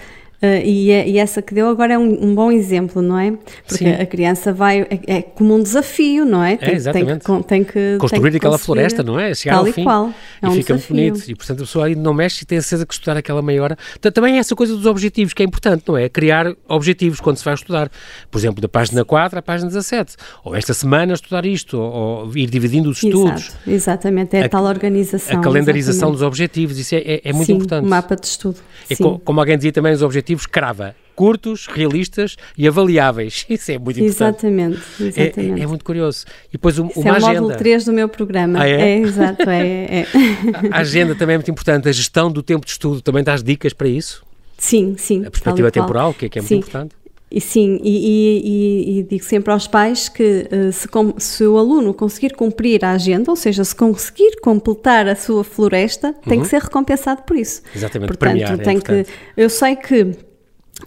e, 0.64 0.90
é- 0.90 1.08
e 1.08 1.18
essa 1.18 1.40
que 1.40 1.54
deu 1.54 1.68
agora 1.68 1.94
é 1.94 1.98
um, 1.98 2.24
um 2.30 2.34
bom 2.34 2.50
exemplo, 2.50 3.00
não 3.00 3.18
é? 3.18 3.30
Porque 3.66 3.84
Sim. 3.84 3.90
a 3.92 4.04
criança 4.06 4.52
vai, 4.52 4.80
é, 4.82 4.98
é 5.18 5.22
como 5.22 5.54
um 5.54 5.62
desafio, 5.62 6.24
não 6.24 6.42
é? 6.42 6.56
Tem, 6.56 6.68
tem, 6.68 6.76
exatamente. 6.76 7.18
que, 7.20 7.24
con- 7.26 7.42
tem 7.42 7.62
que 7.64 7.96
construir 7.98 8.22
tem 8.22 8.30
que 8.32 8.36
aquela 8.38 8.58
floresta, 8.58 9.02
não 9.02 9.18
é? 9.20 9.34
Chegar 9.34 9.54
tal 9.56 9.62
ao 9.64 9.68
e 9.68 9.72
fim. 9.72 9.84
qual. 9.84 10.10
É 10.42 10.46
e 10.46 10.48
um 10.48 10.52
fica 10.52 10.74
desafio. 10.74 10.96
muito 10.96 11.12
bonito. 11.14 11.30
E 11.30 11.34
portanto 11.34 11.58
a 11.58 11.62
pessoa 11.62 11.86
aí 11.86 11.94
não 11.94 12.12
mexe 12.12 12.42
e 12.42 12.46
tem 12.46 12.58
a 12.58 12.62
certeza 12.62 12.86
que 12.86 12.94
estudar 12.94 13.16
aquela 13.16 13.40
meia 13.42 13.62
hora. 13.62 13.78
T- 14.00 14.10
Também 14.10 14.36
é 14.36 14.38
essa 14.38 14.54
coisa 14.56 14.74
dos 14.74 14.86
objetivos 14.86 15.32
que 15.32 15.42
é 15.42 15.46
importante, 15.46 15.84
não 15.86 15.96
é? 15.96 16.08
Criar 16.08 16.52
objetivos 16.68 17.20
quando 17.20 17.36
se 17.36 17.44
vai 17.44 17.54
estudar. 17.54 17.90
Por 18.30 18.38
exemplo, 18.38 18.60
da 18.60 18.68
página 18.68 19.04
4 19.04 19.38
à 19.38 19.42
página 19.42 19.68
17. 19.68 20.16
Ou 20.44 20.56
esta 20.56 20.74
semana 20.74 21.12
estudar 21.14 21.44
isto, 21.46 21.78
ou, 21.78 22.24
ou 22.26 22.36
ir 22.36 22.48
dividindo 22.50 22.90
os 22.90 23.02
estudos. 23.02 23.32
Exato, 23.66 23.70
exatamente, 23.70 24.36
é 24.36 24.44
a, 24.44 24.48
tal 24.48 24.64
organização. 24.64 25.38
A 25.38 25.42
calendarização 25.42 25.94
exatamente. 26.08 26.18
dos 26.18 26.22
objetivos, 26.26 26.78
isso 26.78 26.94
é, 26.94 26.98
é- 26.98 27.20
é 27.24 27.32
muito 27.32 27.46
Sim, 27.46 27.52
importante. 27.54 27.84
um 27.84 27.88
mapa 27.88 28.16
de 28.16 28.26
estudo. 28.26 28.56
É 28.88 28.96
co- 28.96 29.18
como 29.18 29.38
alguém 29.40 29.56
dizia 29.56 29.72
também, 29.72 29.92
os 29.92 30.02
objetivos 30.02 30.31
crava. 30.36 30.94
curtos, 31.14 31.66
realistas 31.66 32.36
e 32.56 32.66
avaliáveis. 32.66 33.44
Isso 33.50 33.70
é 33.70 33.78
muito 33.78 34.00
importante. 34.00 34.46
Exatamente, 34.46 34.80
exatamente. 34.98 35.60
É, 35.60 35.64
é 35.64 35.66
muito 35.66 35.84
curioso. 35.84 36.24
E 36.48 36.52
depois 36.52 36.78
uma 36.78 36.90
é 36.90 36.98
o 36.98 37.14
agenda. 37.14 37.40
módulo 37.40 37.56
3 37.56 37.84
do 37.84 37.92
meu 37.92 38.08
programa. 38.08 38.60
Ah, 38.60 38.68
é? 38.68 38.80
é? 38.80 38.98
exato, 38.98 39.48
é, 39.48 40.00
é. 40.00 40.06
A 40.70 40.78
agenda 40.78 41.14
também 41.14 41.34
é 41.34 41.38
muito 41.38 41.50
importante. 41.50 41.88
A 41.88 41.92
gestão 41.92 42.32
do 42.32 42.42
tempo 42.42 42.64
de 42.64 42.72
estudo 42.72 43.02
também 43.02 43.22
dás 43.22 43.42
dicas 43.42 43.74
para 43.74 43.88
isso? 43.88 44.24
Sim, 44.56 44.94
sim. 44.96 45.24
A 45.26 45.30
perspectiva 45.30 45.70
temporal, 45.70 46.14
que 46.14 46.26
é, 46.26 46.28
que 46.28 46.38
é 46.38 46.42
muito 46.42 46.54
importante. 46.54 46.94
E 47.34 47.40
sim, 47.40 47.80
e, 47.82 48.44
e, 48.44 48.98
e, 48.98 49.02
digo 49.04 49.24
sempre 49.24 49.52
aos 49.52 49.66
pais 49.66 50.08
que 50.08 50.46
uh, 50.52 50.70
se, 50.70 50.86
se, 51.16 51.46
o 51.46 51.56
aluno 51.56 51.94
conseguir 51.94 52.34
cumprir 52.34 52.84
a 52.84 52.92
agenda, 52.92 53.30
ou 53.30 53.36
seja, 53.36 53.64
se 53.64 53.74
conseguir 53.74 54.38
completar 54.42 55.08
a 55.08 55.16
sua 55.16 55.42
floresta, 55.42 56.08
uhum. 56.08 56.14
tem 56.28 56.40
que 56.42 56.46
ser 56.46 56.60
recompensado 56.60 57.22
por 57.22 57.36
isso. 57.36 57.62
Exatamente, 57.74 58.08
Portanto, 58.08 58.32
premiar, 58.32 58.58
tem 58.58 58.76
é 58.76 58.80
que. 58.80 59.06
Eu 59.34 59.48
sei 59.48 59.76
que 59.76 60.14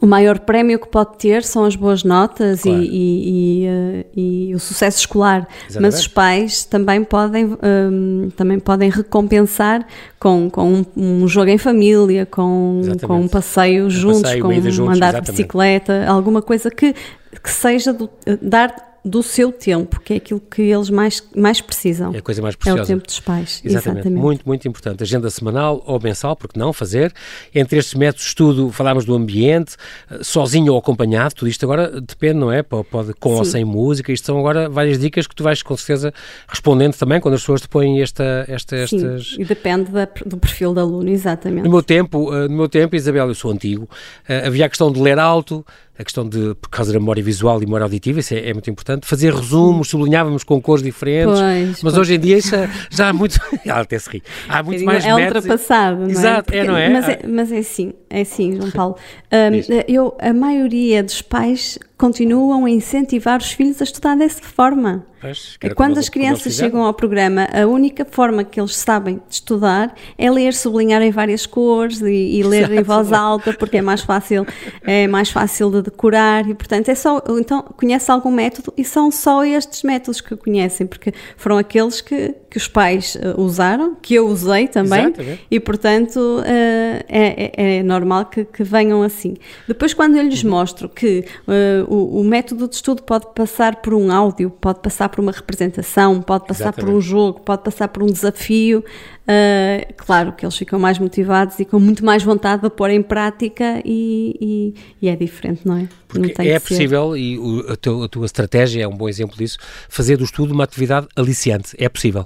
o 0.02 0.06
maior 0.06 0.40
prémio 0.40 0.80
que 0.80 0.88
pode 0.88 1.18
ter 1.18 1.44
são 1.44 1.66
as 1.66 1.76
boas 1.76 2.04
notas 2.04 2.62
claro. 2.62 2.82
e, 2.82 2.86
e, 2.86 3.64
e, 3.64 3.68
uh, 3.68 4.06
e, 4.16 4.56
o 4.56 4.60
sucesso 4.60 5.00
escolar, 5.00 5.48
Exatamente. 5.70 5.82
mas 5.82 6.00
os 6.00 6.08
pais 6.08 6.66
também 6.66 7.04
podem, 7.04 7.58
um, 7.64 8.30
também 8.36 8.60
podem 8.60 8.90
recompensar 8.90 9.86
com, 10.20 10.50
com 10.50 10.74
um, 10.74 10.86
um, 10.96 11.28
jogo 11.28 11.50
em 11.50 11.58
família, 11.58 12.26
com, 12.26 12.82
com 13.06 13.22
um 13.22 13.28
passeio 13.28 13.86
um 13.86 13.90
juntos, 13.90 14.22
passeio, 14.24 14.42
com 14.42 14.50
um 14.50 14.70
juntos, 14.70 14.80
andar 14.96 15.10
exatamente. 15.10 15.26
de 15.26 15.32
bicicleta, 15.32 16.06
alguma 16.08 16.42
coisa 16.42 16.70
que, 16.70 16.94
que 17.42 17.50
seja 17.50 17.94
do, 17.94 18.10
dar 18.42 18.95
do 19.06 19.22
seu 19.22 19.52
tempo, 19.52 20.00
que 20.00 20.14
é 20.14 20.18
aquilo 20.18 20.40
que 20.40 20.64
eles 20.64 20.90
mais, 20.90 21.24
mais 21.36 21.62
precisam. 21.62 22.12
É 22.12 22.18
a 22.18 22.22
coisa 22.24 22.42
mais 22.42 22.56
preciosa. 22.56 22.82
É 22.82 22.84
o 22.84 22.88
tempo 22.88 23.06
dos 23.06 23.20
pais. 23.20 23.62
Exatamente. 23.64 24.00
Exatamente. 24.00 24.22
Muito, 24.22 24.46
muito 24.48 24.68
importante. 24.68 25.04
Agenda 25.04 25.30
semanal 25.30 25.84
ou 25.86 26.00
mensal, 26.02 26.36
porque 26.36 26.60
não 26.60 26.74
fazer. 26.74 27.14
Entre 27.54 27.78
estes 27.78 27.94
métodos 27.94 28.24
de 28.24 28.30
estudo, 28.30 28.72
falámos 28.72 29.06
do 29.06 29.14
ambiente, 29.14 29.76
sozinho 30.22 30.74
ou 30.74 30.80
acompanhado, 30.80 31.36
tudo 31.36 31.50
isto 31.50 31.64
agora 31.64 32.02
depende, 32.02 32.40
não 32.40 32.52
é? 32.52 32.64
Pode 32.64 33.14
com 33.20 33.30
Sim. 33.30 33.36
ou 33.36 33.46
sem 33.46 33.64
música. 33.64 34.12
Isto 34.12 34.26
são 34.26 34.40
agora 34.40 34.68
várias 34.68 34.98
dicas 34.98 35.28
que 35.28 35.36
tu 35.36 35.44
vais 35.44 35.62
com 35.62 35.78
certeza 35.78 36.12
respondendo 36.48 36.96
também 36.96 37.22
quando 37.22 37.36
as 37.36 37.42
pessoas 37.42 37.62
te 37.62 37.68
põem 37.68 38.02
esta, 38.02 38.46
esta, 38.48 38.88
Sim, 38.88 38.96
estas. 38.96 39.36
E 39.38 39.46
depende 39.46 39.92
da, 39.92 40.08
do 40.26 40.38
perfil 40.38 40.74
do 40.74 40.80
aluno, 40.80 41.10
exatamente. 41.12 41.66
No 41.66 41.70
meu 41.70 41.84
tempo, 41.84 42.32
no 42.32 42.56
meu 42.56 42.68
tempo, 42.68 42.96
Isabel, 42.96 43.28
eu 43.28 43.36
sou 43.36 43.52
antigo, 43.52 43.88
havia 44.28 44.66
a 44.66 44.70
questão 44.70 44.92
de 44.92 45.00
ler 45.00 45.20
alto, 45.20 45.64
a 45.98 46.04
questão 46.04 46.28
de, 46.28 46.56
por 46.56 46.70
causa 46.70 46.92
da 46.92 47.00
memória 47.00 47.24
visual 47.24 47.62
e 47.62 47.66
memória 47.66 47.86
auditiva, 47.86 48.20
isso 48.20 48.34
é, 48.34 48.50
é 48.50 48.54
muito 48.54 48.70
importante, 48.70 49.08
fazer 49.08 49.34
resumos, 49.34 49.90
sublinhávamos 49.90 50.44
com 50.44 50.62
cores 50.62 50.84
diferentes, 50.84 51.40
pois, 51.40 51.68
mas 51.68 51.82
pois. 51.82 51.98
hoje 51.98 52.16
em 52.16 52.20
dia 52.20 52.42
já, 52.42 52.70
já 52.90 53.10
há 53.10 53.14
muito, 53.14 53.40
ela 53.66 53.82
até 53.82 53.98
se 53.98 54.10
ri, 54.10 54.24
há 54.48 54.62
muito 54.62 54.82
é 54.82 54.86
mais 54.86 55.06
É 55.06 55.14
ultrapassado, 55.14 56.02
não 56.02 56.08
é? 56.08 56.12
Exato, 56.12 56.44
Porque, 56.46 56.58
é, 56.58 56.64
não 56.64 56.78
é? 56.78 56.90
Mas 56.90 57.10
é, 57.10 57.20
mas 57.28 57.52
é 57.52 57.58
assim, 57.58 57.94
é 58.10 58.22
assim, 58.22 58.56
João 58.56 58.72
Paulo. 58.72 58.96
Um, 59.36 59.82
eu, 59.88 60.16
a 60.22 60.32
maioria 60.32 61.04
dos 61.04 61.22
pais 61.22 61.78
continuam 61.98 62.66
a 62.66 62.70
incentivar 62.70 63.40
os 63.40 63.52
filhos 63.52 63.82
a 63.82 63.84
estudar 63.84 64.16
dessa 64.16 64.42
forma. 64.42 65.06
Pois, 65.26 65.58
e 65.64 65.74
quando 65.74 65.98
as 65.98 66.08
crianças 66.08 66.54
chegam 66.54 66.84
ao 66.84 66.94
programa, 66.94 67.48
a 67.52 67.66
única 67.66 68.06
forma 68.06 68.44
que 68.44 68.60
eles 68.60 68.76
sabem 68.76 69.16
de 69.28 69.36
estudar 69.36 69.96
é 70.18 70.30
ler, 70.30 70.54
sublinhar 70.54 71.02
em 71.02 71.10
várias 71.10 71.46
cores 71.48 72.02
e, 72.02 72.38
e 72.38 72.44
ler 72.44 72.72
em 72.72 72.84
voz 72.84 73.12
alta, 73.12 73.54
porque 73.54 73.78
é 73.78 73.82
mais 73.82 74.02
fácil, 74.02 74.46
é 74.84 75.08
mais 75.08 75.32
fácil 75.32 75.72
de 75.72 75.82
decorar 75.84 76.48
e, 76.48 76.54
portanto, 76.54 76.90
é 76.90 76.96
só, 76.96 77.24
então, 77.40 77.64
conhece 77.76 78.12
algum 78.12 78.30
método 78.30 78.72
e 78.78 78.84
são 78.84 79.10
só 79.10 79.44
estes 79.44 79.82
métodos 79.82 80.22
que 80.22 80.36
conhecem, 80.36 80.86
porque 80.86 81.12
foram 81.38 81.58
aqueles 81.58 82.02
que, 82.02 82.36
que 82.50 82.58
os 82.58 82.68
pais 82.68 83.16
uh, 83.16 83.42
usaram, 83.42 83.96
que 83.96 84.14
eu 84.14 84.28
usei 84.28 84.68
também, 84.68 85.06
Exatamente. 85.06 85.48
e, 85.50 85.60
portanto, 85.60 86.18
uh, 86.18 86.44
é, 86.46 87.52
é, 87.56 87.78
é, 87.78 87.84
normal 87.84 88.26
que, 88.26 88.46
que, 88.46 88.64
venham 88.64 89.02
assim. 89.02 89.36
Depois, 89.68 89.94
quando 89.94 90.18
eu 90.18 90.24
lhes 90.24 90.44
mostro 90.44 90.88
que 90.88 91.26
uh, 91.48 91.95
o, 91.96 92.22
o 92.22 92.24
método 92.24 92.68
de 92.68 92.76
estudo 92.76 93.02
pode 93.02 93.28
passar 93.34 93.78
por 93.78 93.94
um 93.94 94.12
áudio, 94.12 94.50
pode 94.50 94.80
passar 94.80 95.10
por 95.10 95.22
uma 95.22 95.32
representação, 95.32 96.22
pode 96.22 96.46
passar 96.46 96.66
Exatamente. 96.66 96.92
por 96.92 96.98
um 96.98 97.02
jogo, 97.02 97.40
pode 97.40 97.64
passar 97.64 97.88
por 97.88 98.04
um 98.04 98.08
desafio. 98.08 98.84
Uh, 99.24 99.94
claro 99.98 100.34
que 100.34 100.46
eles 100.46 100.56
ficam 100.56 100.78
mais 100.78 101.00
motivados 101.00 101.60
e 101.60 101.66
com 101.66 101.80
muito 101.80 102.06
mais 102.06 102.22
vontade 102.22 102.62
de 102.62 102.70
pôr 102.70 102.90
em 102.92 103.02
prática 103.02 103.82
e, 103.84 104.38
e, 104.40 104.76
e 105.02 105.10
é 105.10 105.16
diferente, 105.16 105.62
não 105.66 105.78
é? 105.78 105.88
Porque 106.08 106.34
não 106.38 106.46
é 106.46 106.60
possível, 106.60 107.18
e 107.18 107.40
o, 107.40 107.72
a, 107.72 107.76
teu, 107.76 108.04
a 108.04 108.08
tua 108.08 108.26
estratégia 108.26 108.84
é 108.84 108.88
um 108.88 108.96
bom 108.96 109.10
exemplo 109.10 109.36
disso, 109.38 109.58
fazer 109.90 110.18
do 110.18 110.24
estudo 110.24 110.54
uma 110.54 110.64
atividade 110.64 111.08
aliciante. 111.16 111.76
É 111.78 111.90
possível. 111.90 112.26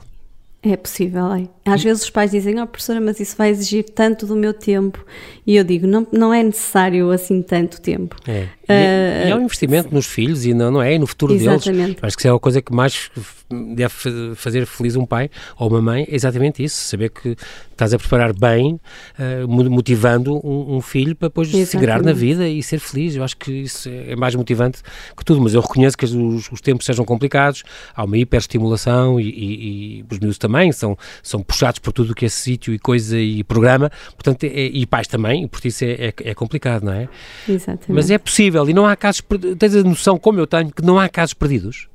É 0.62 0.76
possível, 0.76 1.32
é. 1.32 1.48
Às 1.66 1.82
vezes 1.82 2.04
os 2.04 2.10
pais 2.10 2.32
dizem, 2.32 2.60
oh 2.60 2.68
professora, 2.68 3.00
mas 3.00 3.18
isso 3.22 3.34
vai 3.38 3.50
exigir 3.50 3.86
tanto 3.86 4.26
do 4.26 4.36
meu 4.36 4.54
tempo. 4.54 5.06
E 5.48 5.56
eu 5.56 5.64
digo, 5.64 5.88
não, 5.88 6.06
não 6.12 6.34
é 6.34 6.44
necessário 6.44 7.10
assim 7.12 7.42
tanto 7.42 7.80
tempo. 7.80 8.18
É. 8.28 8.48
E, 8.68 9.26
uh, 9.26 9.28
e 9.28 9.32
é 9.32 9.36
um 9.38 9.44
investimento 9.44 9.94
nos 9.94 10.06
filhos 10.06 10.46
e 10.46 10.54
não, 10.54 10.70
não 10.70 10.82
é? 10.82 10.96
E 10.96 11.00
no 11.00 11.08
futuro 11.08 11.34
exatamente. 11.34 11.72
deles. 11.72 11.98
Acho 12.02 12.18
que 12.18 12.22
isso 12.22 12.28
é 12.28 12.36
a 12.36 12.40
coisa 12.40 12.62
que 12.62 12.74
mais 12.74 13.10
deve 13.50 14.36
fazer 14.36 14.66
feliz 14.66 14.96
um 14.96 15.06
pai 15.06 15.30
ou 15.58 15.70
uma 15.70 15.82
mãe, 15.82 16.06
é 16.10 16.16
exatamente 16.16 16.64
isso. 16.64 16.76
Saber 16.90 17.10
que 17.10 17.36
estás 17.72 17.94
a 17.94 17.98
preparar 17.98 18.34
bem, 18.34 18.80
uh, 19.18 19.48
motivando 19.48 20.36
um, 20.46 20.78
um, 20.78 20.82
filho 20.82 21.16
para 21.16 21.30
depois 21.30 21.50
se 21.50 21.66
segurar 21.66 22.02
na 22.02 22.14
vida 22.14 22.48
e 22.48 22.62
ser 22.62 22.80
feliz. 22.80 23.16
Eu 23.16 23.24
acho 23.24 23.38
que 23.38 23.52
isso 23.52 23.90
é 23.90 24.16
mais 24.16 24.36
motivante 24.36 24.82
que 25.18 25.26
tudo. 25.26 25.42
Mas 25.42 25.54
eu 25.54 25.62
reconheço 25.62 25.98
que 25.98 26.06
os, 26.06 26.52
os 26.52 26.62
tempos 26.62 26.86
sejam 26.86 27.06
complicados, 27.06 27.64
há 27.96 28.04
uma 28.04 28.18
hiperestimulação 28.18 29.20
e, 29.20 29.30
e, 29.30 30.00
e 30.00 30.06
os 30.10 30.20
miúdos 30.20 30.38
também 30.38 30.72
são, 30.72 30.98
são 31.24 31.42
puxados 31.42 31.80
por 31.80 31.92
tudo 31.92 32.12
o 32.12 32.16
que 32.16 32.26
é 32.26 32.30
sítio 32.30 32.74
e 32.74 32.80
coisa 32.80 33.18
e 33.18 33.44
programa, 33.44 33.92
portanto, 34.14 34.44
é, 34.44 34.48
e 34.48 34.86
pais 34.86 35.08
também, 35.08 35.44
e 35.44 35.48
por 35.48 35.66
isso 35.66 35.84
é, 35.84 35.92
é, 35.92 36.14
é, 36.18 36.34
complicado, 36.34 36.84
não 36.84 36.94
é? 36.94 37.10
Exatamente. 37.48 37.92
Mas 37.92 38.10
é 38.10 38.18
possível 38.18 38.70
e 38.70 38.74
não 38.74 38.86
há 38.86 38.96
casos, 38.96 39.22
tens 39.58 39.76
a 39.76 39.84
noção, 39.84 40.18
como 40.18 40.40
eu 40.40 40.48
tenho, 40.48 40.72
que 40.72 40.82
não 40.82 41.00
há 41.00 41.10
casos 41.10 41.34
perdidos? 41.34 41.89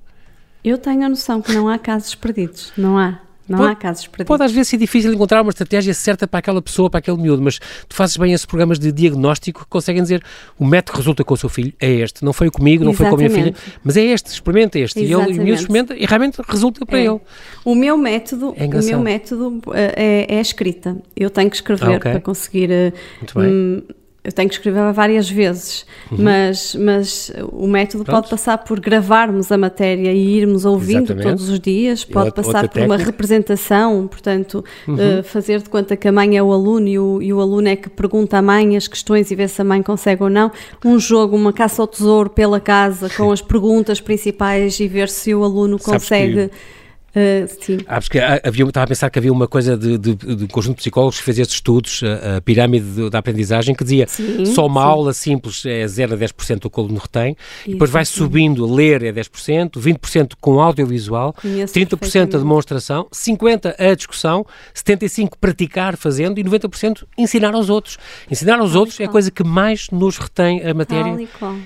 Eu 0.64 0.78
tenho 0.78 1.04
a 1.04 1.08
noção 1.08 1.42
que 1.42 1.52
não 1.52 1.68
há 1.68 1.78
casos 1.78 2.14
perdidos, 2.14 2.72
não 2.76 2.96
há. 2.96 3.20
Não 3.46 3.58
pode, 3.58 3.72
há 3.72 3.74
casos 3.74 4.06
perdidos. 4.06 4.26
Pode 4.26 4.42
às 4.42 4.52
vezes 4.52 4.68
ser 4.68 4.78
difícil 4.78 5.12
encontrar 5.12 5.42
uma 5.42 5.50
estratégia 5.50 5.92
certa 5.92 6.26
para 6.26 6.38
aquela 6.38 6.62
pessoa, 6.62 6.88
para 6.88 6.98
aquele 6.98 7.18
miúdo, 7.18 7.42
mas 7.42 7.58
tu 7.86 7.94
fazes 7.94 8.16
bem 8.16 8.32
esses 8.32 8.46
programas 8.46 8.78
de 8.78 8.90
diagnóstico 8.90 9.64
que 9.64 9.66
conseguem 9.68 10.02
dizer 10.02 10.22
o 10.58 10.64
método 10.64 10.92
que 10.92 10.98
resulta 10.98 11.22
com 11.22 11.34
o 11.34 11.36
seu 11.36 11.50
filho 11.50 11.72
é 11.78 11.90
este. 11.90 12.24
Não 12.24 12.32
foi 12.32 12.50
comigo, 12.50 12.82
não 12.82 12.92
Exatamente. 12.92 13.18
foi 13.18 13.28
com 13.28 13.34
a 13.34 13.42
minha 13.42 13.52
filha, 13.52 13.78
mas 13.84 13.96
é 13.98 14.04
este, 14.04 14.30
experimenta 14.30 14.78
este. 14.78 14.98
Exatamente. 15.00 15.28
E 15.28 15.32
ele, 15.32 15.40
o 15.40 15.44
miúdo 15.44 15.60
experimenta 15.60 15.94
e 15.94 16.06
realmente 16.06 16.40
resulta 16.48 16.86
para 16.86 16.98
é. 16.98 17.06
ele. 17.06 17.20
O 17.62 17.74
meu 17.74 17.98
método, 17.98 18.54
é 18.56 18.64
o 18.64 18.82
meu 18.82 19.00
método 19.00 19.60
é, 19.74 20.26
é, 20.26 20.38
a 20.38 20.40
escrita. 20.40 20.96
Eu 21.14 21.28
tenho 21.28 21.50
que 21.50 21.56
escrever 21.56 21.84
ah, 21.84 21.96
okay. 21.96 22.12
para 22.12 22.20
conseguir. 22.22 22.94
Muito 23.20 23.38
bem. 23.38 23.50
Hum, 23.50 23.82
eu 24.24 24.32
tenho 24.32 24.48
que 24.48 24.54
escrever 24.54 24.90
várias 24.94 25.28
vezes, 25.28 25.84
uhum. 26.10 26.16
mas, 26.18 26.74
mas 26.74 27.30
o 27.52 27.66
método 27.66 28.04
Pronto. 28.04 28.16
pode 28.16 28.30
passar 28.30 28.56
por 28.56 28.80
gravarmos 28.80 29.52
a 29.52 29.58
matéria 29.58 30.10
e 30.12 30.38
irmos 30.38 30.64
ouvindo 30.64 31.12
Exatamente. 31.12 31.28
todos 31.28 31.48
os 31.50 31.60
dias, 31.60 32.04
pode 32.04 32.28
outra, 32.28 32.42
passar 32.42 32.62
outra 32.62 32.80
por 32.80 32.86
uma 32.86 32.96
representação, 32.96 34.08
portanto, 34.08 34.64
uhum. 34.88 34.94
uh, 34.94 35.22
fazer 35.22 35.60
de 35.60 35.68
conta 35.68 35.94
que 35.94 36.08
a 36.08 36.12
mãe 36.12 36.38
é 36.38 36.42
o 36.42 36.50
aluno 36.54 36.88
e 36.88 36.98
o, 36.98 37.20
e 37.20 37.34
o, 37.34 37.40
aluno 37.40 37.68
é 37.68 37.76
que 37.76 37.90
pergunta 37.90 38.38
à 38.38 38.42
mãe 38.42 38.74
as 38.78 38.88
questões 38.88 39.30
e 39.30 39.34
vê 39.34 39.46
se 39.46 39.60
a 39.60 39.64
mãe 39.64 39.82
consegue 39.82 40.22
ou 40.22 40.30
não. 40.30 40.50
Um 40.82 40.98
jogo, 40.98 41.36
uma 41.36 41.52
caça 41.52 41.82
ao 41.82 41.86
tesouro 41.86 42.30
pela 42.30 42.58
casa 42.58 43.10
com 43.10 43.30
as 43.30 43.42
perguntas 43.42 44.00
principais 44.00 44.80
e 44.80 44.88
ver 44.88 45.10
se 45.10 45.34
o 45.34 45.44
aluno 45.44 45.78
Sabes 45.78 46.02
consegue. 46.02 46.48
Que... 46.48 46.83
Uh, 47.14 47.48
sim. 47.60 47.78
Ah, 47.86 48.00
porque 48.00 48.18
havia, 48.18 48.64
estava 48.64 48.84
a 48.84 48.86
pensar 48.86 49.10
que 49.10 49.18
havia 49.18 49.32
uma 49.32 49.46
coisa 49.48 49.76
de, 49.76 49.96
de, 49.96 50.14
de 50.14 50.44
um 50.44 50.48
conjunto 50.48 50.76
de 50.76 50.82
psicólogos 50.82 51.18
que 51.18 51.24
fez 51.24 51.38
estes 51.38 51.56
estudos, 51.56 52.02
a, 52.02 52.36
a 52.36 52.40
pirâmide 52.40 52.86
de, 52.86 53.10
da 53.10 53.18
aprendizagem, 53.18 53.74
que 53.74 53.84
dizia 53.84 54.06
sim, 54.06 54.44
só 54.46 54.66
uma 54.66 54.82
sim. 54.82 54.86
aula 54.86 55.12
simples 55.12 55.64
é 55.64 55.86
0 55.86 56.14
a 56.14 56.18
10% 56.18 56.60
do 56.60 56.70
que 56.70 56.80
o 56.80 56.82
aluno 56.82 56.98
retém, 56.98 57.36
e 57.66 57.72
depois 57.72 57.90
vai 57.90 58.04
subindo, 58.04 58.66
ler 58.66 59.02
é 59.02 59.12
10%, 59.12 59.72
20% 59.78 60.32
com 60.40 60.60
audiovisual, 60.60 61.32
Conheço 61.32 61.74
30% 61.74 62.34
a 62.34 62.38
demonstração, 62.38 63.06
50% 63.12 63.74
a 63.78 63.94
discussão, 63.94 64.44
75% 64.74 65.32
praticar 65.40 65.96
fazendo 65.96 66.38
e 66.38 66.44
90% 66.44 67.04
ensinar 67.16 67.54
aos 67.54 67.70
outros. 67.70 67.96
Ensinar 68.30 68.58
aos 68.58 68.72
Tal 68.72 68.80
outros 68.80 69.00
é 69.00 69.04
a 69.04 69.08
coisa 69.08 69.30
que 69.30 69.44
mais 69.44 69.88
nos 69.90 70.18
retém 70.18 70.64
a 70.66 70.74
matéria. 70.74 71.16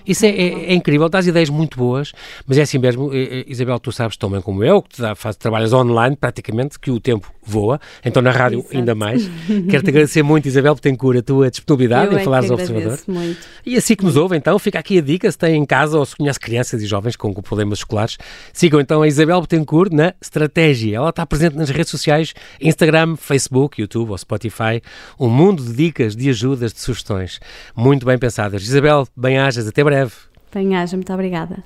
Isso 0.06 0.26
é, 0.26 0.28
é, 0.28 0.70
é, 0.70 0.74
incrível, 0.74 1.08
dás 1.08 1.26
ideias 1.26 1.48
muito 1.48 1.78
boas, 1.78 2.12
mas 2.46 2.58
é 2.58 2.62
assim 2.62 2.78
mesmo, 2.78 3.10
Isabel, 3.46 3.78
tu 3.78 3.90
sabes 3.90 4.16
tão 4.16 4.30
bem 4.30 4.42
como 4.42 4.62
eu, 4.62 4.82
que 4.82 4.90
te 4.90 5.00
dá, 5.00 5.14
faz 5.14 5.37
trabalhas 5.38 5.72
online 5.72 6.16
praticamente, 6.16 6.78
que 6.78 6.90
o 6.90 7.00
tempo 7.00 7.32
voa, 7.42 7.80
então 8.04 8.20
na 8.20 8.30
rádio 8.30 8.60
Exato. 8.60 8.76
ainda 8.76 8.94
mais. 8.94 9.28
Quero-te 9.70 9.90
agradecer 9.90 10.22
muito, 10.22 10.46
Isabel 10.46 10.74
Betancourt, 10.74 11.18
a 11.18 11.22
tua 11.22 11.50
disponibilidade 11.50 12.12
Eu 12.12 12.20
em 12.20 12.24
falares 12.24 12.50
é 12.50 12.52
ao 12.52 12.58
Observador. 12.58 12.98
Muito. 13.06 13.40
E 13.64 13.76
assim 13.76 13.94
que 13.94 14.04
nos 14.04 14.16
ouve, 14.16 14.36
então, 14.36 14.58
fica 14.58 14.78
aqui 14.78 14.98
a 14.98 15.00
dica, 15.00 15.30
se 15.30 15.38
tem 15.38 15.56
em 15.56 15.64
casa 15.64 15.98
ou 15.98 16.04
se 16.04 16.16
conhece 16.16 16.38
crianças 16.38 16.82
e 16.82 16.86
jovens 16.86 17.16
com 17.16 17.32
problemas 17.34 17.78
escolares, 17.78 18.18
sigam 18.52 18.80
então 18.80 19.02
a 19.02 19.08
Isabel 19.08 19.40
Betancourt 19.40 19.92
na 19.92 20.14
Estratégia. 20.20 20.96
Ela 20.96 21.10
está 21.10 21.24
presente 21.24 21.56
nas 21.56 21.70
redes 21.70 21.90
sociais, 21.90 22.34
Instagram, 22.60 23.16
Facebook, 23.16 23.80
YouTube 23.80 24.10
ou 24.10 24.18
Spotify, 24.18 24.82
um 25.18 25.28
mundo 25.28 25.62
de 25.62 25.72
dicas, 25.72 26.14
de 26.14 26.28
ajudas, 26.28 26.72
de 26.72 26.80
sugestões, 26.80 27.40
muito 27.74 28.04
bem 28.04 28.18
pensadas. 28.18 28.62
Isabel, 28.62 29.06
bem-ajas, 29.16 29.66
até 29.66 29.82
breve. 29.82 30.12
Bem-aja, 30.52 30.96
muito 30.96 31.12
obrigada. 31.12 31.62